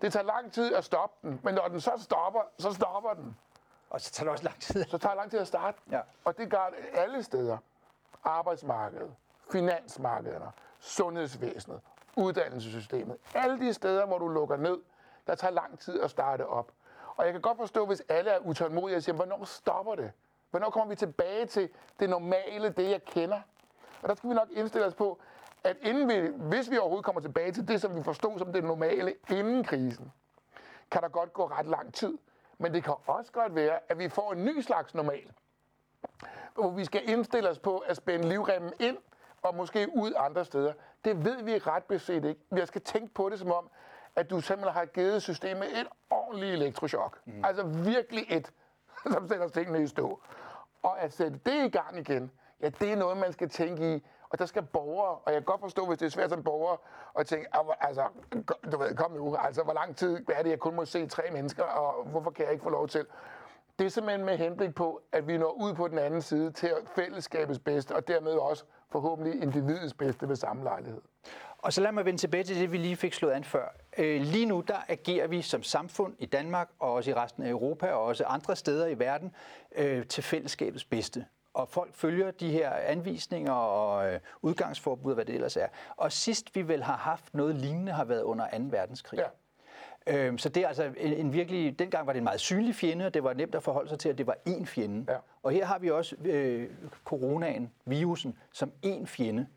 Det 0.02 0.14
tager 0.14 0.24
lang 0.24 0.52
tid 0.52 0.76
at 0.76 0.84
stoppe 0.84 1.28
den, 1.30 1.40
men 1.44 1.54
når 1.56 1.68
den 1.68 1.82
så 1.82 1.92
stopper, 1.98 2.42
så 2.60 2.74
stopper 2.74 3.14
den. 3.14 3.38
Og 3.90 4.02
så 4.02 4.12
tager 4.12 4.26
det 4.26 4.32
også 4.32 4.44
lang 4.44 4.62
tid. 4.62 4.84
Så 4.84 4.98
tager 4.98 5.14
det 5.14 5.18
lang 5.18 5.32
tid 5.32 5.40
at 5.40 5.48
starte. 5.48 5.78
Ja. 5.92 6.02
Og 6.26 6.38
det 6.38 6.50
gør 6.52 6.72
alle 6.94 7.24
steder. 7.24 7.58
Arbejdsmarkedet, 8.24 9.16
finansmarkederne, 9.52 10.52
sundhedsvæsenet, 10.80 11.82
uddannelsessystemet. 12.16 13.18
Alle 13.34 13.60
de 13.60 13.74
steder, 13.74 14.06
hvor 14.06 14.18
du 14.18 14.28
lukker 14.28 14.58
ned, 14.58 14.78
der 15.28 15.36
tager 15.36 15.52
lang 15.52 15.80
tid 15.80 16.02
at 16.02 16.12
starte 16.12 16.48
op. 16.48 16.72
Og 17.18 17.26
jeg 17.26 17.34
kan 17.34 17.42
godt 17.42 17.58
forstå, 17.58 17.86
hvis 17.86 18.04
alle 18.10 18.32
er 18.32 18.40
utålmodige 18.40 18.98
og 18.98 19.04
siger, 19.04 19.16
hvornår 19.16 19.46
stopper 19.46 19.96
det? 19.96 20.12
Hvornår 20.52 20.70
kommer 20.70 20.90
vi 20.90 20.96
tilbage 20.96 21.46
til 21.46 21.70
det 22.00 22.10
normale, 22.10 22.70
det 22.70 22.90
jeg 22.90 23.06
kender? 23.06 23.42
Og 24.02 24.10
der 24.10 24.16
skal 24.16 24.30
vi 24.30 24.36
nok 24.36 24.48
indstille 24.52 24.88
os 24.88 24.94
på, 24.94 25.20
at 25.64 25.78
inden 25.82 26.10
vi, 26.10 26.32
hvis 26.38 26.72
vi 26.72 26.78
overhovedet 26.78 27.06
kommer 27.06 27.22
tilbage 27.22 27.52
til 27.52 27.68
det, 27.68 27.82
som 27.82 27.96
vi 27.96 28.04
forstod 28.04 28.40
som 28.40 28.54
det 28.54 28.64
normale 28.64 29.14
inden 29.30 29.64
krisen, 29.64 30.12
kan 30.92 31.02
der 31.02 31.08
godt 31.08 31.34
gå 31.34 31.46
ret 31.46 31.66
lang 31.66 31.94
tid. 31.94 32.18
Men 32.58 32.74
det 32.74 32.84
kan 32.84 32.94
også 33.06 33.32
godt 33.32 33.56
være, 33.56 33.80
at 33.90 34.00
vi 34.00 34.10
får 34.10 34.34
en 34.34 34.46
ny 34.46 34.62
slags 34.62 34.96
normal, 34.96 35.32
hvor 36.54 36.70
vi 36.70 36.86
skal 36.86 37.10
indstille 37.10 37.50
os 37.50 37.60
på 37.60 37.78
at 37.78 37.98
spænde 37.98 38.30
livremmen 38.30 38.74
ind 38.80 38.98
og 39.42 39.56
måske 39.56 39.90
ud 39.96 40.14
andre 40.18 40.46
steder. 40.46 40.74
Det 41.06 41.26
ved 41.26 41.44
vi 41.44 41.58
ret 41.58 41.84
beset 41.84 42.26
ikke. 42.26 42.42
Vi 42.52 42.66
skal 42.66 42.82
tænke 42.82 43.14
på 43.14 43.30
det 43.30 43.40
som 43.40 43.52
om, 43.52 43.70
at 44.16 44.30
du 44.30 44.42
simpelthen 44.42 44.74
har 44.74 44.86
givet 44.86 45.22
systemet 45.22 45.80
et 45.80 45.88
ordentligt 46.10 46.54
elektrochok. 46.54 47.20
Mm. 47.26 47.46
Altså 47.46 47.64
virkelig 47.64 48.26
et, 48.30 48.52
som 49.14 49.28
sætter 49.28 49.48
tingene 49.48 49.84
i 49.84 49.88
stå. 49.88 50.20
Og 50.84 51.02
at 51.02 51.14
sætte 51.14 51.40
det 51.46 51.66
i 51.66 51.70
gang 51.70 52.00
igen, 52.00 52.32
ja, 52.62 52.70
det 52.70 52.92
er 52.92 52.96
noget, 52.96 53.18
man 53.18 53.34
skal 53.34 53.50
tænke 53.50 53.96
i. 53.96 54.06
Og 54.30 54.40
der 54.40 54.46
skal 54.46 54.64
borgere, 54.64 55.18
og 55.18 55.34
jeg 55.34 55.34
kan 55.34 55.44
godt 55.44 55.62
forstå, 55.62 55.86
hvis 55.86 55.98
det 55.98 56.06
er 56.06 56.10
svært 56.10 56.30
som 56.30 56.44
borger, 56.44 56.78
at 57.20 57.28
tænke, 57.28 57.48
altså, 57.82 58.08
du 58.72 58.78
ved, 58.78 58.96
kom 58.96 59.12
nu, 59.12 59.36
altså, 59.36 59.64
hvor 59.64 59.74
lang 59.74 59.96
tid 59.96 60.30
er 60.30 60.44
det, 60.44 60.50
jeg 60.50 60.60
kun 60.60 60.76
må 60.76 60.86
se 60.86 61.08
tre 61.08 61.24
mennesker, 61.32 61.64
og 61.64 62.06
hvorfor 62.06 62.32
kan 62.32 62.46
jeg 62.46 62.52
ikke 62.52 62.64
få 62.64 62.70
lov 62.70 62.88
til? 62.88 63.06
Det 63.80 63.86
er 63.86 63.90
simpelthen 63.90 64.26
med 64.26 64.38
henblik 64.38 64.76
på, 64.76 65.02
at 65.12 65.28
vi 65.28 65.38
når 65.38 65.52
ud 65.52 65.74
på 65.74 65.88
den 65.88 65.98
anden 65.98 66.22
side 66.22 66.52
til 66.52 66.72
fællesskabets 66.96 67.60
bedste, 67.60 67.96
og 67.96 68.08
dermed 68.08 68.32
også 68.32 68.66
forhåbentlig 68.90 69.44
individets 69.44 69.94
bedste 69.94 70.30
ved 70.30 70.36
samme 70.36 70.64
lejlighed. 70.64 71.02
Og 71.66 71.74
så 71.74 71.82
lad 71.82 71.92
mig 71.92 72.06
vende 72.06 72.20
tilbage 72.20 72.44
til 72.44 72.56
det, 72.56 72.72
vi 72.72 72.78
lige 72.78 72.96
fik 72.96 73.14
slået 73.14 73.32
an 73.32 73.44
før. 73.44 73.76
Øh, 73.98 74.22
lige 74.22 74.46
nu 74.46 74.64
der 74.68 74.78
agerer 74.88 75.28
vi 75.28 75.42
som 75.42 75.64
samfund 75.64 76.14
i 76.20 76.26
Danmark 76.26 76.70
og 76.80 76.94
også 76.94 77.12
i 77.12 77.14
resten 77.14 77.44
af 77.44 77.50
Europa 77.50 77.88
og 77.92 78.04
også 78.04 78.24
andre 78.24 78.56
steder 78.56 78.88
i 78.88 79.00
verden 79.00 79.32
øh, 79.76 80.06
til 80.06 80.24
fællesskabets 80.24 80.84
bedste. 80.84 81.26
Og 81.54 81.70
folk 81.70 81.96
følger 81.96 82.32
de 82.32 82.52
her 82.52 82.72
anvisninger 82.72 83.52
og 83.52 84.14
øh, 84.14 84.20
udgangsforbud, 84.42 85.14
hvad 85.14 85.26
det 85.26 85.36
ellers 85.36 85.58
er. 85.58 85.68
Og 85.98 86.12
sidst 86.12 86.56
vi 86.56 86.68
vel 86.68 86.84
har 86.84 86.98
haft 86.98 87.34
noget 87.34 87.56
lignende, 87.56 87.92
har 87.92 88.06
været 88.06 88.22
under 88.22 88.46
2. 88.58 88.64
verdenskrig. 88.70 89.20
Ja. 90.08 90.18
Øhm, 90.18 90.38
så 90.38 90.50
det 90.50 90.64
er 90.64 90.68
altså 90.68 90.84
en, 90.98 91.14
en 91.14 91.34
virkelig, 91.34 91.80
dengang 91.80 92.08
var 92.08 92.14
det 92.14 92.18
en 92.18 92.24
meget 92.24 92.40
synlig 92.40 92.76
fjende, 92.76 93.06
og 93.06 93.14
det 93.14 93.24
var 93.24 93.34
nemt 93.34 93.56
at 93.56 93.64
forholde 93.64 93.90
sig 93.90 94.00
til, 94.00 94.10
at 94.10 94.18
det 94.18 94.28
var 94.28 94.38
én 94.50 94.66
fjende. 94.66 95.12
Ja. 95.12 95.18
Og 95.44 95.52
her 95.52 95.66
har 95.66 95.80
vi 95.80 95.92
også 95.92 96.16
øh, 96.26 96.70
coronaen, 97.06 97.72
virusen, 97.86 98.38
som 98.52 98.72
én 98.86 99.06
fjende. 99.06 99.48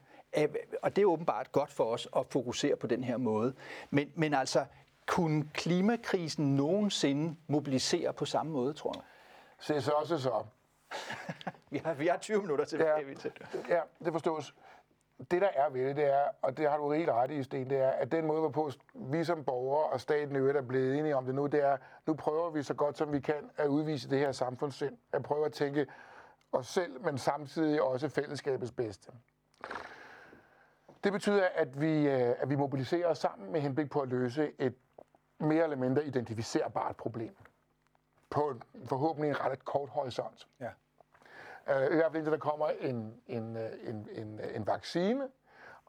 Og 0.82 0.96
det 0.96 1.02
er 1.02 1.06
åbenbart 1.06 1.52
godt 1.52 1.72
for 1.72 1.84
os 1.84 2.08
at 2.16 2.26
fokusere 2.26 2.76
på 2.76 2.86
den 2.86 3.04
her 3.04 3.16
måde. 3.16 3.54
Men, 3.90 4.12
men 4.14 4.34
altså, 4.34 4.64
kunne 5.06 5.50
klimakrisen 5.54 6.56
nogensinde 6.56 7.36
mobilisere 7.46 8.12
på 8.12 8.24
samme 8.24 8.52
måde, 8.52 8.74
tror 8.74 8.92
jeg? 8.94 9.02
Se 9.60 9.82
så 9.82 9.90
også 9.90 10.18
så. 10.18 10.44
vi, 11.70 11.80
har, 11.84 11.94
vi 11.94 12.06
har 12.06 12.16
20 12.16 12.40
minutter 12.40 12.64
til 12.64 12.78
ja, 12.78 12.98
ja, 13.68 13.80
det 14.04 14.12
forstås 14.12 14.54
det 15.30 15.42
der 15.42 15.48
er 15.48 15.70
ved 15.70 15.88
det, 15.88 15.96
det 15.96 16.04
er, 16.04 16.24
og 16.42 16.56
det 16.56 16.70
har 16.70 16.76
du 16.76 16.92
helt 16.92 17.10
ret 17.10 17.30
i, 17.30 17.42
Sten, 17.42 17.70
det 17.70 17.78
er, 17.78 17.90
at 17.90 18.12
den 18.12 18.26
måde, 18.26 18.40
hvorpå 18.40 18.70
vi 18.94 19.24
som 19.24 19.44
borgere 19.44 19.86
og 19.86 20.00
staten 20.00 20.36
i 20.36 20.38
er 20.38 20.62
blevet 20.62 20.98
enige 20.98 21.16
om 21.16 21.24
det 21.24 21.34
nu, 21.34 21.46
det 21.46 21.64
er, 21.64 21.76
nu 22.06 22.14
prøver 22.14 22.50
vi 22.50 22.62
så 22.62 22.74
godt 22.74 22.98
som 22.98 23.12
vi 23.12 23.20
kan 23.20 23.50
at 23.56 23.66
udvise 23.66 24.10
det 24.10 24.18
her 24.18 24.32
samfundssind, 24.32 24.96
at 25.12 25.22
prøve 25.22 25.46
at 25.46 25.52
tænke 25.52 25.86
os 26.52 26.66
selv, 26.66 27.00
men 27.00 27.18
samtidig 27.18 27.82
også 27.82 28.08
fællesskabets 28.08 28.72
bedste. 28.72 29.12
Det 31.04 31.12
betyder, 31.12 31.48
at 31.54 31.80
vi, 31.80 32.08
øh, 32.08 32.34
at 32.38 32.50
vi 32.50 32.56
mobiliserer 32.56 33.08
os 33.08 33.18
sammen 33.18 33.52
med 33.52 33.60
henblik 33.60 33.90
på 33.90 34.00
at 34.00 34.08
løse 34.08 34.52
et 34.58 34.74
mere 35.38 35.62
eller 35.62 35.76
mindre 35.76 36.04
identificerbart 36.04 36.96
problem 36.96 37.36
på 38.30 38.50
en, 38.50 38.62
forhåbentlig 38.86 39.30
en 39.30 39.40
ret 39.40 39.64
kort 39.64 39.88
horisont. 39.88 40.48
Ja. 40.60 40.70
Uh, 41.66 41.92
I 41.92 41.94
hvert 41.94 42.12
fald 42.12 42.16
indtil 42.16 42.32
der 42.32 42.38
kommer 42.38 42.68
en, 42.68 43.20
en, 43.26 43.56
øh, 43.56 43.70
en, 43.82 44.08
en, 44.12 44.40
en 44.54 44.66
vaccine, 44.66 45.28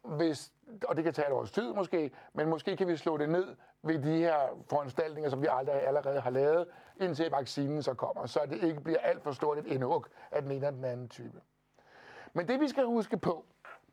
hvis, 0.03 0.51
og 0.88 0.95
det 0.95 1.03
kan 1.03 1.14
tage 1.14 1.28
et 1.28 1.34
års 1.34 1.51
tid 1.51 1.74
måske, 1.74 2.12
men 2.34 2.49
måske 2.49 2.78
kan 2.78 2.88
vi 2.88 2.97
slå 2.97 3.18
det 3.18 3.30
ned 3.30 3.55
ved 3.82 3.99
de 3.99 4.18
her 4.18 4.64
foranstaltninger, 4.70 5.30
som 5.30 5.41
vi 5.41 5.47
aldrig 5.51 5.88
allerede 5.88 6.22
har 6.22 6.30
lavet, 6.30 6.68
indtil 6.97 7.32
vaccinen 7.32 7.84
så 7.84 7.93
kommer, 7.93 8.26
så 8.26 8.39
det 8.49 8.64
ikke 8.64 8.82
bliver 8.82 8.99
alt 8.99 9.24
for 9.24 9.32
stort 9.32 9.57
et 9.57 9.66
indhug 9.66 10.05
af 10.32 10.41
den 10.41 10.51
ene 10.51 10.68
eller 10.68 10.72
den 10.72 10.86
anden 10.86 11.10
type. 11.10 11.41
Men 12.34 12.47
det 12.47 12.60
vi 12.60 12.68
skal 12.68 12.86
huske 12.86 13.18
på, 13.18 13.45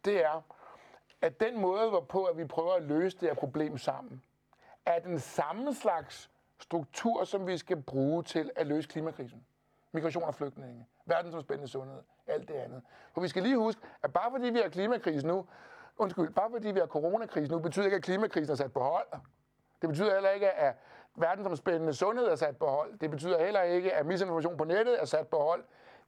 det 0.04 0.24
er, 0.24 0.42
at 1.22 1.40
den 1.40 1.60
måde, 1.60 1.88
hvorpå 1.88 2.24
at 2.24 2.38
vi 2.38 2.44
prøver 2.44 2.72
at 2.72 2.82
løse 2.82 3.18
det 3.20 3.28
her 3.28 3.34
problem 3.34 3.78
sammen, 3.78 4.22
er 4.86 4.98
den 4.98 5.18
samme 5.18 5.74
slags 5.74 6.30
struktur, 6.58 7.24
som 7.24 7.46
vi 7.46 7.58
skal 7.58 7.82
bruge 7.82 8.22
til 8.22 8.50
at 8.56 8.66
løse 8.66 8.88
klimakrisen 8.88 9.46
migration 9.96 10.22
og 10.22 10.34
flygtninge, 10.34 10.86
verdensomspændende 11.06 11.68
sundhed, 11.68 12.02
alt 12.26 12.48
det 12.48 12.54
andet. 12.54 12.82
For 13.14 13.20
vi 13.20 13.28
skal 13.28 13.42
lige 13.42 13.56
huske, 13.56 13.80
at 14.02 14.12
bare 14.12 14.30
fordi 14.30 14.50
vi 14.50 14.58
har 14.58 14.68
klimakrisen 14.68 15.28
nu, 15.28 15.46
undskyld, 15.98 16.30
bare 16.30 16.50
fordi 16.50 16.70
vi 16.70 16.78
har 16.78 16.86
coronakrisen 16.86 17.54
nu, 17.54 17.58
betyder 17.58 17.84
ikke, 17.84 17.96
at 17.96 18.02
klimakrisen 18.02 18.52
er 18.52 18.56
sat 18.56 18.72
på 18.72 18.80
hold. 18.80 19.06
Det 19.80 19.88
betyder 19.88 20.14
heller 20.14 20.30
ikke, 20.30 20.50
at 20.50 20.76
verdensomspændende 21.14 21.94
sundhed 21.94 22.26
er 22.26 22.36
sat 22.36 22.56
på 22.56 22.66
hold. 22.66 22.98
Det 22.98 23.10
betyder 23.10 23.44
heller 23.44 23.62
ikke, 23.62 23.94
at 23.94 24.06
misinformation 24.06 24.56
på 24.56 24.64
nettet 24.64 25.00
er 25.00 25.04
sat 25.04 25.28
på 25.28 25.38
hold. 25.38 25.64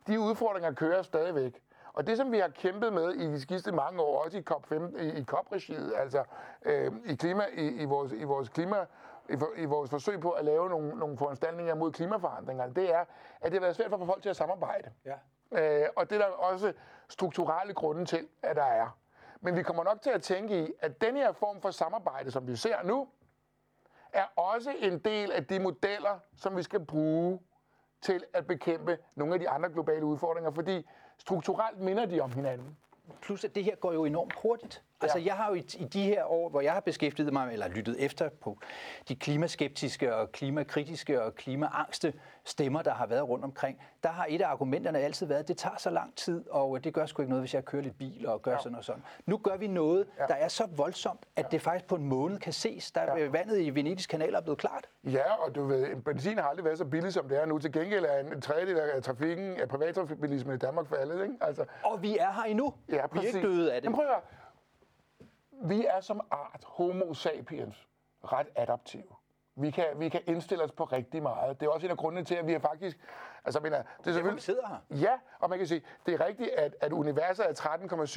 De 0.07 0.21
udfordringer 0.21 0.73
kører 0.73 1.03
stadigvæk. 1.03 1.63
Og 1.93 2.07
det, 2.07 2.17
som 2.17 2.33
vi 2.33 2.39
har 2.39 2.49
kæmpet 2.49 2.93
med 2.93 3.13
i 3.15 3.27
de 3.27 3.41
sidste 3.41 3.73
mange 3.73 4.03
år, 4.03 4.25
også 4.25 4.39
i 4.39 4.45
COP15, 4.51 5.03
i, 5.03 5.19
i 5.21 5.25
COP-regiet, 5.25 5.93
altså 5.97 6.25
øh, 6.65 6.93
i, 7.07 7.15
klima, 7.15 7.45
i, 7.57 7.67
i, 7.67 7.85
vores, 7.85 8.13
i 8.13 8.25
vores 8.25 8.49
klima 8.49 8.87
i, 9.29 9.37
for, 9.37 9.49
i 9.57 9.65
vores 9.65 9.91
forsøg 9.91 10.21
på 10.21 10.31
at 10.31 10.45
lave 10.45 10.69
nogle, 10.69 10.89
nogle 10.89 11.19
foranstaltninger 11.19 11.75
mod 11.75 11.93
klimaforandringer, 11.93 12.67
det 12.67 12.95
er, 12.95 13.05
at 13.41 13.53
det 13.53 13.53
har 13.53 13.61
været 13.61 13.77
svært 13.77 13.91
for 13.91 14.07
folk 14.07 14.23
til 14.23 14.29
at 14.29 14.37
samarbejde. 14.37 14.91
Ja. 15.05 15.15
Øh, 15.53 15.89
og 15.97 16.11
det 16.11 16.17
er 16.17 16.27
der 16.27 16.33
også 16.33 16.73
strukturelle 17.09 17.75
grunde 17.75 18.05
til, 18.05 18.29
at 18.43 18.57
der 18.57 18.65
er. 18.65 18.99
Men 19.41 19.57
vi 19.57 19.63
kommer 19.63 19.85
nok 19.85 20.03
til 20.03 20.11
at 20.11 20.23
tænke 20.23 20.65
i, 20.65 20.73
at 20.81 21.01
den 21.01 21.17
her 21.17 21.33
form 21.33 21.61
for 21.61 21.71
samarbejde, 21.71 22.31
som 22.31 22.47
vi 22.47 22.57
ser 22.57 22.83
nu, 22.85 23.09
er 24.13 24.25
også 24.37 24.75
en 24.79 24.99
del 24.99 25.33
af 25.33 25.47
de 25.47 25.61
modeller, 25.61 26.19
som 26.37 26.57
vi 26.57 26.63
skal 26.63 26.85
bruge 26.87 27.41
til 28.01 28.25
at 28.33 28.47
bekæmpe 28.47 28.99
nogle 29.15 29.35
af 29.35 29.41
de 29.41 29.49
andre 29.49 29.69
globale 29.69 30.05
udfordringer, 30.05 30.51
fordi 30.51 30.89
strukturelt 31.19 31.81
minder 31.81 32.07
de 32.07 32.21
om 32.21 32.33
hinanden. 32.33 32.77
Plus 33.21 33.45
at 33.45 33.55
det 33.55 33.65
her 33.65 33.77
går 33.77 33.93
jo 33.93 34.05
enormt 34.05 34.35
hurtigt. 34.43 34.83
Altså, 35.03 35.19
jeg 35.19 35.35
har 35.35 35.49
jo 35.49 35.55
i, 35.55 35.65
i 35.79 35.85
de 35.85 36.03
her 36.03 36.25
år, 36.25 36.49
hvor 36.49 36.61
jeg 36.61 36.73
har 36.73 36.81
beskæftiget 36.81 37.33
mig, 37.33 37.53
eller 37.53 37.69
lyttet 37.69 38.05
efter 38.05 38.29
på 38.29 38.59
de 39.09 39.17
klimaskeptiske 39.17 40.17
og 40.17 40.33
klimakritiske 40.33 41.23
og 41.23 41.35
klimaangste 41.35 42.13
stemmer, 42.45 42.83
der 42.83 42.95
har 42.95 43.07
været 43.07 43.29
rundt 43.29 43.45
omkring, 43.45 43.79
der 44.03 44.09
har 44.09 44.27
et 44.29 44.43
af 44.43 44.49
argumenterne 44.49 44.99
altid 44.99 45.27
været, 45.27 45.41
at 45.41 45.49
det 45.49 45.57
tager 45.57 45.77
så 45.79 45.91
lang 45.91 46.17
tid, 46.17 46.49
og 46.51 46.85
det 46.85 46.95
gør 46.95 47.07
sgu 47.07 47.23
ikke 47.23 47.31
noget, 47.31 47.43
hvis 47.43 47.55
jeg 47.55 47.65
kører 47.65 47.83
lidt 47.83 47.99
bil 47.99 48.29
og 48.29 48.43
gør 48.43 48.53
ja. 48.53 48.59
sådan 48.63 48.79
og 48.79 48.85
sådan. 48.85 49.03
Nu 49.27 49.37
gør 49.37 49.57
vi 49.57 49.67
noget, 49.67 50.07
ja. 50.19 50.27
der 50.27 50.35
er 50.35 50.49
så 50.49 50.67
voldsomt, 50.77 51.27
at 51.37 51.45
ja. 51.45 51.49
det 51.51 51.63
faktisk 51.63 51.87
på 51.87 51.95
en 51.95 52.05
måned 52.05 52.39
kan 52.39 52.53
ses. 52.53 52.91
Der 52.91 53.19
ja. 53.19 53.29
vandet 53.29 53.61
i 53.61 53.71
Venedigs 53.71 54.07
kanal 54.07 54.35
er 54.35 54.41
blevet 54.41 54.59
klart. 54.59 54.89
Ja, 55.05 55.33
og 55.33 55.55
du 55.55 55.65
ved, 55.65 55.97
benzin 55.97 56.39
har 56.39 56.49
aldrig 56.49 56.65
været 56.65 56.79
så 56.79 56.85
billig, 56.85 57.13
som 57.13 57.29
det 57.29 57.43
er 57.43 57.47
nu. 57.47 57.59
Til 57.59 57.73
gengæld 57.73 58.05
er 58.05 58.19
en 58.19 58.41
tredjedel 58.41 58.79
af 58.79 59.03
trafikken, 59.03 59.57
af 59.61 59.69
privattrafikbilismen 59.69 60.55
i 60.55 60.59
Danmark 60.59 60.89
faldet, 60.89 61.23
ikke? 61.23 61.35
Altså, 61.41 61.65
og 61.85 62.03
vi 62.03 62.19
er 62.19 62.33
her 62.33 62.43
endnu. 62.43 62.75
Ja, 62.93 63.07
præcis. 63.07 63.35
Vi 63.35 63.39
er 63.39 63.43
ikke 63.43 63.49
døde 63.49 63.73
af 63.73 63.83
det. 63.83 63.91
Men 63.91 63.95
prøv 63.95 64.07
at 64.07 64.38
vi 65.63 65.87
er 65.87 66.01
som 66.01 66.21
art, 66.31 66.65
homo 66.67 67.15
sapiens, 67.15 67.89
ret 68.25 68.47
adaptive. 68.57 69.05
Vi 69.61 69.71
kan, 69.71 69.85
vi 69.97 70.09
kan 70.09 70.21
indstille 70.27 70.65
os 70.65 70.73
på 70.73 70.85
rigtig 70.85 71.23
meget. 71.23 71.61
Det 71.61 71.67
er 71.67 71.71
også 71.71 71.87
en 71.87 71.91
af 71.91 71.97
grundene 71.97 72.25
til, 72.25 72.35
at 72.35 72.47
vi 72.47 72.53
har 72.53 72.59
faktisk... 72.59 72.99
Altså, 73.45 73.61
mener, 73.61 73.83
det 73.99 74.07
er 74.07 74.13
selvfølgelig... 74.13 74.43
sidder 74.43 74.69
her. 74.69 74.97
Ja, 74.97 75.13
og 75.39 75.51
man 75.51 75.59
kan 75.59 75.69
sige, 75.69 75.83
det 76.07 76.15
er 76.15 76.27
rigtigt, 76.27 76.51
at, 76.51 76.77
at 76.81 76.93
universet 76.93 77.47
er 77.49 77.53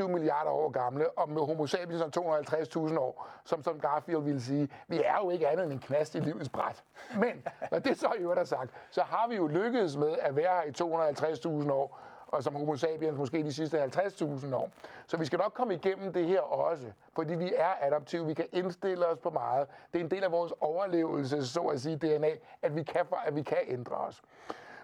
13,7 0.04 0.08
milliarder 0.08 0.52
år 0.52 0.70
gamle, 0.70 1.10
og 1.18 1.30
med 1.30 1.42
homo 1.42 1.66
sapiens 1.66 2.02
om 2.02 2.12
250.000 2.18 3.00
år, 3.00 3.28
som, 3.46 3.64
som 3.64 3.80
Garfield 3.80 4.22
ville 4.24 4.42
sige, 4.42 4.70
vi 4.88 5.02
er 5.06 5.18
jo 5.24 5.30
ikke 5.30 5.48
andet 5.48 5.64
end 5.64 5.74
en 5.74 5.80
knast 5.80 6.16
i 6.16 6.20
livets 6.20 6.50
bræt. 6.50 6.84
Men, 7.16 7.48
når 7.72 7.80
det 7.80 8.00
så 8.00 8.14
i 8.20 8.22
øvrigt 8.22 8.40
er 8.40 8.44
sagt, 8.44 8.72
så 8.90 9.02
har 9.02 9.28
vi 9.28 9.36
jo 9.36 9.48
lykkedes 9.48 9.98
med 9.98 10.18
at 10.20 10.36
være 10.36 10.56
her 10.56 10.64
i 10.64 11.62
250.000 11.64 11.72
år, 11.72 12.00
og 12.32 12.44
som 12.44 12.56
homo 12.56 12.76
sapiens 12.76 13.18
måske 13.18 13.44
de 13.44 13.54
sidste 13.54 13.84
50.000 13.84 14.56
år. 14.56 14.70
Så 15.08 15.18
vi 15.18 15.26
skal 15.26 15.40
nok 15.40 15.54
komme 15.54 15.74
igennem 15.74 16.14
det 16.14 16.28
her 16.28 16.42
også, 16.42 16.92
fordi 17.16 17.36
vi 17.36 17.54
er 17.56 17.74
adaptive, 17.82 18.26
vi 18.26 18.34
kan 18.34 18.48
indstille 18.52 19.08
os 19.08 19.18
på 19.18 19.30
meget. 19.30 19.68
Det 19.94 20.00
er 20.00 20.04
en 20.04 20.12
del 20.12 20.24
af 20.24 20.32
vores 20.32 20.54
overlevelse, 20.60 21.48
så 21.48 21.62
at 21.62 21.82
sige, 21.82 21.98
DNA, 21.98 22.32
at 22.62 22.76
vi 22.76 22.84
kan, 22.84 23.06
at 23.26 23.36
vi 23.36 23.44
kan 23.44 23.58
ændre 23.68 23.96
os. 23.96 24.22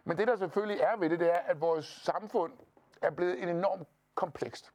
Men 0.04 0.18
det, 0.18 0.28
der 0.28 0.36
selvfølgelig 0.36 0.82
er 0.82 0.98
ved 0.98 1.10
det, 1.10 1.20
det 1.20 1.34
er, 1.34 1.40
at 1.46 1.62
vores 1.62 1.86
samfund 1.86 2.54
er 3.02 3.12
blevet 3.12 3.44
en 3.44 3.50
enormt 3.50 3.88
komplekst. 4.16 4.72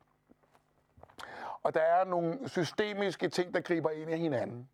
Og 1.62 1.74
der 1.74 1.80
er 1.80 2.04
nogle 2.04 2.48
systemiske 2.48 3.28
ting, 3.28 3.54
der 3.54 3.60
griber 3.60 3.90
ind 3.90 4.10
i 4.10 4.16
hinanden. 4.16 4.68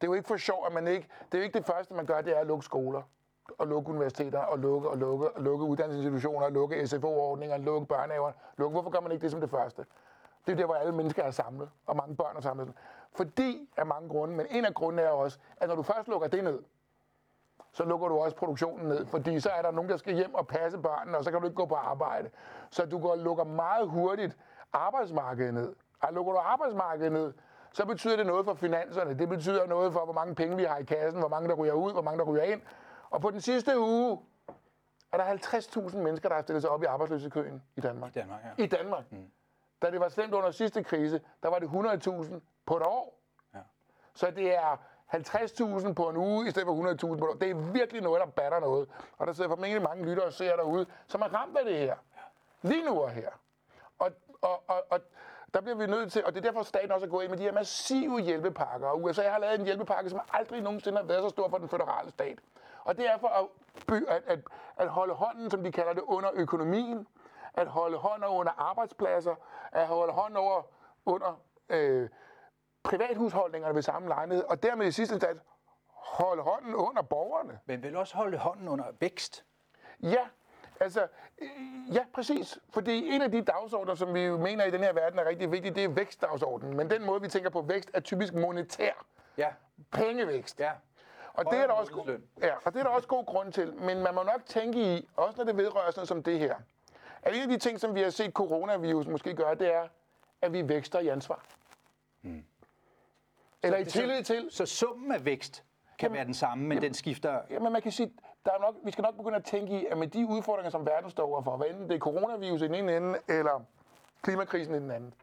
Det 0.00 0.06
er 0.06 0.06
jo 0.06 0.14
ikke 0.14 0.28
for 0.28 0.36
sjov, 0.36 0.66
at 0.66 0.72
man 0.72 0.86
ikke... 0.88 1.08
Det 1.26 1.34
er 1.34 1.38
jo 1.38 1.44
ikke 1.44 1.58
det 1.58 1.66
første, 1.66 1.94
man 1.94 2.06
gør, 2.06 2.20
det 2.20 2.36
er 2.36 2.40
at 2.40 2.46
lukke 2.46 2.64
skoler 2.64 3.02
at 3.60 3.68
lukke 3.68 3.90
universiteter, 3.90 4.38
og 4.38 4.58
lukke 4.58 4.88
og 4.88 4.98
lukke 4.98 5.30
og 5.30 5.42
lukke 5.42 5.64
uddannelsesinstitutioner, 5.64 6.48
lukke 6.48 6.86
SFO-ordninger, 6.86 7.56
lukke 7.56 7.86
børnehaver. 7.86 8.32
Lukke. 8.56 8.72
Hvorfor 8.72 8.90
gør 8.90 9.00
man 9.00 9.12
ikke 9.12 9.22
det 9.22 9.30
som 9.30 9.40
det 9.40 9.50
første? 9.50 9.86
Det 10.46 10.52
er 10.52 10.56
der, 10.56 10.64
hvor 10.66 10.74
alle 10.74 10.92
mennesker 10.92 11.22
er 11.22 11.30
samlet, 11.30 11.68
og 11.86 11.96
mange 11.96 12.16
børn 12.16 12.36
er 12.36 12.40
samlet. 12.40 12.72
Fordi 13.16 13.68
af 13.76 13.86
mange 13.86 14.08
grunde, 14.08 14.36
men 14.36 14.46
en 14.50 14.64
af 14.64 14.74
grundene 14.74 15.02
er 15.02 15.10
også, 15.10 15.38
at 15.56 15.68
når 15.68 15.76
du 15.76 15.82
først 15.82 16.08
lukker 16.08 16.28
det 16.28 16.44
ned, 16.44 16.62
så 17.72 17.84
lukker 17.84 18.08
du 18.08 18.18
også 18.18 18.36
produktionen 18.36 18.88
ned, 18.88 19.06
fordi 19.06 19.40
så 19.40 19.50
er 19.50 19.62
der 19.62 19.70
nogen, 19.70 19.90
der 19.90 19.96
skal 19.96 20.14
hjem 20.14 20.34
og 20.34 20.46
passe 20.46 20.78
børnene, 20.78 21.18
og 21.18 21.24
så 21.24 21.30
kan 21.30 21.40
du 21.40 21.46
ikke 21.46 21.56
gå 21.56 21.66
på 21.66 21.74
arbejde. 21.74 22.30
Så 22.70 22.86
du 22.86 22.98
går 22.98 23.10
og 23.10 23.18
lukker 23.18 23.44
meget 23.44 23.88
hurtigt 23.88 24.36
arbejdsmarkedet 24.72 25.54
ned. 25.54 25.74
Og 26.00 26.12
lukker 26.12 26.32
du 26.32 26.38
arbejdsmarkedet 26.38 27.12
ned, 27.12 27.32
så 27.72 27.86
betyder 27.86 28.16
det 28.16 28.26
noget 28.26 28.44
for 28.44 28.54
finanserne. 28.54 29.18
Det 29.18 29.28
betyder 29.28 29.66
noget 29.66 29.92
for, 29.92 30.04
hvor 30.04 30.12
mange 30.12 30.34
penge 30.34 30.56
vi 30.56 30.64
har 30.64 30.76
i 30.76 30.84
kassen, 30.84 31.20
hvor 31.20 31.28
mange 31.28 31.48
der 31.48 31.54
ryger 31.54 31.72
ud, 31.72 31.92
hvor 31.92 32.02
mange 32.02 32.18
der 32.18 32.24
ryger 32.24 32.42
ind. 32.42 32.60
Og 33.10 33.20
på 33.20 33.30
den 33.30 33.40
sidste 33.40 33.80
uge 33.80 34.18
er 35.12 35.16
der 35.16 35.24
50.000 35.24 35.96
mennesker, 35.96 36.28
der 36.28 36.36
har 36.36 36.42
stillet 36.42 36.62
sig 36.62 36.70
op 36.70 36.82
i 36.82 36.86
arbejdsløshedskøen 36.86 37.62
i 37.76 37.80
Danmark. 37.80 38.16
I 38.16 38.18
Danmark, 38.18 38.40
ja. 38.58 38.64
I 38.64 38.66
Danmark. 38.66 39.12
Mm. 39.12 39.30
Da 39.82 39.90
det 39.90 40.00
var 40.00 40.08
slemt 40.08 40.34
under 40.34 40.50
sidste 40.50 40.84
krise, 40.84 41.20
der 41.42 41.48
var 41.48 41.58
det 41.58 41.66
100.000 41.66 42.34
på 42.66 42.76
et 42.76 42.82
år. 42.82 43.20
Ja. 43.54 43.60
Så 44.14 44.30
det 44.30 44.54
er 44.54 44.76
50.000 45.14 45.92
på 45.92 46.08
en 46.08 46.16
uge, 46.16 46.48
i 46.48 46.50
stedet 46.50 46.66
for 46.66 46.92
100.000 46.92 47.18
på 47.18 47.24
et 47.24 47.30
år. 47.30 47.34
Det 47.34 47.50
er 47.50 47.54
virkelig 47.54 48.02
noget, 48.02 48.20
der 48.20 48.26
batter 48.26 48.60
noget. 48.60 48.88
Og 49.18 49.26
der 49.26 49.32
sidder 49.32 49.50
formentlig 49.50 49.82
mange 49.82 50.04
lyttere 50.04 50.26
og 50.26 50.32
ser 50.32 50.56
derude, 50.56 50.86
som 51.06 51.20
er 51.20 51.34
ramt 51.34 51.56
af 51.58 51.64
det 51.64 51.78
her. 51.78 51.96
Lige 52.62 52.84
nu 52.84 53.00
og 53.00 53.10
her. 53.10 53.30
Og, 53.98 54.10
og, 54.40 54.62
og, 54.68 54.84
og 54.90 55.00
der 55.54 55.60
bliver 55.60 55.76
vi 55.76 55.86
nødt 55.86 56.12
til, 56.12 56.24
og 56.24 56.34
det 56.34 56.38
er 56.38 56.42
derfor, 56.42 56.62
staten 56.62 56.92
også 56.92 57.06
er 57.06 57.10
gået 57.10 57.24
ind 57.24 57.30
med 57.30 57.38
de 57.38 57.42
her 57.42 57.52
massive 57.52 58.20
hjælpepakker. 58.20 58.88
Og 58.88 59.02
USA 59.02 59.28
har 59.28 59.38
lavet 59.38 59.58
en 59.58 59.64
hjælpepakke, 59.64 60.10
som 60.10 60.20
aldrig 60.32 60.60
nogensinde 60.60 60.98
har 60.98 61.04
været 61.04 61.22
så 61.22 61.28
stor 61.28 61.48
for 61.48 61.58
den 61.58 61.68
føderale 61.68 62.10
stat. 62.10 62.38
Og 62.86 62.96
det 62.96 63.06
er 63.10 63.18
for 63.18 63.28
at, 63.28 64.02
at, 64.08 64.22
at, 64.26 64.38
at 64.76 64.88
holde 64.88 65.14
hånden, 65.14 65.50
som 65.50 65.62
de 65.64 65.72
kalder 65.72 65.92
det, 65.92 66.02
under 66.02 66.30
økonomien, 66.34 67.06
at 67.54 67.66
holde 67.66 67.96
hånden 67.98 68.28
under 68.28 68.52
arbejdspladser, 68.58 69.34
at 69.72 69.86
holde 69.86 70.12
hånden 70.12 70.36
over 70.36 70.62
under 71.06 71.40
øh, 71.68 72.08
privathusholdningerne 72.82 73.74
ved 73.74 73.82
samme 73.82 74.08
lejlighed, 74.08 74.44
og 74.44 74.62
dermed 74.62 74.86
i 74.86 74.90
sidste 74.92 75.14
instans 75.14 75.40
holde 75.88 76.42
hånden 76.42 76.74
under 76.74 77.02
borgerne. 77.02 77.58
Men 77.66 77.82
vil 77.82 77.96
også 77.96 78.16
holde 78.16 78.38
hånden 78.38 78.68
under 78.68 78.84
vækst. 79.00 79.44
Ja, 80.02 80.26
altså, 80.80 81.06
øh, 81.38 81.48
ja, 81.94 82.04
præcis. 82.14 82.58
Fordi 82.70 83.14
en 83.14 83.22
af 83.22 83.30
de 83.30 83.42
dagsordner, 83.42 83.94
som 83.94 84.14
vi 84.14 84.20
jo 84.20 84.36
mener 84.38 84.64
i 84.64 84.70
den 84.70 84.80
her 84.80 84.92
verden 84.92 85.18
er 85.18 85.24
rigtig 85.24 85.52
vigtig, 85.52 85.74
det 85.74 85.84
er 85.84 85.88
vækstdagsordenen. 85.88 86.76
Men 86.76 86.90
den 86.90 87.06
måde, 87.06 87.20
vi 87.22 87.28
tænker 87.28 87.50
på 87.50 87.62
vækst, 87.62 87.90
er 87.94 88.00
typisk 88.00 88.34
monetær. 88.34 88.92
Ja, 89.38 89.48
Pengevækst. 89.92 90.60
ja. 90.60 90.72
Og 91.36 91.44
det, 91.50 91.58
er 91.58 91.66
der 91.66 91.74
også, 91.74 91.92
månedsløn. 91.92 92.22
ja, 92.42 92.54
og 92.64 92.72
det 92.72 92.80
er 92.80 92.84
der 92.84 92.90
også 92.90 93.08
god 93.08 93.26
grund 93.26 93.52
til. 93.52 93.74
Men 93.74 94.02
man 94.02 94.14
må 94.14 94.22
nok 94.22 94.46
tænke 94.46 94.96
i, 94.96 95.08
også 95.16 95.38
når 95.38 95.44
det 95.44 95.56
vedrører 95.56 95.90
sådan 95.90 96.06
som 96.06 96.22
det 96.22 96.38
her, 96.38 96.54
at 97.22 97.36
en 97.36 97.42
af 97.42 97.48
de 97.48 97.58
ting, 97.58 97.80
som 97.80 97.94
vi 97.94 98.02
har 98.02 98.10
set 98.10 98.32
coronavirus 98.32 99.06
måske 99.06 99.34
gøre, 99.34 99.54
det 99.54 99.74
er, 99.74 99.88
at 100.42 100.52
vi 100.52 100.68
vækster 100.68 100.98
i 100.98 101.08
ansvar. 101.08 101.44
Eller 103.62 103.78
i 103.78 103.84
tillid 103.84 104.22
til, 104.22 104.48
Så 104.50 104.66
summen 104.66 105.12
af 105.12 105.24
vækst 105.24 105.64
kan 105.98 106.12
være 106.12 106.24
den 106.24 106.34
samme, 106.34 106.66
men 106.66 106.82
den 106.82 106.94
skifter... 106.94 107.40
Jamen 107.50 107.72
man 107.72 107.82
kan 107.82 107.92
sige, 107.92 108.12
der 108.44 108.52
er 108.52 108.58
nok, 108.58 108.74
vi 108.84 108.90
skal 108.90 109.02
nok 109.02 109.16
begynde 109.16 109.36
at 109.36 109.44
tænke 109.44 109.80
i, 109.80 109.86
at 109.86 109.98
med 109.98 110.06
de 110.06 110.26
udfordringer, 110.26 110.70
som 110.70 110.86
verden 110.86 111.10
står 111.10 111.26
overfor, 111.26 111.56
hvad 111.56 111.66
enten 111.66 111.88
det 111.88 111.94
er 111.94 111.98
coronavirus 111.98 112.62
i 112.62 112.64
den 112.64 112.74
ene 112.74 112.96
ende, 112.96 113.18
eller 113.28 113.64
klimakrisen 114.22 114.74
i 114.74 114.78
den 114.78 114.90
anden, 114.90 115.14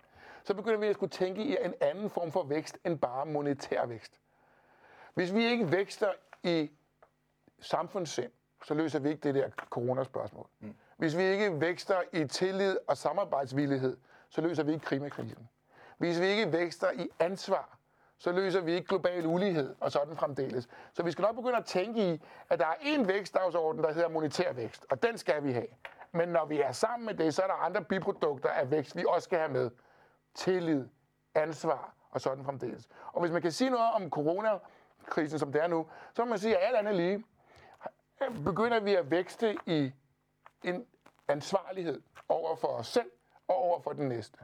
så 0.43 0.53
begynder 0.53 0.79
vi 0.79 0.87
at 0.87 0.95
skulle 0.95 1.09
tænke 1.09 1.43
i 1.43 1.57
en 1.65 1.73
anden 1.81 2.09
form 2.09 2.31
for 2.31 2.43
vækst 2.43 2.77
end 2.85 2.99
bare 2.99 3.25
monetær 3.25 3.85
vækst. 3.85 4.19
Hvis 5.13 5.33
vi 5.33 5.45
ikke 5.45 5.71
vækster 5.71 6.11
i 6.43 6.71
samfundssind, 7.59 8.31
så 8.63 8.73
løser 8.73 8.99
vi 8.99 9.09
ikke 9.09 9.21
det 9.21 9.35
der 9.35 9.49
coronaspørgsmål. 9.69 10.47
Mm. 10.59 10.75
Hvis 10.97 11.17
vi 11.17 11.23
ikke 11.23 11.61
vækster 11.61 12.01
i 12.13 12.27
tillid 12.27 12.77
og 12.87 12.97
samarbejdsvillighed, 12.97 13.97
så 14.29 14.41
løser 14.41 14.63
vi 14.63 14.73
ikke 14.73 14.85
klimakrisen. 14.85 15.49
Hvis 15.97 16.19
vi 16.19 16.25
ikke 16.25 16.51
vækster 16.51 16.91
i 16.91 17.09
ansvar, 17.19 17.77
så 18.17 18.31
løser 18.31 18.61
vi 18.61 18.71
ikke 18.71 18.87
global 18.87 19.25
ulighed 19.25 19.75
og 19.79 19.91
sådan 19.91 20.15
fremdeles. 20.15 20.67
Så 20.93 21.03
vi 21.03 21.11
skal 21.11 21.21
nok 21.21 21.35
begynde 21.35 21.57
at 21.57 21.65
tænke 21.65 22.13
i, 22.13 22.21
at 22.49 22.59
der 22.59 22.65
er 22.65 22.75
en 22.81 23.07
vækstdagsorden, 23.07 23.83
der 23.83 23.93
hedder 23.93 24.09
monetær 24.09 24.53
vækst, 24.53 24.85
og 24.89 25.03
den 25.03 25.17
skal 25.17 25.43
vi 25.43 25.51
have. 25.51 25.67
Men 26.11 26.29
når 26.29 26.45
vi 26.45 26.61
er 26.61 26.71
sammen 26.71 27.05
med 27.05 27.13
det, 27.13 27.33
så 27.33 27.41
er 27.41 27.47
der 27.47 27.53
andre 27.53 27.83
biprodukter 27.83 28.49
af 28.49 28.71
vækst, 28.71 28.95
vi 28.95 29.05
også 29.07 29.25
skal 29.25 29.39
have 29.39 29.51
med. 29.51 29.71
Tillid, 30.35 30.85
ansvar 31.35 31.93
og 32.11 32.21
sådan 32.21 32.43
fremdeles. 32.43 32.87
Og 33.11 33.21
hvis 33.21 33.31
man 33.31 33.41
kan 33.41 33.51
sige 33.51 33.69
noget 33.69 33.93
om 33.93 34.09
corona, 34.09 34.49
krisen, 35.05 35.39
som 35.39 35.51
det 35.51 35.63
er 35.63 35.67
nu, 35.67 35.87
så 36.13 36.25
må 36.25 36.29
man 36.29 36.39
sige, 36.39 36.57
at 36.57 36.67
alt 36.67 36.75
andet 36.75 36.95
lige, 36.95 37.25
begynder 38.45 38.79
vi 38.79 38.95
at 38.95 39.11
vækste 39.11 39.57
i 39.65 39.91
en 40.63 40.85
ansvarlighed 41.27 42.01
over 42.29 42.55
for 42.55 42.67
os 42.67 42.87
selv 42.87 43.11
og 43.47 43.55
over 43.55 43.79
for 43.79 43.93
den 43.93 44.09
næste. 44.09 44.37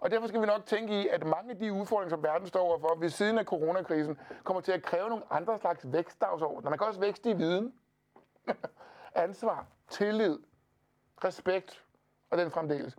Og 0.00 0.10
derfor 0.10 0.26
skal 0.26 0.40
vi 0.40 0.46
nok 0.46 0.66
tænke 0.66 1.02
i, 1.02 1.08
at 1.08 1.26
mange 1.26 1.50
af 1.50 1.58
de 1.58 1.72
udfordringer, 1.72 2.10
som 2.10 2.22
verden 2.22 2.46
står 2.46 2.60
overfor 2.60 2.94
ved 2.94 3.08
siden 3.08 3.38
af 3.38 3.44
coronakrisen, 3.44 4.18
kommer 4.44 4.60
til 4.60 4.72
at 4.72 4.82
kræve 4.82 5.08
nogle 5.08 5.24
andre 5.30 5.58
slags 5.58 5.92
vækstdagsordner. 5.92 6.70
Man 6.70 6.78
kan 6.78 6.86
også 6.86 7.00
vækste 7.00 7.30
i 7.30 7.34
viden, 7.34 7.74
ansvar, 9.14 9.66
tillid, 9.88 10.38
respekt 11.24 11.84
og 12.30 12.38
den 12.38 12.50
fremdeles. 12.50 12.96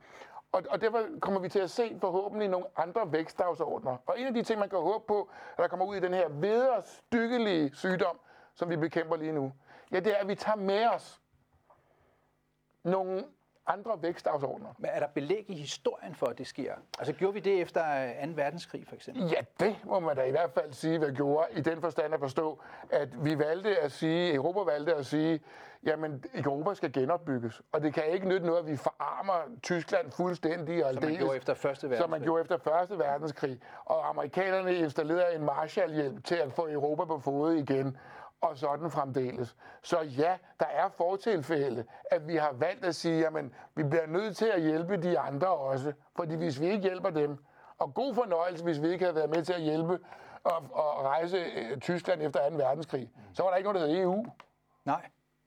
Og, 0.52 0.64
og 0.70 0.82
derfor 0.82 1.06
kommer 1.22 1.40
vi 1.40 1.50
til 1.50 1.60
at 1.60 1.70
se 1.70 1.98
forhåbentlig 2.02 2.48
nogle 2.48 2.66
andre 2.76 3.12
vækstdagsordner. 3.12 3.98
Og 4.06 4.20
en 4.20 4.28
af 4.28 4.34
de 4.34 4.44
ting, 4.44 4.60
man 4.60 4.70
kan 4.70 4.80
håbe 4.80 5.04
på, 5.08 5.30
at 5.52 5.58
der 5.58 5.68
kommer 5.68 5.86
ud 5.86 5.96
i 5.96 6.00
den 6.00 6.14
her 6.14 6.30
vederstykkelige 6.30 7.76
sygdom, 7.76 8.20
som 8.56 8.70
vi 8.70 8.76
bekæmper 8.76 9.16
lige 9.16 9.32
nu, 9.32 9.54
ja, 9.92 10.00
det 10.00 10.12
er, 10.12 10.18
at 10.18 10.28
vi 10.28 10.36
tager 10.36 10.56
med 10.56 10.88
os 10.88 11.22
nogle 12.84 13.26
andre 13.70 13.92
vækstdagsordner. 14.02 14.70
Men 14.78 14.90
er 14.94 15.00
der 15.00 15.08
belæg 15.08 15.46
i 15.48 15.56
historien 15.56 16.16
for, 16.16 16.26
at 16.26 16.38
det 16.38 16.48
sker? 16.48 16.74
Altså 17.00 17.14
gjorde 17.14 17.34
vi 17.34 17.40
det 17.40 17.62
efter 17.62 17.82
2. 18.26 18.32
verdenskrig 18.36 18.88
for 18.88 18.96
eksempel? 18.96 19.24
Ja, 19.30 19.66
det 19.66 19.76
må 19.86 20.00
man 20.00 20.16
da 20.16 20.24
i 20.24 20.32
hvert 20.32 20.52
fald 20.52 20.74
sige, 20.74 21.00
hvad 21.00 21.12
gjorde, 21.12 21.48
i 21.52 21.62
den 21.62 21.82
forstand 21.82 22.14
at 22.14 22.20
forstå, 22.20 22.62
at 22.90 23.26
vi 23.26 23.40
valgte 23.40 23.80
at 23.80 23.92
sige, 23.92 24.34
Europa 24.34 24.72
valgte 24.72 24.96
at 24.96 25.06
sige, 25.06 25.40
jamen 25.84 26.24
Europa 26.34 26.74
skal 26.74 26.94
genopbygges, 26.94 27.62
og 27.72 27.82
det 27.82 27.94
kan 27.94 28.04
ikke 28.06 28.28
nytte 28.28 28.46
noget, 28.46 28.60
at 28.60 28.68
vi 28.68 28.78
forarmer 28.78 29.58
Tyskland 29.64 30.12
fuldstændig 30.12 30.86
og 30.86 30.94
Som 30.94 31.04
man 31.04 31.16
gjorde 31.18 31.38
efter 31.38 31.54
Første 31.54 31.82
Som 31.82 31.90
man 31.90 32.00
verdenskrig. 32.00 32.24
gjorde 32.24 32.42
efter 32.42 32.58
Første 32.58 33.00
Verdenskrig. 33.00 33.60
Og 33.86 34.10
amerikanerne 34.10 34.76
installerede 34.76 35.36
en 35.36 35.44
Marshallhjælp 35.46 36.24
til 36.24 36.36
at 36.36 36.54
få 36.54 36.68
Europa 36.70 37.06
på 37.06 37.20
fod 37.20 37.54
igen 37.54 37.98
og 38.42 38.58
sådan 38.58 38.92
fremdeles. 38.92 39.56
Så 39.82 40.02
ja, 40.02 40.38
der 40.60 40.66
er 40.66 40.90
fortilfælde, 40.90 41.86
at 42.12 42.28
vi 42.28 42.36
har 42.36 42.52
valgt 42.54 42.86
at 42.86 42.96
sige, 42.96 43.20
jamen, 43.20 43.54
vi 43.76 43.84
bliver 43.84 44.08
nødt 44.08 44.38
til 44.38 44.46
at 44.46 44.62
hjælpe 44.62 44.98
de 44.98 45.20
andre 45.20 45.48
også, 45.48 45.94
fordi 46.16 46.36
hvis 46.36 46.62
vi 46.62 46.66
ikke 46.66 46.82
hjælper 46.84 47.10
dem, 47.10 47.38
og 47.78 47.94
god 47.94 48.16
fornøjelse, 48.16 48.64
hvis 48.64 48.82
vi 48.82 48.88
ikke 48.88 49.06
havde 49.06 49.16
været 49.16 49.30
med 49.30 49.44
til 49.44 49.54
at 49.54 49.62
hjælpe 49.62 50.00
og, 50.44 50.64
og 50.72 51.06
rejse 51.06 51.38
øh, 51.38 51.78
Tyskland 51.78 52.22
efter 52.22 52.50
2. 52.50 52.56
verdenskrig, 52.56 53.12
så 53.34 53.44
var 53.44 53.50
der 53.50 53.58
ikke 53.58 53.72
noget, 53.74 53.88
der 53.88 53.96
hed 53.96 54.04
EU. 54.04 54.26
Nej. 54.86 55.02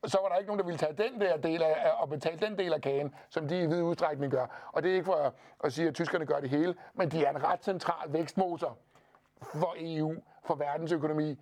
Så 0.06 0.18
var 0.22 0.28
der 0.28 0.36
ikke 0.36 0.46
nogen, 0.46 0.58
der 0.58 0.64
ville 0.64 0.78
tage 0.78 0.92
den 0.92 1.20
der 1.20 1.36
del 1.36 1.62
af, 1.62 1.92
og 1.98 2.08
betale 2.08 2.38
den 2.46 2.58
del 2.58 2.72
af 2.72 2.80
kagen, 2.80 3.14
som 3.28 3.48
de 3.48 3.62
i 3.62 3.66
vid 3.66 3.82
udstrækning 3.82 4.32
gør. 4.32 4.70
Og 4.72 4.82
det 4.82 4.90
er 4.90 4.94
ikke 4.94 5.04
for 5.04 5.14
at, 5.14 5.32
at 5.64 5.72
sige, 5.72 5.88
at 5.88 5.94
tyskerne 5.94 6.26
gør 6.26 6.40
det 6.40 6.50
hele, 6.50 6.74
men 6.94 7.10
de 7.10 7.24
er 7.24 7.30
en 7.30 7.44
ret 7.44 7.64
central 7.64 8.12
vækstmotor 8.12 8.78
for 9.42 9.74
EU, 9.78 10.14
for 10.44 10.54
verdensøkonomi, 10.54 11.38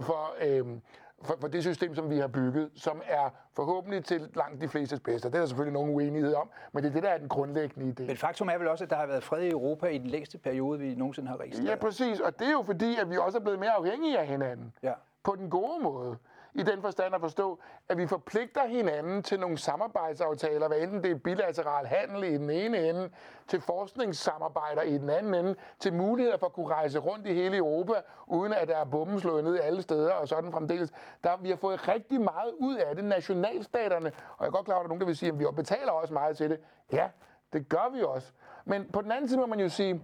for, 0.00 0.34
øhm, 0.40 0.80
for, 1.22 1.36
for 1.40 1.48
det 1.48 1.62
system, 1.62 1.94
som 1.94 2.10
vi 2.10 2.18
har 2.18 2.28
bygget, 2.28 2.70
som 2.74 3.02
er 3.06 3.30
forhåbentlig 3.56 4.04
til 4.04 4.28
langt 4.34 4.60
de 4.60 4.68
flestes 4.68 5.00
bedste. 5.00 5.28
Det 5.28 5.34
er 5.34 5.38
der 5.38 5.46
selvfølgelig 5.46 5.72
nogen 5.72 5.94
uenighed 5.94 6.34
om, 6.34 6.50
men 6.72 6.82
det 6.82 6.88
er 6.88 6.92
det, 6.92 7.02
der 7.02 7.08
er 7.08 7.18
den 7.18 7.28
grundlæggende 7.28 7.94
idé. 8.02 8.06
Men 8.06 8.16
faktum 8.16 8.48
er 8.48 8.58
vel 8.58 8.68
også, 8.68 8.84
at 8.84 8.90
der 8.90 8.96
har 8.96 9.06
været 9.06 9.22
fred 9.22 9.42
i 9.42 9.50
Europa 9.50 9.86
i 9.86 9.98
den 9.98 10.06
længste 10.06 10.38
periode, 10.38 10.78
vi 10.78 10.94
nogensinde 10.94 11.28
har 11.28 11.40
registreret. 11.40 11.70
Ja, 11.70 11.76
præcis. 11.76 12.20
Og 12.20 12.38
det 12.38 12.46
er 12.46 12.52
jo 12.52 12.62
fordi, 12.62 12.96
at 13.00 13.10
vi 13.10 13.16
også 13.16 13.38
er 13.38 13.42
blevet 13.42 13.58
mere 13.58 13.70
afhængige 13.70 14.18
af 14.18 14.26
hinanden. 14.26 14.72
Ja. 14.82 14.92
På 15.22 15.36
den 15.36 15.50
gode 15.50 15.82
måde. 15.82 16.16
I 16.54 16.62
den 16.62 16.82
forstand 16.82 17.14
at 17.14 17.20
forstå, 17.20 17.58
at 17.88 17.98
vi 17.98 18.06
forpligter 18.06 18.66
hinanden 18.66 19.22
til 19.22 19.40
nogle 19.40 19.58
samarbejdsaftaler, 19.58 20.68
hvad 20.68 20.78
enten 20.78 21.02
det 21.02 21.10
er 21.10 21.14
bilateral 21.14 21.86
handel 21.86 22.24
i 22.24 22.32
den 22.32 22.50
ene 22.50 22.88
ende, 22.88 23.10
til 23.48 23.60
forskningssamarbejder 23.60 24.82
i 24.82 24.98
den 24.98 25.10
anden 25.10 25.34
ende, 25.34 25.54
til 25.78 25.92
muligheder 25.92 26.36
for 26.36 26.46
at 26.46 26.52
kunne 26.52 26.68
rejse 26.68 26.98
rundt 26.98 27.26
i 27.26 27.34
hele 27.34 27.56
Europa, 27.56 27.92
uden 28.26 28.52
at 28.52 28.68
der 28.68 28.76
er 28.76 28.84
bomben 28.84 29.20
slået 29.20 29.44
ned 29.44 29.60
alle 29.60 29.82
steder 29.82 30.12
og 30.12 30.28
sådan 30.28 30.52
fremdeles. 30.52 30.92
Der, 31.24 31.36
vi 31.36 31.48
har 31.48 31.56
fået 31.56 31.88
rigtig 31.88 32.20
meget 32.20 32.52
ud 32.58 32.76
af 32.76 32.96
det, 32.96 33.04
nationalstaterne. 33.04 34.12
Og 34.36 34.44
jeg 34.44 34.46
er 34.46 34.50
godt 34.50 34.64
klar 34.64 34.74
over, 34.74 34.84
at 34.84 34.84
der 34.84 34.88
er 34.88 34.88
nogen, 34.88 35.00
der 35.00 35.06
vil 35.06 35.16
sige, 35.16 35.32
at 35.32 35.38
vi 35.38 35.44
betaler 35.56 35.92
også 35.92 36.14
meget 36.14 36.36
til 36.36 36.50
det. 36.50 36.60
Ja, 36.92 37.08
det 37.52 37.68
gør 37.68 37.90
vi 37.92 38.02
også. 38.02 38.32
Men 38.64 38.90
på 38.92 39.00
den 39.00 39.12
anden 39.12 39.28
side 39.28 39.40
må 39.40 39.46
man 39.46 39.60
jo 39.60 39.68
sige, 39.68 40.02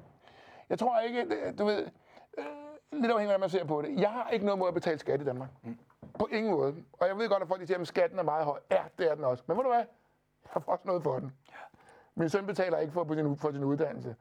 jeg 0.68 0.78
tror 0.78 1.00
ikke, 1.00 1.26
du 1.58 1.64
ved, 1.64 1.86
øh, 2.38 2.44
lidt 2.92 3.12
afhængig 3.12 3.32
af, 3.32 3.38
hvad 3.38 3.38
man 3.38 3.50
ser 3.50 3.64
på 3.64 3.82
det. 3.82 4.00
Jeg 4.00 4.10
har 4.10 4.28
ikke 4.30 4.44
noget 4.44 4.58
mod 4.58 4.68
at 4.68 4.74
betale 4.74 4.98
skat 4.98 5.20
i 5.20 5.24
Danmark. 5.24 5.48
Mm. 5.62 5.78
På 6.20 6.28
ingen 6.32 6.52
måde. 6.52 6.74
Og 6.92 7.08
jeg 7.08 7.18
ved 7.18 7.28
godt, 7.28 7.42
at 7.42 7.48
folk 7.48 7.66
siger, 7.66 7.80
at 7.80 7.88
skatten 7.88 8.18
er 8.18 8.22
meget 8.22 8.44
høj. 8.44 8.60
Ja, 8.70 8.82
det 8.98 9.10
er 9.10 9.14
den 9.14 9.24
også. 9.24 9.44
Men 9.46 9.56
ved 9.56 9.64
du 9.64 9.70
hvad? 9.70 9.78
Jeg 9.78 10.50
har 10.50 10.62
også 10.66 10.82
noget 10.84 11.02
for 11.02 11.18
den. 11.18 11.32
Min 12.14 12.28
søn 12.28 12.46
betaler 12.46 12.78
ikke 12.78 12.92
for, 12.92 13.04
på 13.04 13.14
sin, 13.14 13.36
for 13.36 13.52
sin 13.52 13.64
uddannelse. 13.64 14.16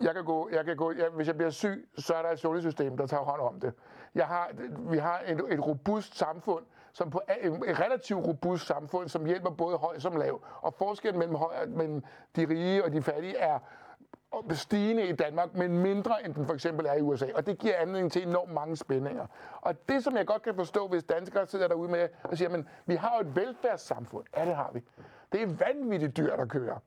Jeg 0.00 0.14
kan 0.14 0.24
gå, 0.24 0.48
jeg 0.52 0.64
kan 0.64 0.76
gå, 0.76 0.92
jeg, 0.92 1.08
hvis 1.08 1.26
jeg 1.26 1.36
bliver 1.36 1.50
syg, 1.50 1.88
så 1.98 2.14
er 2.14 2.22
der 2.22 2.30
et 2.30 2.38
sundhedssystem, 2.38 2.96
der 2.96 3.06
tager 3.06 3.22
hånd 3.22 3.40
om 3.40 3.60
det. 3.60 3.74
Jeg 4.14 4.26
har, 4.26 4.50
vi 4.90 4.98
har 4.98 5.22
et, 5.26 5.44
et 5.48 5.66
robust 5.66 6.18
samfund, 6.18 6.64
som 6.92 7.10
på, 7.10 7.20
et, 7.42 7.52
et 7.52 7.80
relativt 7.80 8.26
robust 8.26 8.66
samfund, 8.66 9.08
som 9.08 9.24
hjælper 9.24 9.50
både 9.50 9.76
høj 9.76 9.98
som 9.98 10.16
lav. 10.16 10.44
Og 10.60 10.74
forskellen 10.74 11.18
mellem, 11.18 11.36
høj, 11.36 11.66
mellem 11.66 12.04
de 12.36 12.48
rige 12.48 12.84
og 12.84 12.92
de 12.92 13.02
fattige 13.02 13.36
er 13.36 13.58
stigende 14.50 15.06
i 15.06 15.12
Danmark, 15.12 15.54
men 15.54 15.78
mindre 15.78 16.24
end 16.24 16.34
den 16.34 16.46
for 16.46 16.54
eksempel 16.54 16.86
er 16.86 16.94
i 16.94 17.00
USA. 17.00 17.26
Og 17.34 17.46
det 17.46 17.58
giver 17.58 17.76
anledning 17.76 18.12
til 18.12 18.28
enormt 18.28 18.52
mange 18.52 18.76
spændinger. 18.76 19.26
Og 19.60 19.88
det, 19.88 20.04
som 20.04 20.16
jeg 20.16 20.26
godt 20.26 20.42
kan 20.42 20.54
forstå, 20.54 20.88
hvis 20.88 21.04
danskere 21.04 21.46
sidder 21.46 21.68
derude 21.68 21.90
med 21.90 22.08
og 22.22 22.38
siger, 22.38 22.48
men 22.48 22.68
vi 22.86 22.94
har 22.94 23.14
jo 23.14 23.28
et 23.28 23.36
velfærdssamfund. 23.36 24.24
Ja, 24.36 24.44
det 24.44 24.54
har 24.56 24.70
vi. 24.72 24.82
Det 25.32 25.42
er 25.42 25.46
vanvittigt 25.46 26.16
dyrt 26.16 26.40
at 26.40 26.48
køre, 26.48 26.78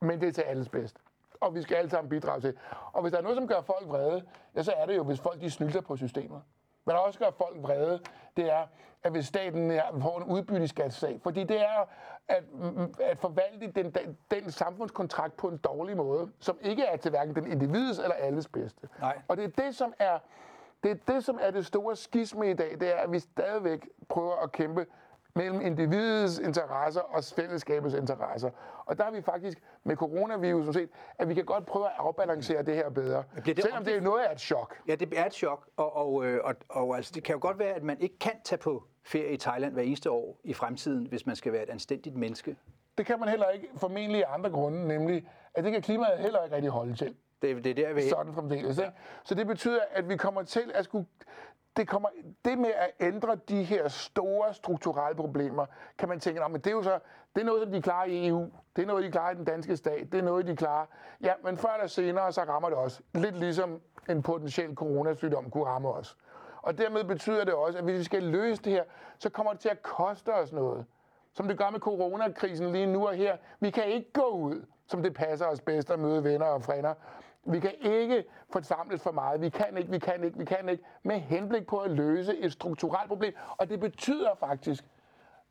men 0.00 0.20
det 0.20 0.28
er 0.28 0.32
til 0.32 0.42
alles 0.42 0.68
bedst. 0.68 0.96
Og 1.40 1.54
vi 1.54 1.62
skal 1.62 1.76
alle 1.76 1.90
sammen 1.90 2.08
bidrage 2.08 2.40
til. 2.40 2.56
Og 2.92 3.02
hvis 3.02 3.12
der 3.12 3.18
er 3.18 3.22
noget, 3.22 3.36
som 3.36 3.48
gør 3.48 3.60
folk 3.60 3.88
vrede, 3.88 4.22
ja, 4.56 4.62
så 4.62 4.72
er 4.72 4.86
det 4.86 4.96
jo, 4.96 5.04
hvis 5.04 5.20
folk 5.20 5.40
de 5.40 5.50
snylder 5.50 5.80
på 5.80 5.96
systemet. 5.96 6.42
Hvad 6.84 6.94
der 6.94 7.00
også 7.00 7.18
gør 7.18 7.30
folk 7.30 7.56
vrede, 7.62 8.00
det 8.36 8.52
er, 8.52 8.66
at 9.02 9.10
hvis 9.12 9.26
staten 9.26 9.80
får 10.00 10.18
en 10.18 10.24
udbytteskatsag, 10.24 11.20
fordi 11.22 11.44
det 11.44 11.60
er 11.60 11.88
at, 12.28 12.44
at 13.00 13.18
forvalte 13.18 13.72
den, 13.72 13.90
den, 13.90 14.18
den 14.30 14.50
samfundskontrakt 14.50 15.36
på 15.36 15.48
en 15.48 15.56
dårlig 15.56 15.96
måde, 15.96 16.30
som 16.40 16.58
ikke 16.62 16.84
er 16.84 16.96
til 16.96 17.10
hverken 17.10 17.34
den 17.34 17.52
individs 17.52 17.98
eller 17.98 18.14
alles 18.14 18.48
bedste. 18.48 18.88
Nej. 19.00 19.18
Og 19.28 19.36
det 19.36 19.44
er 19.44 19.62
det, 19.64 19.76
som 19.76 19.94
er 19.98 20.18
det, 20.82 20.90
er 20.90 21.12
det, 21.12 21.24
som 21.24 21.38
er 21.40 21.50
det 21.50 21.66
store 21.66 21.96
skisme 21.96 22.50
i 22.50 22.54
dag, 22.54 22.76
det 22.80 22.94
er, 22.94 22.96
at 22.96 23.12
vi 23.12 23.18
stadigvæk 23.18 23.88
prøver 24.08 24.36
at 24.36 24.52
kæmpe 24.52 24.86
mellem 25.34 25.60
individets 25.60 26.38
interesser 26.38 27.00
og 27.00 27.24
fællesskabets 27.24 27.94
interesser. 27.94 28.50
Og 28.86 28.98
der 28.98 29.04
har 29.04 29.10
vi 29.10 29.22
faktisk 29.22 29.62
med 29.84 29.96
coronavirus 29.96 30.74
set, 30.74 30.90
at 31.18 31.28
vi 31.28 31.34
kan 31.34 31.44
godt 31.44 31.66
prøve 31.66 31.86
at 31.86 31.92
afbalancere 31.98 32.62
det 32.62 32.74
her 32.74 32.90
bedre. 32.90 33.24
Det 33.46 33.62
selvom 33.62 33.84
det 33.84 33.96
er 33.96 34.00
noget 34.00 34.22
af 34.22 34.32
et 34.32 34.40
chok. 34.40 34.76
Ja, 34.88 34.94
det 34.94 35.12
er 35.16 35.26
et 35.26 35.34
chok, 35.34 35.68
og, 35.76 35.96
og, 35.96 36.24
øh, 36.24 36.40
og, 36.44 36.54
og 36.68 36.96
altså, 36.96 37.12
det 37.14 37.22
kan 37.22 37.32
jo 37.32 37.38
godt 37.42 37.58
være, 37.58 37.74
at 37.74 37.82
man 37.82 38.00
ikke 38.00 38.18
kan 38.18 38.32
tage 38.44 38.58
på 38.58 38.84
ferie 39.04 39.32
i 39.32 39.36
Thailand 39.36 39.72
hver 39.72 39.82
eneste 39.82 40.10
år 40.10 40.40
i 40.44 40.54
fremtiden, 40.54 41.06
hvis 41.06 41.26
man 41.26 41.36
skal 41.36 41.52
være 41.52 41.62
et 41.62 41.70
anstændigt 41.70 42.16
menneske. 42.16 42.56
Det 42.98 43.06
kan 43.06 43.20
man 43.20 43.28
heller 43.28 43.48
ikke, 43.48 43.68
formentlig 43.76 44.24
af 44.24 44.34
andre 44.34 44.50
grunde, 44.50 44.88
nemlig 44.88 45.28
at 45.54 45.64
det 45.64 45.72
kan 45.72 45.82
klimaet 45.82 46.18
heller 46.18 46.44
ikke 46.44 46.56
rigtig 46.56 46.70
holde 46.70 46.94
til. 46.94 47.14
Det, 47.42 47.64
det 47.64 47.70
er 47.70 47.74
der, 47.74 47.92
vi... 47.92 48.08
Sådan 48.08 48.34
fremdeles. 48.34 48.78
Ja. 48.78 48.90
Så 49.24 49.34
det 49.34 49.46
betyder, 49.46 49.80
at 49.90 50.08
vi 50.08 50.16
kommer 50.16 50.42
til 50.42 50.70
at 50.74 50.84
skulle 50.84 51.06
det, 51.76 51.88
kommer, 51.88 52.08
det 52.44 52.58
med 52.58 52.70
at 52.76 52.90
ændre 53.00 53.36
de 53.48 53.62
her 53.62 53.88
store 53.88 54.54
strukturelle 54.54 55.16
problemer, 55.16 55.66
kan 55.98 56.08
man 56.08 56.20
tænke, 56.20 56.42
men 56.50 56.60
det 56.60 56.66
er 56.66 56.70
jo 56.70 56.82
så, 56.82 56.98
det 57.34 57.40
er 57.40 57.44
noget, 57.44 57.62
som 57.62 57.72
de 57.72 57.82
klarer 57.82 58.04
i 58.04 58.28
EU. 58.28 58.50
Det 58.76 58.82
er 58.82 58.86
noget, 58.86 59.04
de 59.04 59.10
klarer 59.10 59.32
i 59.32 59.34
den 59.34 59.44
danske 59.44 59.76
stat. 59.76 60.12
Det 60.12 60.18
er 60.18 60.22
noget, 60.22 60.46
de 60.46 60.56
klarer. 60.56 60.86
Ja, 61.20 61.32
men 61.44 61.56
før 61.56 61.68
eller 61.68 61.86
senere, 61.86 62.32
så 62.32 62.40
rammer 62.40 62.68
det 62.68 62.78
os. 62.78 63.02
Lidt 63.14 63.36
ligesom 63.38 63.80
en 64.08 64.22
potentiel 64.22 64.74
coronasygdom 64.74 65.50
kunne 65.50 65.64
ramme 65.64 65.88
os. 65.88 66.16
Og 66.62 66.78
dermed 66.78 67.04
betyder 67.04 67.44
det 67.44 67.54
også, 67.54 67.78
at 67.78 67.84
hvis 67.84 67.98
vi 67.98 68.04
skal 68.04 68.22
løse 68.22 68.62
det 68.62 68.72
her, 68.72 68.84
så 69.18 69.30
kommer 69.30 69.52
det 69.52 69.60
til 69.60 69.68
at 69.68 69.82
koste 69.82 70.34
os 70.34 70.52
noget. 70.52 70.86
Som 71.32 71.48
det 71.48 71.58
gør 71.58 71.70
med 71.70 71.80
coronakrisen 71.80 72.72
lige 72.72 72.86
nu 72.86 73.06
og 73.06 73.14
her. 73.14 73.36
Vi 73.60 73.70
kan 73.70 73.84
ikke 73.84 74.12
gå 74.12 74.28
ud, 74.28 74.64
som 74.86 75.02
det 75.02 75.14
passer 75.14 75.46
os 75.46 75.60
bedst 75.60 75.90
at 75.90 75.98
møde 75.98 76.24
venner 76.24 76.46
og 76.46 76.62
frænder. 76.62 76.94
Vi 77.44 77.60
kan 77.60 77.72
ikke 77.80 78.24
forsamles 78.50 79.02
for 79.02 79.12
meget. 79.12 79.40
Vi 79.40 79.48
kan 79.48 79.76
ikke, 79.76 79.90
vi 79.90 79.98
kan 79.98 80.24
ikke, 80.24 80.38
vi 80.38 80.44
kan 80.44 80.68
ikke. 80.68 80.84
Med 81.02 81.20
henblik 81.20 81.66
på 81.66 81.78
at 81.78 81.90
løse 81.90 82.38
et 82.38 82.52
strukturelt 82.52 83.08
problem. 83.08 83.34
Og 83.56 83.68
det 83.68 83.80
betyder 83.80 84.34
faktisk, 84.34 84.84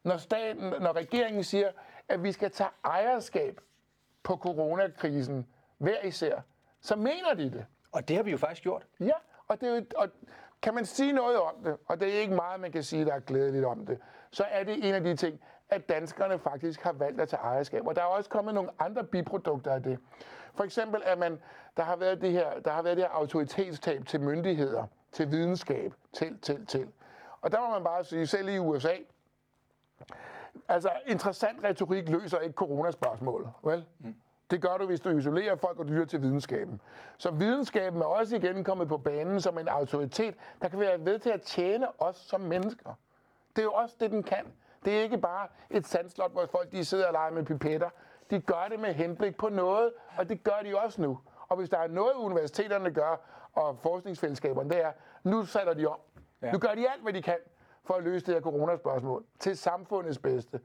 når, 0.04 0.18
staten, 0.18 0.74
når 0.82 0.96
regeringen 0.96 1.44
siger, 1.44 1.72
at 2.10 2.24
vi 2.24 2.32
skal 2.32 2.52
tage 2.52 2.70
ejerskab 2.86 3.62
på 4.24 4.38
coronakrisen 4.38 5.48
hver 5.78 6.02
især, 6.04 6.42
så 6.82 6.96
mener 6.96 7.34
de 7.38 7.44
det. 7.44 7.66
Og 7.92 8.08
det 8.08 8.16
har 8.16 8.24
vi 8.24 8.32
jo 8.32 8.38
faktisk 8.38 8.64
gjort. 8.64 8.88
Ja, 9.00 9.14
og, 9.48 9.62
det 9.62 9.70
er 9.70 9.76
jo, 9.76 9.86
og 9.96 10.10
kan 10.62 10.74
man 10.74 10.86
sige 10.86 11.12
noget 11.12 11.39
om 11.39 11.54
det, 11.64 11.78
og 11.88 12.00
det 12.00 12.16
er 12.16 12.20
ikke 12.20 12.36
meget, 12.36 12.60
man 12.60 12.72
kan 12.72 12.84
sige, 12.84 13.06
der 13.06 13.14
er 13.14 13.20
glædeligt 13.20 13.66
om 13.66 13.86
det, 13.86 14.00
så 14.32 14.44
er 14.44 14.64
det 14.64 14.88
en 14.88 14.94
af 14.94 15.04
de 15.04 15.16
ting, 15.16 15.39
at 15.70 15.89
danskerne 15.89 16.39
faktisk 16.39 16.82
har 16.82 16.94
valgt 16.94 17.22
at 17.22 17.30
tage 17.30 17.42
ejerskab. 17.42 17.88
Og 17.88 17.96
der 17.96 18.02
er 18.02 18.06
også 18.06 18.30
kommet 18.30 18.54
nogle 18.54 18.70
andre 18.80 19.04
biprodukter 19.04 19.74
af 19.74 19.84
det. 19.84 20.00
For 20.56 20.64
eksempel, 20.64 21.02
at 21.06 21.18
man, 21.18 21.41
der, 21.78 21.84
har 21.84 21.95
været 21.95 22.22
det 22.22 22.32
her, 22.32 22.60
der 22.60 22.72
har 22.72 22.82
været 22.82 22.97
det 22.97 23.06
her 23.06 23.12
autoritetstab 23.12 24.06
til 24.06 24.22
myndigheder, 24.22 24.86
til 25.12 25.32
videnskab, 25.32 25.93
til, 26.14 26.39
til, 26.41 26.66
til. 26.66 26.88
Og 27.41 27.52
der 27.52 27.62
må 27.62 27.70
man 27.70 27.84
bare 27.84 28.04
sige, 28.04 28.28
selv 28.28 28.49
i 28.49 28.58
USA, 28.58 28.93
altså 30.68 30.89
interessant 31.08 31.64
retorik 31.64 32.10
løser 32.10 32.39
ikke 32.39 32.54
coronaspørgsmålet, 32.54 33.52
vel? 33.64 33.86
Mm. 33.99 34.16
Det 34.52 34.62
gør 34.62 34.78
du, 34.78 34.86
hvis 34.86 34.99
du 34.99 35.10
isolerer 35.10 35.56
folk 35.56 35.80
og 35.80 35.88
dyr 35.88 36.06
til 36.06 36.22
videnskaben. 36.22 36.82
Så 37.18 37.32
videnskaben 37.32 38.02
er 38.02 38.06
også 38.06 38.36
igen 38.36 38.64
kommet 38.64 38.88
på 38.88 38.97
banen 38.97 39.41
som 39.41 39.58
en 39.58 39.68
autoritet, 39.68 40.36
der 40.62 40.70
kan 40.70 40.80
være 40.80 41.06
ved 41.06 41.20
til 41.20 41.30
at 41.30 41.41
tjene 41.41 42.02
os 42.02 42.16
som 42.16 42.41
mennesker. 42.41 42.93
Det 43.56 43.62
er 43.62 43.64
jo 43.64 43.72
også 43.72 43.95
det, 43.99 44.12
den 44.12 44.24
kan. 44.24 44.45
Det 44.86 44.97
er 44.97 45.04
ikke 45.04 45.18
bare 45.18 45.47
et 45.70 45.88
sandslot, 45.88 46.32
hvor 46.32 46.45
folk 46.45 46.72
de 46.72 46.86
sidder 46.86 47.08
og 47.08 47.14
leger 47.14 47.32
med 47.32 47.43
pipetter. 47.43 47.89
De 48.32 48.40
gør 48.40 48.68
det 48.70 48.80
med 48.80 48.94
henblik 48.94 49.38
på 49.38 49.50
noget, 49.50 49.94
og 50.18 50.30
det 50.30 50.44
gør 50.44 50.62
de 50.64 50.80
også 50.80 51.02
nu. 51.02 51.20
Og 51.48 51.58
hvis 51.58 51.70
der 51.70 51.78
er 51.78 51.88
noget, 51.88 52.14
universiteterne 52.14 52.92
gør, 52.92 53.22
og 53.54 53.78
forskningsfællesskaberne, 53.80 54.70
det 54.70 54.84
er, 54.84 54.92
nu 55.24 55.46
sætter 55.46 55.74
de 55.74 55.86
om. 55.86 56.00
Ja. 56.42 56.52
Nu 56.52 56.58
gør 56.58 56.76
de 56.76 56.92
alt, 56.92 57.02
hvad 57.04 57.14
de 57.14 57.22
kan 57.22 57.38
for 57.84 57.94
at 57.94 58.04
løse 58.04 58.26
det 58.26 58.34
her 58.34 58.42
coronaspørgsmål 58.42 59.24
til 59.40 59.58
samfundets 59.58 60.18
bedste. 60.18 60.60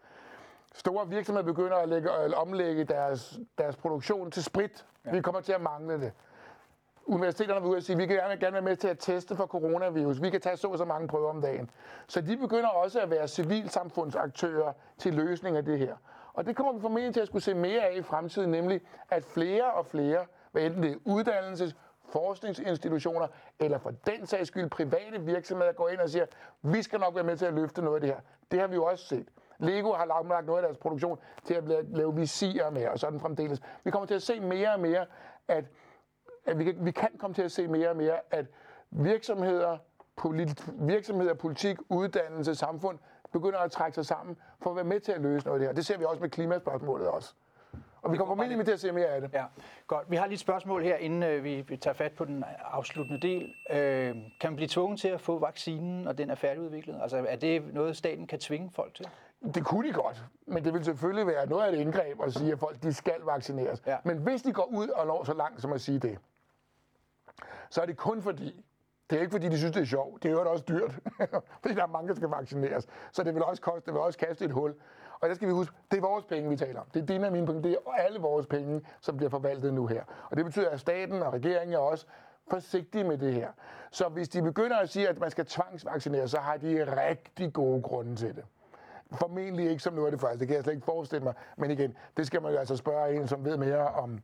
Store 0.75 1.09
virksomheder 1.09 1.47
begynder 1.47 1.77
at, 1.77 1.89
lægge, 1.89 2.11
at 2.11 2.35
omlægge 2.35 2.85
deres, 2.85 3.39
deres 3.59 3.77
produktion 3.77 4.31
til 4.31 4.45
sprit. 4.45 4.87
Ja. 5.05 5.11
Vi 5.11 5.21
kommer 5.21 5.41
til 5.41 5.53
at 5.53 5.61
mangle 5.61 6.01
det. 6.01 6.12
Universiteterne 7.07 7.61
vil 7.61 7.71
ud 7.71 7.77
og 7.77 7.83
sige, 7.83 7.95
at 7.95 7.99
vi 7.99 8.07
kan 8.07 8.17
gerne, 8.17 8.37
gerne 8.37 8.53
være 8.53 8.62
med 8.62 8.77
til 8.77 8.89
at 8.89 8.99
teste 8.99 9.37
for 9.37 9.47
coronavirus. 9.47 10.23
Vi 10.23 10.31
kan 10.31 10.41
tage 10.41 10.57
så 10.57 10.69
og 10.69 10.79
så 10.79 10.85
mange 10.85 11.09
prøver 11.09 11.31
om 11.31 11.41
dagen. 11.41 11.71
Så 12.07 12.21
de 12.21 12.37
begynder 12.37 12.69
også 12.69 13.01
at 13.01 13.11
være 13.11 13.29
civilsamfundsaktører 13.29 14.73
til 14.99 15.14
løsning 15.14 15.57
af 15.57 15.64
det 15.64 15.79
her. 15.79 15.97
Og 16.37 16.47
det 16.47 16.57
kommer 16.57 16.72
vi 16.72 16.80
formentlig 16.80 17.14
til 17.14 17.20
at 17.20 17.26
skulle 17.26 17.43
se 17.43 17.55
mere 17.55 17.82
af 17.82 17.97
i 17.97 18.03
fremtiden, 18.03 18.51
nemlig 18.51 18.80
at 19.11 19.24
flere 19.24 19.72
og 19.72 19.87
flere, 19.87 20.26
hvad 20.53 20.62
enten 20.62 20.82
det 20.82 20.93
er 20.93 20.97
uddannelses, 21.05 21.76
forskningsinstitutioner, 22.09 23.26
eller 23.61 23.78
for 23.78 23.91
den 23.91 24.26
sags 24.26 24.49
skyld 24.49 24.70
private 24.70 25.20
virksomheder, 25.20 25.72
går 25.72 25.89
ind 25.89 26.01
og 26.01 26.09
siger, 26.11 26.26
vi 26.62 26.82
skal 26.82 27.01
nok 27.01 27.14
være 27.14 27.24
med 27.24 27.37
til 27.37 27.47
at 27.47 27.55
løfte 27.55 27.82
noget 27.82 27.95
af 27.97 28.01
det 28.01 28.11
her. 28.11 28.20
Det 28.51 28.61
har 28.61 28.66
vi 28.66 28.74
jo 28.74 28.84
også 28.84 29.07
set. 29.07 29.28
Lego 29.59 29.93
har 29.93 30.05
lagt 30.05 30.47
noget 30.47 30.62
af 30.62 30.68
deres 30.68 30.78
produktion 30.78 31.18
til 31.45 31.55
at 31.55 31.64
lave 31.89 32.14
visirer 32.16 32.70
med, 32.70 32.89
og 32.89 32.99
sådan 32.99 33.20
fremdeles. 33.20 33.61
Vi 33.84 33.91
kommer 33.91 34.07
til 34.07 34.14
at 34.14 34.22
se 34.22 34.41
mere 34.41 34.72
og 34.72 34.80
mere, 34.80 35.07
at, 35.49 35.64
at 36.47 36.59
vi, 36.59 36.64
kan, 36.64 36.76
vi 36.80 36.91
kan 36.91 37.11
komme 37.18 37.34
til 37.34 37.43
at 37.43 37.53
se 37.53 37.68
mere 37.68 37.89
og 37.91 37.97
mere, 37.97 38.20
at 38.30 38.47
virksomheder, 38.91 39.78
polit, 40.16 40.68
virksomheder, 40.72 41.34
politik, 41.34 41.78
uddannelse, 41.89 42.55
samfund 42.55 42.99
begynder 43.33 43.59
at 43.59 43.70
trække 43.70 43.95
sig 43.95 44.07
sammen 44.07 44.37
for 44.62 44.70
at 44.70 44.77
være 44.77 44.85
med 44.85 45.01
til 45.01 45.12
at 45.12 45.20
løse 45.20 45.47
noget 45.47 45.55
af 45.55 45.59
det 45.59 45.68
her. 45.68 45.74
Det 45.74 45.87
ser 45.87 45.99
vi 45.99 46.05
også 46.05 46.20
med 46.20 46.31
klimaspørgsmålet 46.31 47.09
også. 47.09 47.35
Og 48.03 48.12
vi 48.12 48.16
kommer 48.16 48.35
formentlig 48.35 48.59
med 48.59 48.64
til 48.64 48.72
at 48.72 48.81
se 48.81 48.93
mere 48.93 49.07
af 49.07 49.20
det. 49.20 49.31
Ja, 49.33 49.45
godt. 49.87 50.11
Vi 50.11 50.16
har 50.16 50.27
lige 50.27 50.35
et 50.35 50.41
spørgsmål 50.41 50.83
her, 50.83 50.97
inden 50.97 51.22
øh, 51.22 51.45
vi, 51.45 51.61
vi 51.61 51.77
tager 51.77 51.95
fat 51.95 52.12
på 52.12 52.24
den 52.24 52.45
afsluttende 52.64 53.20
del. 53.20 53.55
Øh, 53.70 54.14
kan 54.41 54.51
man 54.51 54.57
blive 54.57 54.68
tvunget 54.68 55.01
til 55.01 55.09
at 55.09 55.20
få 55.20 55.39
vaccinen, 55.39 56.03
når 56.03 56.12
den 56.12 56.31
er 56.31 56.35
færdigudviklet? 56.35 56.99
Altså 57.03 57.24
er 57.29 57.37
det 57.37 57.74
noget, 57.74 57.97
staten 57.97 58.27
kan 58.27 58.39
tvinge 58.39 58.70
folk 58.74 58.95
til? 58.95 59.09
Det 59.55 59.64
kunne 59.64 59.89
de 59.89 59.93
godt, 59.93 60.24
men 60.47 60.64
det 60.64 60.74
vil 60.74 60.85
selvfølgelig 60.85 61.27
være 61.27 61.47
noget 61.47 61.64
af 61.64 61.72
et 61.72 61.79
indgreb 61.79 62.20
at 62.22 62.33
sige, 62.33 62.53
at 62.53 62.59
folk 62.59 62.83
de 62.83 62.93
skal 62.95 63.20
vaccineres. 63.20 63.83
Ja. 63.87 63.97
Men 64.05 64.18
hvis 64.18 64.43
de 64.43 64.53
går 64.53 64.64
ud 64.64 64.89
og 64.89 65.07
når 65.07 65.24
så 65.24 65.35
langt 65.35 65.62
som 65.62 65.72
at 65.72 65.81
sige 65.81 65.99
det, 65.99 66.18
så 67.70 67.83
er 67.83 67.87
det 67.87 67.97
kun 67.97 68.22
fordi, 68.22 68.64
det 69.11 69.17
er 69.17 69.21
ikke 69.21 69.33
fordi, 69.33 69.49
de 69.49 69.59
synes, 69.59 69.75
det 69.75 69.81
er 69.81 69.87
sjovt. 69.87 70.23
Det 70.23 70.29
er 70.29 70.33
jo 70.33 70.51
også 70.51 70.65
dyrt, 70.69 70.99
fordi 71.63 71.75
der 71.75 71.83
er 71.83 71.87
mange, 71.87 72.09
der 72.09 72.15
skal 72.15 72.29
vaccineres. 72.29 72.87
Så 73.13 73.23
det 73.23 73.35
vil 73.35 73.45
også, 73.45 73.63
koste, 73.63 73.87
det 73.87 73.95
vil 73.95 74.01
også 74.01 74.19
kaste 74.19 74.45
et 74.45 74.51
hul. 74.51 74.75
Og 75.21 75.29
der 75.29 75.35
skal 75.35 75.49
vi 75.49 75.53
huske, 75.53 75.75
det 75.91 75.97
er 75.97 76.01
vores 76.01 76.25
penge, 76.25 76.51
vi 76.51 76.57
taler 76.57 76.81
om. 76.81 76.87
Det 76.95 77.03
er 77.03 77.07
dine 77.07 77.27
og 77.27 77.33
mine 77.33 77.47
penge. 77.47 77.63
Det 77.63 77.73
er 77.73 77.93
alle 77.93 78.19
vores 78.19 78.47
penge, 78.47 78.83
som 79.01 79.17
bliver 79.17 79.31
forvaltet 79.31 79.75
nu 79.75 79.87
her. 79.87 80.05
Og 80.31 80.37
det 80.37 80.45
betyder, 80.45 80.71
at 80.71 80.81
staten 80.81 81.23
og 81.23 81.33
regeringen 81.33 81.75
er 81.75 81.79
også 81.79 82.07
forsigtige 82.51 83.05
med 83.05 83.19
det 83.19 83.35
her. 83.35 83.49
Så 83.91 84.09
hvis 84.09 84.29
de 84.29 84.43
begynder 84.43 84.77
at 84.77 84.89
sige, 84.89 85.09
at 85.09 85.21
man 85.21 85.31
skal 85.31 85.47
tvangsvaccinere, 85.47 86.29
så 86.29 86.39
har 86.39 86.57
de 86.57 87.03
rigtig 87.09 87.53
gode 87.53 87.83
grunde 87.83 88.17
til 88.17 88.37
det. 88.37 88.45
Formentlig 89.13 89.71
ikke 89.71 89.83
som 89.83 89.95
noget 89.95 90.07
af 90.07 90.13
det 90.13 90.21
første, 90.21 90.39
det 90.39 90.49
kan 90.49 90.55
jeg 90.55 90.65
slet 90.65 90.75
ikke 90.75 90.85
forestille 90.85 91.25
mig. 91.25 91.35
Men 91.57 91.71
igen, 91.71 91.97
det 92.17 92.27
skal 92.27 92.43
man 92.43 92.53
jo 92.53 92.59
altså 92.59 92.77
spørge 92.77 93.17
en, 93.17 93.29
som 93.29 93.45
ved 93.45 93.57
mere 93.57 93.89
om 93.89 94.21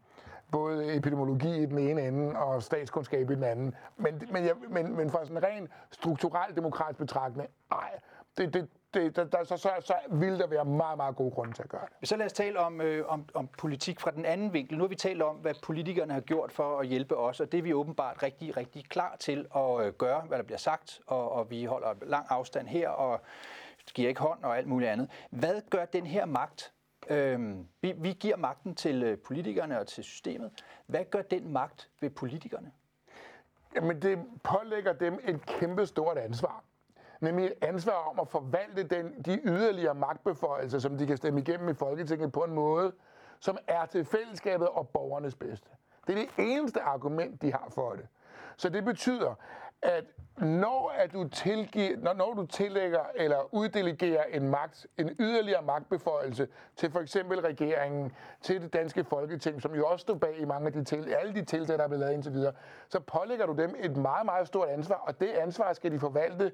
både 0.53 0.97
epidemiologi 0.97 1.63
i 1.63 1.67
den 1.67 1.79
ene 1.79 2.09
ende 2.09 2.39
og 2.39 2.63
statskundskab 2.63 3.31
i 3.31 3.35
den 3.35 3.45
anden. 3.45 3.75
Men, 3.97 4.23
men, 4.33 4.45
jeg, 4.45 4.55
men, 4.69 4.97
men 4.97 5.11
fra 5.11 5.25
sådan 5.25 5.37
en 5.37 5.43
ren 5.43 5.69
strukturel 5.91 6.57
demokratisk 6.57 6.99
betragtning, 6.99 7.51
nej, 7.71 7.91
det, 8.39 8.55
det, 8.55 8.69
det, 8.95 9.17
der, 9.17 9.25
der, 9.25 9.45
så, 9.45 9.57
så, 9.57 9.71
så 9.81 9.95
vil 10.11 10.39
der 10.39 10.47
være 10.47 10.65
meget, 10.65 10.97
meget 10.97 11.17
gode 11.17 11.31
grunde 11.31 11.53
til 11.53 11.63
at 11.63 11.69
gøre 11.69 11.87
det. 12.01 12.09
Så 12.09 12.17
lad 12.17 12.27
os 12.27 12.33
tale 12.33 12.59
om, 12.59 12.81
øh, 12.81 13.05
om, 13.09 13.25
om 13.35 13.49
politik 13.59 14.01
fra 14.01 14.11
den 14.11 14.25
anden 14.25 14.53
vinkel. 14.53 14.79
Nu 14.79 14.85
har 14.85 14.89
vi 14.89 14.95
talt 14.95 15.23
om, 15.23 15.37
hvad 15.37 15.55
politikerne 15.63 16.13
har 16.13 16.21
gjort 16.21 16.53
for 16.53 16.79
at 16.79 16.87
hjælpe 16.87 17.17
os, 17.17 17.41
og 17.41 17.53
det 17.53 17.59
er 17.59 17.63
vi 17.63 17.73
åbenbart 17.75 18.23
rigtig, 18.23 18.57
rigtig 18.57 18.85
klar 18.89 19.17
til 19.21 19.47
at 19.57 19.87
øh, 19.87 19.93
gøre, 19.93 20.21
hvad 20.21 20.39
der 20.39 20.45
bliver 20.45 20.59
sagt, 20.59 21.01
og, 21.07 21.33
og 21.33 21.51
vi 21.51 21.65
holder 21.65 21.95
lang 22.03 22.27
afstand 22.29 22.67
her, 22.67 22.89
og 22.89 23.21
giver 23.95 24.09
ikke 24.09 24.21
hånd 24.21 24.45
og 24.45 24.59
alt 24.59 24.67
muligt 24.67 24.91
andet. 24.91 25.11
Hvad 25.31 25.61
gør 25.71 25.85
den 25.85 26.07
her 26.07 26.27
magt? 26.27 26.73
Øhm, 27.11 27.67
vi, 27.81 27.93
vi 27.97 28.13
giver 28.13 28.37
magten 28.37 28.75
til 28.75 29.03
øh, 29.03 29.19
politikerne 29.19 29.81
og 29.81 29.87
til 29.87 30.05
systemet. 30.05 30.65
Hvad 30.87 31.05
gør 31.11 31.23
den 31.23 31.53
magt 31.53 31.89
ved 32.01 32.11
politikerne? 32.11 32.73
Jamen, 33.75 34.03
det 34.03 34.19
pålægger 34.45 34.93
dem 34.93 35.19
et 35.25 35.47
kæmpe 35.47 35.87
stort 35.87 36.19
ansvar 36.19 36.65
nemlig 37.23 37.47
et 37.47 37.55
ansvar 37.61 37.93
om 37.93 38.21
at 38.21 38.29
forvalte 38.29 38.83
den, 38.83 39.23
de 39.25 39.41
yderligere 39.45 39.95
magtbeføjelser, 39.95 40.79
som 40.79 40.99
de 40.99 41.07
kan 41.07 41.17
stemme 41.17 41.41
igennem 41.41 41.69
i 41.69 41.75
Folketinget 41.75 42.33
på 42.33 42.41
en 42.41 42.55
måde, 42.55 42.93
som 43.41 43.59
er 43.67 43.87
til 43.87 44.05
fællesskabet 44.05 44.69
og 44.69 44.89
borgernes 44.89 45.35
bedste. 45.35 45.69
Det 46.07 46.13
er 46.13 46.17
det 46.17 46.31
eneste 46.39 46.81
argument, 46.81 47.43
de 47.43 47.53
har 47.53 47.69
for 47.71 47.93
det. 47.93 48.07
Så 48.57 48.69
det 48.69 48.85
betyder, 48.85 49.35
at 49.83 50.05
når, 50.39 50.93
at 50.97 51.13
du, 51.13 51.29
tilgiver, 51.29 51.97
når, 51.97 52.13
når 52.13 52.35
du 52.35 52.47
tillægger 52.47 53.01
eller 53.15 53.55
uddelegerer 53.55 54.25
en 54.25 54.49
magt, 54.49 54.87
en 54.99 55.17
yderligere 55.21 55.63
magtbeføjelse 55.63 56.49
til 56.77 56.91
for 56.91 57.01
eksempel 57.01 57.41
regeringen, 57.41 58.13
til 58.43 58.63
det 58.63 58.73
danske 58.73 59.05
folketing, 59.05 59.63
som 59.63 59.75
jo 59.75 59.87
også 59.87 60.03
står 60.03 60.15
bag 60.15 60.39
i 60.39 60.45
mange 60.45 60.67
af 60.67 60.73
de 60.73 60.85
til, 60.85 61.15
alle 61.15 61.35
de 61.35 61.45
tiltag, 61.45 61.79
der 61.79 61.85
er 61.85 61.89
blevet 61.89 62.01
lavet 62.01 62.15
indtil 62.15 62.33
videre, 62.33 62.53
så 62.89 63.01
pålægger 63.01 63.47
du 63.47 63.53
dem 63.53 63.75
et 63.79 63.97
meget, 63.97 64.25
meget 64.25 64.47
stort 64.47 64.69
ansvar, 64.69 64.97
og 64.97 65.21
det 65.21 65.29
ansvar 65.29 65.73
skal 65.73 65.93
de 65.93 66.01
forvalte 66.01 66.53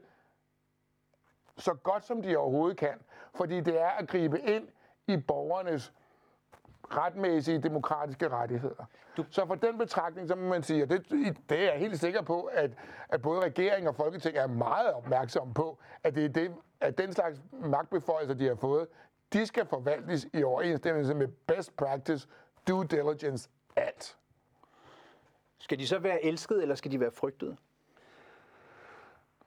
så 1.58 1.74
godt 1.74 2.04
som 2.04 2.22
de 2.22 2.36
overhovedet 2.36 2.76
kan. 2.76 2.94
Fordi 3.34 3.60
det 3.60 3.80
er 3.80 3.88
at 3.88 4.08
gribe 4.08 4.40
ind 4.40 4.68
i 5.06 5.16
borgernes 5.16 5.92
retmæssige 6.90 7.58
demokratiske 7.58 8.28
rettigheder. 8.28 8.84
Du... 9.16 9.24
Så 9.30 9.46
for 9.46 9.54
den 9.54 9.78
betragtning, 9.78 10.28
så 10.28 10.34
må 10.34 10.48
man 10.48 10.62
sige, 10.62 10.82
og 10.82 10.90
det, 10.90 11.10
det 11.48 11.58
er 11.58 11.62
jeg 11.62 11.78
helt 11.78 12.00
sikker 12.00 12.22
på, 12.22 12.42
at, 12.42 12.70
at 13.08 13.22
både 13.22 13.40
regering 13.40 13.88
og 13.88 13.94
folketing 13.94 14.36
er 14.36 14.46
meget 14.46 14.92
opmærksomme 14.92 15.54
på, 15.54 15.78
at, 16.04 16.14
det 16.14 16.24
er 16.24 16.28
det, 16.28 16.54
at 16.80 16.98
den 16.98 17.12
slags 17.12 17.40
magtbeføjelser, 17.52 18.34
de 18.34 18.46
har 18.48 18.54
fået, 18.54 18.86
de 19.32 19.46
skal 19.46 19.66
forvaltes 19.66 20.26
i 20.32 20.42
overensstemmelse 20.42 21.14
med 21.14 21.28
best 21.28 21.76
practice, 21.76 22.28
due 22.68 22.84
diligence, 22.84 23.48
alt. 23.76 24.16
Skal 25.58 25.78
de 25.78 25.86
så 25.86 25.98
være 25.98 26.24
elskede, 26.24 26.62
eller 26.62 26.74
skal 26.74 26.92
de 26.92 27.00
være 27.00 27.10
frygtede? 27.10 27.56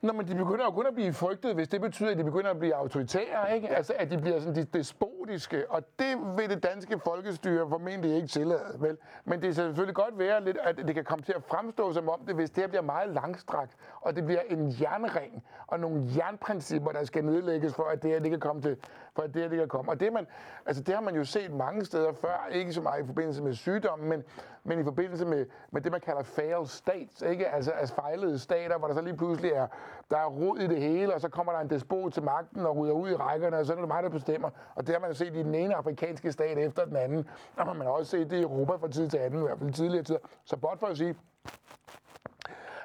Nå, 0.02 0.14
men 0.14 0.28
de 0.28 0.36
begynder 0.36 0.66
jo 0.66 0.72
kun 0.72 0.86
at 0.88 0.95
blive 0.95 1.14
frygtet, 1.14 1.56
hvis 1.56 1.68
det 1.68 1.82
betyder, 1.82 2.12
at 2.12 2.18
de 2.18 2.24
begynder 2.24 2.49
at 2.52 2.60
blive 2.60 2.76
autoritære, 2.76 3.56
ikke? 3.56 3.70
Altså, 3.70 3.93
at 3.99 4.12
de 4.12 4.18
bliver 4.18 4.39
sådan 4.39 4.56
de 4.56 4.64
despotiske, 4.64 5.72
og 5.72 5.84
det 5.99 6.18
vil 6.38 6.49
det 6.49 6.64
danske 6.64 6.99
folkestyre 6.99 7.70
formentlig 7.70 8.16
ikke 8.16 8.28
tillade, 8.28 8.76
vel? 8.80 8.97
Men 9.26 9.34
det 9.34 9.47
kan 9.47 9.54
selvfølgelig 9.54 9.95
godt 9.95 10.20
være 10.20 10.43
lidt, 10.43 10.58
at 10.58 10.78
det 10.78 10.95
kan 10.95 11.04
komme 11.04 11.24
til 11.24 11.34
at 11.34 11.43
fremstå 11.43 11.93
som 11.93 12.10
om 12.10 12.20
det, 12.28 12.36
hvis 12.36 12.49
det 12.49 12.64
her 12.64 12.68
bliver 12.68 12.82
meget 12.82 13.10
langstrakt, 13.10 13.76
og 14.02 14.16
det 14.16 14.26
bliver 14.26 14.41
en 14.49 14.76
jernring, 14.82 15.43
og 15.68 15.80
nogle 15.80 16.04
jernprincipper, 16.18 16.91
der 16.91 17.04
skal 17.04 17.26
nedlægges 17.26 17.74
for, 17.74 17.84
at 17.84 18.04
det 18.04 18.12
her 18.12 18.20
det 18.20 18.30
kan 18.30 18.39
komme 18.39 18.62
til, 18.62 18.78
for 19.16 19.22
at 19.22 19.34
det 19.34 19.41
her 19.41 19.49
det 19.49 19.58
kan 19.58 19.68
komme. 19.68 19.91
Og 19.91 19.99
det, 19.99 20.14
man, 20.14 20.28
altså, 20.66 20.84
det 20.84 20.95
har 20.95 21.02
man 21.02 21.16
jo 21.16 21.24
set 21.24 21.54
mange 21.54 21.86
steder 21.86 22.14
før, 22.14 22.47
ikke 22.52 22.74
så 22.74 22.82
meget 22.82 23.04
i 23.04 23.06
forbindelse 23.06 23.43
med 23.43 23.54
sygdommen, 23.54 24.10
men, 24.10 24.24
men 24.64 24.80
i 24.80 24.84
forbindelse 24.84 25.26
med, 25.26 25.45
med 25.72 25.82
det, 25.82 25.91
man 25.91 26.01
kalder 26.01 26.24
failed 26.24 26.66
states, 26.66 27.22
ikke? 27.22 27.47
Altså, 27.49 27.72
altså 27.72 27.95
fejlede 27.95 28.39
stater, 28.39 28.78
hvor 28.78 28.88
der 28.88 28.93
så 28.95 29.01
lige 29.01 29.18
pludselig 29.18 29.51
er 29.51 29.68
der 30.12 30.18
er 30.18 30.26
rod 30.26 30.59
i 30.59 30.68
det 30.68 30.82
hele, 30.82 31.14
og 31.14 31.22
så 31.22 31.30
kommer 31.30 31.53
der 31.53 31.59
en 31.59 31.70
despot 31.70 32.14
til 32.14 32.24
magten 32.24 32.66
og 32.66 32.78
rydder 32.78 32.93
ud 32.93 33.09
i 33.09 33.16
rækkerne, 33.16 33.57
og 33.57 33.66
så 33.66 33.74
er 33.74 33.78
det 33.78 33.88
mig, 33.88 34.03
der 34.03 34.09
bestemmer. 34.09 34.49
Og 34.76 34.88
det 34.88 34.95
har 34.95 34.99
man 34.99 35.16
set 35.16 35.36
i 35.36 35.43
den 35.43 35.55
ene 35.55 35.76
afrikanske 35.76 36.32
stat 36.32 36.57
efter 36.57 36.86
den 36.86 36.95
anden, 36.95 37.30
og 37.57 37.78
man 37.78 37.86
har 37.86 37.93
også 37.93 38.12
set 38.12 38.30
det 38.30 38.38
i 38.38 38.41
Europa 38.41 38.76
fra 38.76 38.91
tid 38.91 39.09
til 39.09 39.18
anden, 39.18 39.39
i 39.39 39.43
hvert 39.43 39.59
fald 39.59 39.74
tidligere 39.74 40.03
tider. 40.03 40.20
Så 40.43 40.57
blot 40.57 40.80
for 40.80 40.88
at 40.88 40.97
sige, 40.97 41.16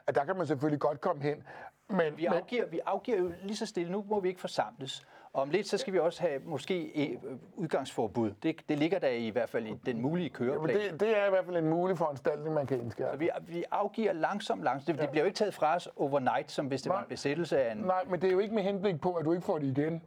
at 0.06 0.14
der 0.14 0.24
kan 0.24 0.36
man 0.36 0.46
selvfølgelig 0.46 0.80
godt 0.80 1.00
komme 1.00 1.22
hen. 1.22 1.42
Men, 1.88 2.16
vi, 2.16 2.26
afgiver, 2.26 2.66
vi 2.66 2.80
afgiver 2.86 3.18
jo 3.18 3.32
lige 3.42 3.56
så 3.56 3.66
stille, 3.66 3.92
nu 3.92 4.04
må 4.08 4.20
vi 4.20 4.28
ikke 4.28 4.40
forsamles. 4.40 5.06
Om 5.36 5.50
lidt, 5.50 5.68
så 5.68 5.78
skal 5.78 5.92
vi 5.92 5.98
også 5.98 6.20
have 6.20 6.40
måske 6.44 7.08
øh, 7.24 7.38
udgangsforbud. 7.54 8.30
Det, 8.42 8.68
det 8.68 8.78
ligger 8.78 8.98
der 8.98 9.08
i 9.08 9.28
hvert 9.28 9.48
fald 9.48 9.66
i 9.66 9.74
den 9.86 10.00
mulige 10.02 10.30
køreplan. 10.30 10.76
Ja, 10.76 10.90
det, 10.90 11.00
det 11.00 11.18
er 11.18 11.26
i 11.26 11.30
hvert 11.30 11.44
fald 11.44 11.56
en 11.56 11.68
mulig 11.68 11.98
foranstaltning, 11.98 12.54
man 12.54 12.66
kan 12.66 12.80
indskære. 12.80 13.12
Så 13.12 13.16
vi, 13.16 13.30
vi 13.40 13.64
afgiver 13.70 14.12
langsomt, 14.12 14.62
langsomt. 14.62 14.86
Det, 14.86 14.96
ja. 14.96 15.02
det 15.02 15.10
bliver 15.10 15.22
jo 15.22 15.26
ikke 15.26 15.36
taget 15.36 15.54
fra 15.54 15.74
os 15.74 15.88
overnight, 15.96 16.50
som 16.50 16.66
hvis 16.66 16.82
det 16.82 16.90
nej, 16.90 16.96
var 16.96 17.02
en 17.02 17.08
besættelse 17.08 17.60
af 17.62 17.72
en... 17.72 17.78
Nej, 17.78 18.04
men 18.04 18.20
det 18.20 18.28
er 18.28 18.32
jo 18.32 18.38
ikke 18.38 18.54
med 18.54 18.62
henblik 18.62 19.00
på, 19.00 19.14
at 19.14 19.24
du 19.24 19.32
ikke 19.32 19.44
får 19.44 19.58
det 19.58 19.78
igen. 19.78 20.02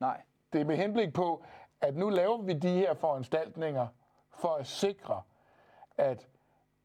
Nej. 0.00 0.20
Det 0.52 0.60
er 0.60 0.64
med 0.64 0.76
henblik 0.76 1.12
på, 1.12 1.44
at 1.80 1.96
nu 1.96 2.08
laver 2.08 2.42
vi 2.42 2.52
de 2.52 2.68
her 2.68 2.94
foranstaltninger 2.94 3.86
for 4.38 4.48
at 4.48 4.66
sikre, 4.66 5.22
at 5.98 6.26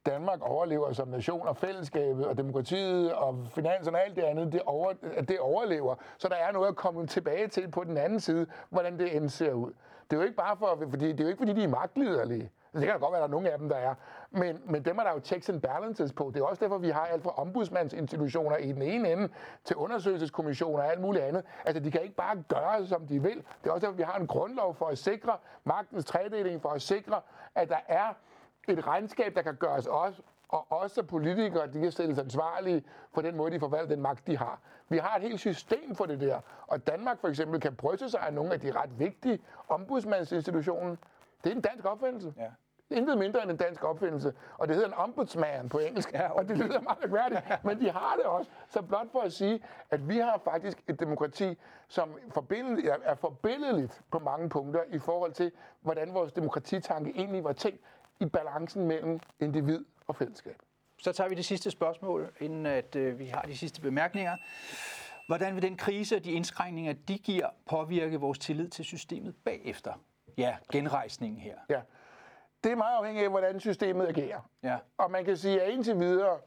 Danmark 0.05 0.41
overlever 0.41 0.93
som 0.93 1.07
nation, 1.07 1.47
og 1.47 1.57
fællesskabet, 1.57 2.25
og 2.25 2.37
demokratiet, 2.37 3.13
og 3.13 3.47
finanserne 3.55 3.97
og 3.97 4.05
alt 4.05 4.15
det 4.15 4.21
andet, 4.21 4.53
det, 4.53 4.61
over, 4.65 4.93
det 5.27 5.39
overlever. 5.39 5.95
Så 6.17 6.27
der 6.27 6.35
er 6.35 6.51
noget 6.51 6.67
at 6.67 6.75
komme 6.75 7.07
tilbage 7.07 7.47
til 7.47 7.71
på 7.71 7.83
den 7.83 7.97
anden 7.97 8.19
side, 8.19 8.47
hvordan 8.69 8.99
det 8.99 9.15
end 9.15 9.29
ser 9.29 9.53
ud. 9.53 9.71
Det 10.11 10.13
er 10.13 10.17
jo 10.17 10.23
ikke 10.23 10.37
bare 10.37 10.57
for, 10.57 10.77
fordi, 10.89 11.11
det 11.11 11.19
er 11.19 11.23
jo 11.23 11.29
ikke 11.29 11.39
fordi, 11.39 11.53
de 11.53 11.63
er 11.63 11.67
magtliderlige. 11.67 12.51
Det 12.73 12.83
kan 12.83 12.93
da 12.93 12.97
godt 12.97 13.11
være, 13.11 13.21
at 13.21 13.21
der 13.21 13.27
er 13.27 13.31
nogle 13.31 13.51
af 13.51 13.59
dem, 13.59 13.69
der 13.69 13.75
er. 13.75 13.95
Men, 14.31 14.61
men 14.65 14.85
dem 14.85 14.97
er 14.97 15.03
der 15.03 15.11
jo 15.11 15.19
checks 15.19 15.49
and 15.49 15.61
balances 15.61 16.13
på. 16.13 16.31
Det 16.33 16.41
er 16.41 16.45
også 16.45 16.63
derfor, 16.63 16.77
vi 16.77 16.89
har 16.89 17.05
alt 17.05 17.23
fra 17.23 17.29
ombudsmandsinstitutioner 17.29 18.57
i 18.57 18.71
den 18.71 18.81
ene 18.81 19.11
ende 19.11 19.29
til 19.63 19.75
undersøgelseskommissioner 19.75 20.83
og 20.83 20.91
alt 20.91 21.01
muligt 21.01 21.23
andet. 21.23 21.43
Altså, 21.65 21.83
de 21.83 21.91
kan 21.91 22.01
ikke 22.01 22.15
bare 22.15 22.43
gøre, 22.47 22.87
som 22.87 23.07
de 23.07 23.21
vil. 23.21 23.43
Det 23.63 23.69
er 23.69 23.71
også 23.71 23.85
derfor, 23.85 23.97
vi 23.97 24.03
har 24.03 24.19
en 24.19 24.27
grundlov 24.27 24.75
for 24.75 24.85
at 24.85 24.97
sikre 24.97 25.37
magtens 25.63 26.05
tredeling, 26.05 26.61
for 26.61 26.69
at 26.69 26.81
sikre, 26.81 27.21
at 27.55 27.69
der 27.69 27.79
er 27.87 28.13
et 28.67 28.87
regnskab, 28.87 29.35
der 29.35 29.41
kan 29.41 29.55
gøres 29.55 29.87
også, 29.87 30.21
og 30.49 30.71
også 30.71 31.03
politikere, 31.03 31.67
de 31.67 31.79
kan 31.79 31.91
stilles 31.91 32.19
ansvarlige 32.19 32.83
for 33.13 33.21
den 33.21 33.35
måde, 33.35 33.51
de 33.51 33.59
forvalter 33.59 33.87
den 33.87 34.01
magt, 34.01 34.27
de 34.27 34.37
har. 34.37 34.59
Vi 34.89 34.97
har 34.97 35.15
et 35.15 35.21
helt 35.21 35.39
system 35.39 35.95
for 35.95 36.05
det 36.05 36.19
der, 36.19 36.39
og 36.67 36.87
Danmark 36.87 37.19
for 37.19 37.27
eksempel 37.27 37.61
kan 37.61 37.75
bryste 37.75 38.09
sig 38.09 38.21
af 38.21 38.33
nogle 38.33 38.53
af 38.53 38.59
de 38.59 38.71
ret 38.71 38.99
vigtige 38.99 39.39
ombudsmandsinstitutioner. 39.69 40.95
Det 41.43 41.51
er 41.51 41.55
en 41.55 41.61
dansk 41.61 41.85
opfindelse. 41.85 42.33
Ja. 42.37 42.49
Intet 42.89 43.17
mindre 43.17 43.43
end 43.43 43.51
en 43.51 43.57
dansk 43.57 43.83
opfindelse. 43.83 44.33
Og 44.57 44.67
det 44.67 44.75
hedder 44.75 44.89
en 44.89 44.95
ombudsman 44.97 45.69
på 45.69 45.79
engelsk. 45.79 46.13
Ja, 46.13 46.31
okay. 46.31 46.39
Og 46.39 46.47
det 46.47 46.57
lyder 46.57 46.81
meget 46.81 46.99
mærkværdigt, 47.01 47.63
men 47.63 47.79
de 47.79 47.91
har 47.91 48.15
det 48.15 48.25
også. 48.25 48.51
Så 48.67 48.81
blot 48.81 49.11
for 49.11 49.19
at 49.21 49.33
sige, 49.33 49.63
at 49.89 50.09
vi 50.09 50.17
har 50.17 50.41
faktisk 50.43 50.83
et 50.87 50.99
demokrati, 50.99 51.57
som 51.87 52.17
er 53.03 53.15
forbilledeligt 53.15 54.01
på 54.11 54.19
mange 54.19 54.49
punkter 54.49 54.81
i 54.87 54.99
forhold 54.99 55.31
til, 55.31 55.51
hvordan 55.81 56.13
vores 56.13 56.33
demokratitanke 56.33 57.11
egentlig 57.15 57.43
var 57.43 57.53
tænkt 57.53 57.81
i 58.19 58.25
balancen 58.25 58.87
mellem 58.87 59.19
individ 59.39 59.85
og 60.07 60.15
fællesskab. 60.15 60.55
Så 61.01 61.11
tager 61.11 61.29
vi 61.29 61.35
det 61.35 61.45
sidste 61.45 61.71
spørgsmål, 61.71 62.31
inden 62.39 62.65
at 62.65 62.95
øh, 62.95 63.19
vi 63.19 63.25
har 63.25 63.41
de 63.41 63.57
sidste 63.57 63.81
bemærkninger. 63.81 64.37
Hvordan 65.27 65.55
vil 65.55 65.61
den 65.61 65.77
krise 65.77 66.15
og 66.15 66.25
de 66.25 66.31
indskrænkninger, 66.31 66.93
de 67.07 67.17
giver, 67.17 67.49
påvirke 67.65 68.19
vores 68.19 68.39
tillid 68.39 68.69
til 68.69 68.85
systemet 68.85 69.35
bagefter? 69.45 69.93
Ja, 70.37 70.55
genrejsningen 70.71 71.39
her. 71.39 71.55
Ja, 71.69 71.81
det 72.63 72.71
er 72.71 72.75
meget 72.75 72.97
afhængigt 72.97 73.23
af, 73.23 73.29
hvordan 73.29 73.59
systemet 73.59 74.07
agerer. 74.07 74.49
Ja. 74.63 74.77
Og 74.97 75.11
man 75.11 75.25
kan 75.25 75.37
sige, 75.37 75.61
at 75.61 75.69
indtil 75.69 75.99
videre, 75.99 76.37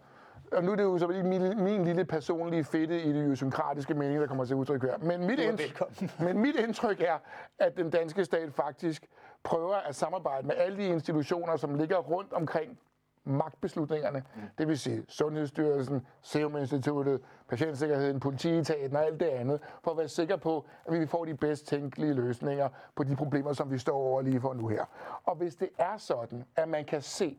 og 0.53 0.65
nu 0.65 0.73
er 0.73 0.77
det 0.77 0.83
jo 0.83 0.99
så 0.99 1.07
min, 1.07 1.65
min 1.65 1.85
lille 1.85 2.05
personlige 2.05 2.65
fedte 2.65 3.03
idiosynkratiske 3.03 3.95
mening, 3.95 4.21
der 4.21 4.27
kommer 4.27 4.45
til 4.45 4.57
udtryk 4.57 4.83
her. 4.83 4.99
Men 4.99 5.27
mit, 5.27 5.39
indtryk, 5.39 6.21
men 6.21 6.39
mit 6.39 6.57
indtryk 6.57 7.01
er, 7.01 7.19
at 7.59 7.77
den 7.77 7.91
danske 7.91 8.25
stat 8.25 8.55
faktisk 8.55 9.07
prøver 9.43 9.77
at 9.77 9.95
samarbejde 9.95 10.47
med 10.47 10.57
alle 10.57 10.79
de 10.79 10.87
institutioner, 10.87 11.57
som 11.57 11.75
ligger 11.75 11.97
rundt 11.97 12.33
omkring 12.33 12.79
magtbeslutningerne. 13.25 14.25
Mm. 14.35 14.43
Det 14.59 14.69
vil 14.69 14.79
sige 14.79 15.05
Sundhedsstyrelsen, 15.09 16.07
Serum 16.23 16.57
Instituttet, 16.57 17.21
Patientsikkerheden, 17.49 18.21
Politietaten 18.21 18.97
og 18.97 19.05
alt 19.05 19.21
det 19.21 19.27
andet, 19.27 19.61
for 19.85 19.91
at 19.91 19.97
være 19.97 20.09
sikker 20.09 20.37
på, 20.37 20.67
at 20.87 21.01
vi 21.01 21.07
får 21.07 21.25
de 21.25 21.35
bedst 21.35 21.67
tænkelige 21.67 22.15
løsninger 22.15 22.69
på 22.97 23.05
de 23.05 23.17
problemer, 23.17 23.53
som 23.53 23.71
vi 23.71 23.79
står 23.79 23.97
over 23.97 24.23
lige 24.23 24.41
for 24.41 24.55
nu 24.55 24.69
her. 24.69 24.85
Og 25.25 25.37
hvis 25.37 25.57
det 25.57 25.69
er 25.79 25.97
sådan, 25.97 26.45
at 26.57 26.69
man 26.69 26.85
kan 26.85 27.03
se, 27.03 27.39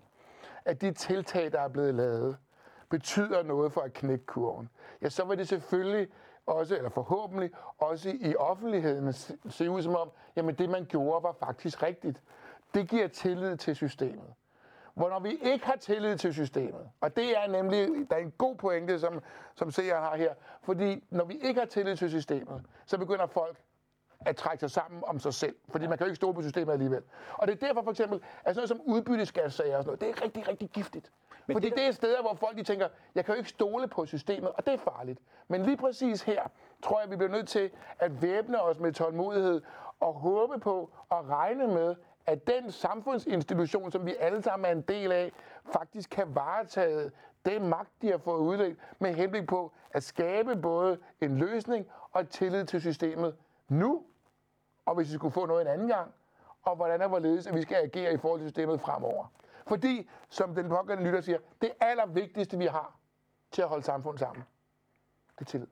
at 0.66 0.82
de 0.82 0.92
tiltag, 0.92 1.52
der 1.52 1.62
er 1.62 1.68
blevet 1.68 1.96
lavet, 1.96 2.38
betyder 2.90 3.44
noget 3.44 3.72
for 3.72 3.82
at 3.82 3.94
knække 3.94 4.26
kurven, 4.26 4.70
ja, 5.02 5.10
så 5.10 5.26
vil 5.26 5.38
det 5.38 5.48
selvfølgelig 5.48 6.08
også, 6.50 6.78
eller 6.78 6.90
forhåbentlig 6.90 7.52
også 7.78 8.10
i 8.20 8.36
offentligheden 8.36 9.14
se 9.50 9.70
ud 9.70 9.82
som 9.82 9.96
om, 9.96 10.12
jamen 10.36 10.56
det 10.56 10.70
man 10.70 10.86
gjorde 10.86 11.24
var 11.24 11.36
faktisk 11.40 11.84
rigtigt. 11.84 12.24
Det 12.74 12.90
giver 12.90 13.08
tillid 13.08 13.58
til 13.58 13.76
systemet. 13.76 14.34
Hvor 14.94 15.10
når 15.10 15.20
vi 15.20 15.40
ikke 15.42 15.66
har 15.66 15.76
tillid 15.76 16.18
til 16.18 16.34
systemet, 16.34 16.90
og 17.02 17.16
det 17.16 17.38
er 17.38 17.48
nemlig, 17.48 18.10
der 18.10 18.16
er 18.16 18.20
en 18.20 18.34
god 18.38 18.56
pointe, 18.56 19.00
som, 19.00 19.22
som 19.56 19.72
seeren 19.72 20.04
har 20.04 20.16
her, 20.16 20.34
fordi 20.64 21.04
når 21.10 21.26
vi 21.26 21.34
ikke 21.42 21.60
har 21.60 21.68
tillid 21.68 21.96
til 21.96 22.10
systemet, 22.10 22.66
så 22.86 22.98
begynder 22.98 23.26
folk 23.26 23.58
at 24.20 24.36
trække 24.36 24.60
sig 24.60 24.72
sammen 24.72 25.04
om 25.08 25.20
sig 25.20 25.34
selv, 25.34 25.56
fordi 25.70 25.88
man 25.88 25.98
kan 25.98 26.06
jo 26.06 26.10
ikke 26.10 26.16
stole 26.16 26.34
på 26.34 26.42
systemet 26.42 26.74
alligevel. 26.74 27.04
Og 27.34 27.48
det 27.48 27.54
er 27.64 27.68
derfor 27.68 27.82
for 27.82 27.92
eksempel, 27.92 28.22
at 28.44 28.56
sådan 28.56 28.56
noget 28.56 28.70
som 28.70 28.82
udbytteskatsager 28.82 29.78
og 29.78 29.84
sådan 29.84 29.86
noget, 29.86 30.02
det 30.02 30.10
er 30.10 30.24
rigtig, 30.24 30.48
rigtig 30.48 30.70
giftigt. 30.70 31.12
Men 31.50 31.56
fordi 31.56 31.70
det, 31.70 31.78
der... 31.78 31.82
det 31.84 31.88
er 31.88 31.94
steder, 31.94 32.22
hvor 32.22 32.34
folk 32.34 32.58
de 32.58 32.64
tænker, 32.64 32.88
jeg 33.16 33.26
kan 33.26 33.34
jo 33.34 33.38
ikke 33.38 33.50
stole 33.50 33.88
på 33.88 34.06
systemet, 34.06 34.52
og 34.52 34.66
det 34.66 34.74
er 34.74 34.78
farligt. 34.78 35.20
Men 35.48 35.64
lige 35.64 35.78
præcis 35.78 36.22
her, 36.22 36.44
tror 36.82 37.02
jeg, 37.02 37.12
vi 37.12 37.16
bliver 37.16 37.32
nødt 37.32 37.48
til 37.48 37.72
at 38.00 38.22
væbne 38.22 38.62
os 38.62 38.80
med 38.80 38.94
tålmodighed 38.94 39.62
og 40.00 40.14
håbe 40.14 40.60
på 40.60 40.90
og 41.10 41.30
regne 41.30 41.68
med, 41.68 41.96
at 42.26 42.48
den 42.48 42.72
samfundsinstitution, 42.72 43.92
som 43.92 44.06
vi 44.06 44.16
alle 44.20 44.42
sammen 44.42 44.66
er 44.66 44.72
en 44.72 44.82
del 44.82 45.12
af, 45.12 45.32
faktisk 45.74 46.10
kan 46.10 46.36
varetage 46.36 47.12
den 47.46 47.68
magt, 47.68 47.90
de 48.02 48.12
har 48.12 48.18
fået 48.18 48.40
udlægt, 48.40 48.80
med 49.00 49.14
henblik 49.14 49.48
på 49.48 49.72
at 49.92 50.04
skabe 50.04 50.56
både 50.56 50.98
en 51.22 51.38
løsning 51.38 51.88
og 52.12 52.30
tillid 52.30 52.66
til 52.66 52.82
systemet 52.82 53.36
nu, 53.70 54.04
og 54.86 54.96
hvis 54.96 55.10
vi 55.10 55.14
skulle 55.14 55.32
få 55.32 55.46
noget 55.46 55.62
en 55.62 55.68
anden 55.68 55.88
gang, 55.88 56.14
og 56.64 56.76
hvordan 56.76 57.02
er 57.02 57.08
hvorledes, 57.08 57.48
at 57.48 57.56
vi 57.56 57.62
skal 57.62 57.78
agere 57.78 58.14
i 58.14 58.18
forhold 58.18 58.40
til 58.40 58.50
systemet 58.50 58.82
fremover. 58.82 59.26
Fordi, 59.70 60.10
som 60.30 60.56
den 60.56 60.70
pågældende 60.70 61.10
lytter 61.10 61.22
siger, 61.22 61.38
det 61.62 61.72
allervigtigste, 61.80 62.58
vi 62.58 62.66
har 62.66 62.96
til 63.52 63.62
at 63.62 63.68
holde 63.68 63.84
samfundet 63.84 64.20
sammen, 64.20 64.44
det 65.40 65.46
er 65.46 65.50
tillid. 65.50 65.68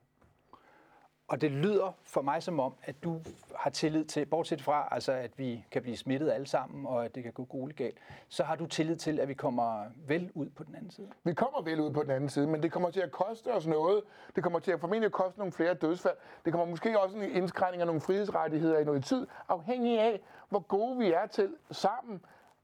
Og 1.27 1.41
det 1.41 1.51
lyder 1.51 1.91
for 2.03 2.21
mig 2.21 2.43
som 2.43 2.59
om, 2.59 2.73
at 2.83 3.03
du 3.03 3.21
har 3.55 3.69
tillid 3.69 4.05
til, 4.05 4.25
bortset 4.25 4.61
fra, 4.61 4.87
altså, 4.91 5.11
at 5.11 5.31
vi 5.39 5.65
kan 5.71 5.81
blive 5.81 5.97
smittet 5.97 6.31
alle 6.31 6.47
sammen, 6.47 6.85
og 6.85 7.05
at 7.05 7.15
det 7.15 7.23
kan 7.23 7.33
gå 7.33 7.43
gule 7.43 7.73
galt, 7.73 7.97
så 8.29 8.43
har 8.43 8.55
du 8.55 8.65
tillid 8.65 8.95
til, 8.95 9.19
at 9.19 9.27
vi 9.27 9.33
kommer 9.33 9.85
vel 10.07 10.31
ud 10.33 10.49
på 10.49 10.63
den 10.63 10.75
anden 10.75 10.91
side. 10.91 11.07
Vi 11.23 11.33
kommer 11.33 11.61
vel 11.61 11.79
ud 11.79 11.91
på 11.91 12.03
den 12.03 12.11
anden 12.11 12.29
side, 12.29 12.47
men 12.47 12.63
det 12.63 12.71
kommer 12.71 12.91
til 12.91 12.99
at 12.99 13.11
koste 13.11 13.53
os 13.53 13.67
noget. 13.67 14.03
Det 14.35 14.43
kommer 14.43 14.59
til 14.59 14.71
at 14.71 14.79
formentlig 14.79 15.11
koste 15.11 15.39
nogle 15.39 15.53
flere 15.53 15.73
dødsfald. 15.73 16.15
Det 16.45 16.53
kommer 16.53 16.65
måske 16.67 16.99
også 16.99 17.17
en 17.17 17.23
indskrænkning 17.23 17.81
af 17.81 17.87
nogle 17.87 18.01
frihedsrettigheder 18.01 18.79
i 18.79 18.83
noget 18.83 19.05
tid, 19.05 19.27
afhængig 19.49 19.99
af, 19.99 20.21
hvor 20.49 20.59
gode 20.59 20.97
vi 20.97 21.11
er 21.11 21.25
til 21.25 21.55
sammen 21.71 22.21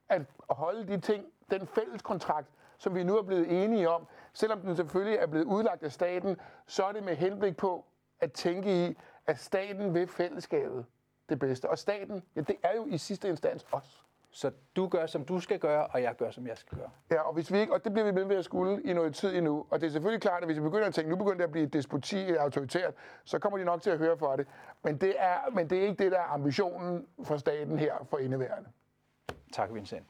at 0.10 0.26
holde 0.50 0.88
de 0.88 1.02
ting, 1.02 1.26
den 1.52 1.68
fælles 1.68 2.02
kontrakt, 2.02 2.48
som 2.78 2.96
vi 2.96 3.04
nu 3.04 3.18
er 3.18 3.24
blevet 3.24 3.64
enige 3.64 3.90
om. 3.90 4.08
Selvom 4.34 4.62
den 4.62 4.76
selvfølgelig 4.76 5.18
er 5.18 5.28
blevet 5.28 5.46
udlagt 5.46 5.84
af 5.84 5.92
staten, 5.92 6.38
så 6.66 6.84
er 6.84 6.92
det 6.92 7.04
med 7.04 7.16
henblik 7.16 7.58
på, 7.58 7.86
at 8.20 8.32
tænke 8.32 8.88
i, 8.88 8.98
at 9.28 9.40
staten 9.40 9.94
vil 9.94 10.08
fællesskabet 10.08 10.86
det 11.30 11.40
bedste. 11.40 11.70
Og 11.70 11.78
staten, 11.78 12.24
ja, 12.36 12.42
det 12.42 12.56
er 12.64 12.76
jo 12.76 12.86
i 12.86 12.98
sidste 12.98 13.30
instans 13.30 13.66
os. 13.72 14.06
Så 14.32 14.52
du 14.76 14.88
gør, 14.88 15.06
som 15.06 15.26
du 15.26 15.40
skal 15.40 15.60
gøre, 15.60 15.88
og 15.88 16.02
jeg 16.02 16.16
gør, 16.16 16.32
som 16.32 16.48
jeg 16.48 16.58
skal 16.58 16.78
gøre. 16.78 16.90
Ja, 17.12 17.22
og, 17.22 17.34
hvis 17.34 17.52
vi 17.52 17.60
ikke, 17.60 17.74
og 17.74 17.84
det 17.84 17.94
bliver 17.94 18.06
vi 18.06 18.12
med 18.12 18.24
ved 18.24 18.36
at 18.36 18.46
skulle 18.46 18.84
i 18.84 18.94
noget 18.94 19.16
tid 19.16 19.36
endnu. 19.36 19.66
Og 19.70 19.82
det 19.82 19.88
er 19.88 19.92
selvfølgelig 19.92 20.22
klart, 20.22 20.42
at 20.44 20.48
hvis 20.48 20.58
vi 20.58 20.62
begynder 20.62 20.88
at 20.88 20.94
tænke, 20.94 21.10
nu 21.10 21.16
begynder 21.16 21.38
det 21.38 21.44
at 21.44 21.52
blive 21.52 21.66
despoti, 21.66 22.30
et 22.30 22.36
autoritært, 22.36 22.94
så 23.24 23.40
kommer 23.40 23.58
de 23.58 23.66
nok 23.66 23.82
til 23.82 23.90
at 23.90 23.98
høre 23.98 24.18
for 24.18 24.36
det. 24.36 24.48
Men 24.84 24.98
det 24.98 25.14
er, 25.18 25.38
men 25.52 25.70
det 25.70 25.78
er 25.78 25.82
ikke 25.82 26.04
det, 26.04 26.12
der 26.12 26.20
er 26.20 26.34
ambitionen 26.34 27.08
for 27.24 27.38
staten 27.38 27.80
her 27.80 28.08
for 28.10 28.18
indeværende. 28.18 28.70
Tak, 29.54 29.74
Vincent. 29.74 30.06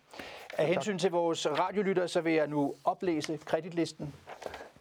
Af 0.57 0.67
hensyn 0.67 0.97
til 0.97 1.11
vores 1.11 1.47
radiolytter, 1.47 2.07
så 2.07 2.21
vil 2.21 2.33
jeg 2.33 2.47
nu 2.47 2.75
oplæse 2.83 3.37
kreditlisten. 3.45 4.13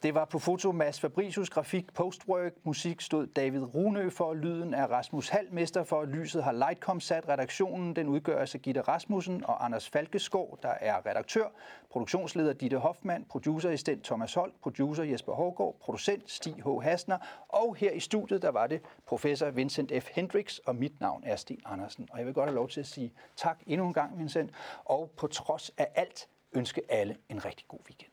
Det 0.02 0.14
var 0.14 0.24
på 0.24 0.38
foto 0.38 0.72
Mads 0.72 1.00
Fabricius, 1.00 1.50
grafik 1.50 1.94
Postwork, 1.94 2.52
musik 2.64 3.00
stod 3.00 3.26
David 3.26 3.74
Runø 3.74 4.10
for, 4.10 4.34
lyden 4.34 4.74
er 4.74 4.86
Rasmus 4.86 5.28
Halmester 5.28 5.84
for, 5.84 6.04
lyset 6.04 6.44
har 6.44 6.52
Lightcom 6.52 7.00
sat, 7.00 7.28
redaktionen 7.28 7.96
den 7.96 8.08
udgøres 8.08 8.54
af 8.54 8.62
Gitte 8.62 8.80
Rasmussen 8.80 9.44
og 9.44 9.64
Anders 9.64 9.88
Falkeskov, 9.88 10.58
der 10.62 10.68
er 10.68 11.06
redaktør, 11.06 11.46
produktionsleder 11.90 12.52
Ditte 12.52 12.78
Hoffmann, 12.78 13.24
producerassistent 13.24 14.04
Thomas 14.04 14.34
Holt, 14.34 14.60
producer 14.62 15.04
Jesper 15.04 15.32
Hårgaard, 15.32 15.76
producent 15.80 16.30
Stig 16.30 16.54
H. 16.54 16.82
Hasner, 16.82 17.18
og 17.48 17.76
her 17.76 17.90
i 17.90 18.00
studiet, 18.00 18.42
der 18.42 18.50
var 18.50 18.66
det 18.66 18.80
professor 19.06 19.50
Vincent 19.50 19.92
F. 20.02 20.08
Hendricks, 20.12 20.58
og 20.58 20.76
mit 20.76 21.00
navn 21.00 21.22
er 21.24 21.36
Sten 21.36 21.60
Andersen. 21.64 22.08
Og 22.10 22.18
jeg 22.18 22.26
vil 22.26 22.34
godt 22.34 22.48
have 22.48 22.56
lov 22.56 22.68
til 22.68 22.80
at 22.80 22.86
sige 22.86 23.12
tak 23.36 23.60
endnu 23.66 23.86
en 23.86 23.92
gang, 23.92 24.18
Vincent, 24.18 24.50
og 24.84 25.10
på 25.16 25.26
trods 25.26 25.70
af 25.78 25.88
alt, 25.94 26.28
ønske 26.52 26.82
alle 26.88 27.16
en 27.28 27.44
rigtig 27.44 27.68
god 27.68 27.80
weekend. 27.88 28.11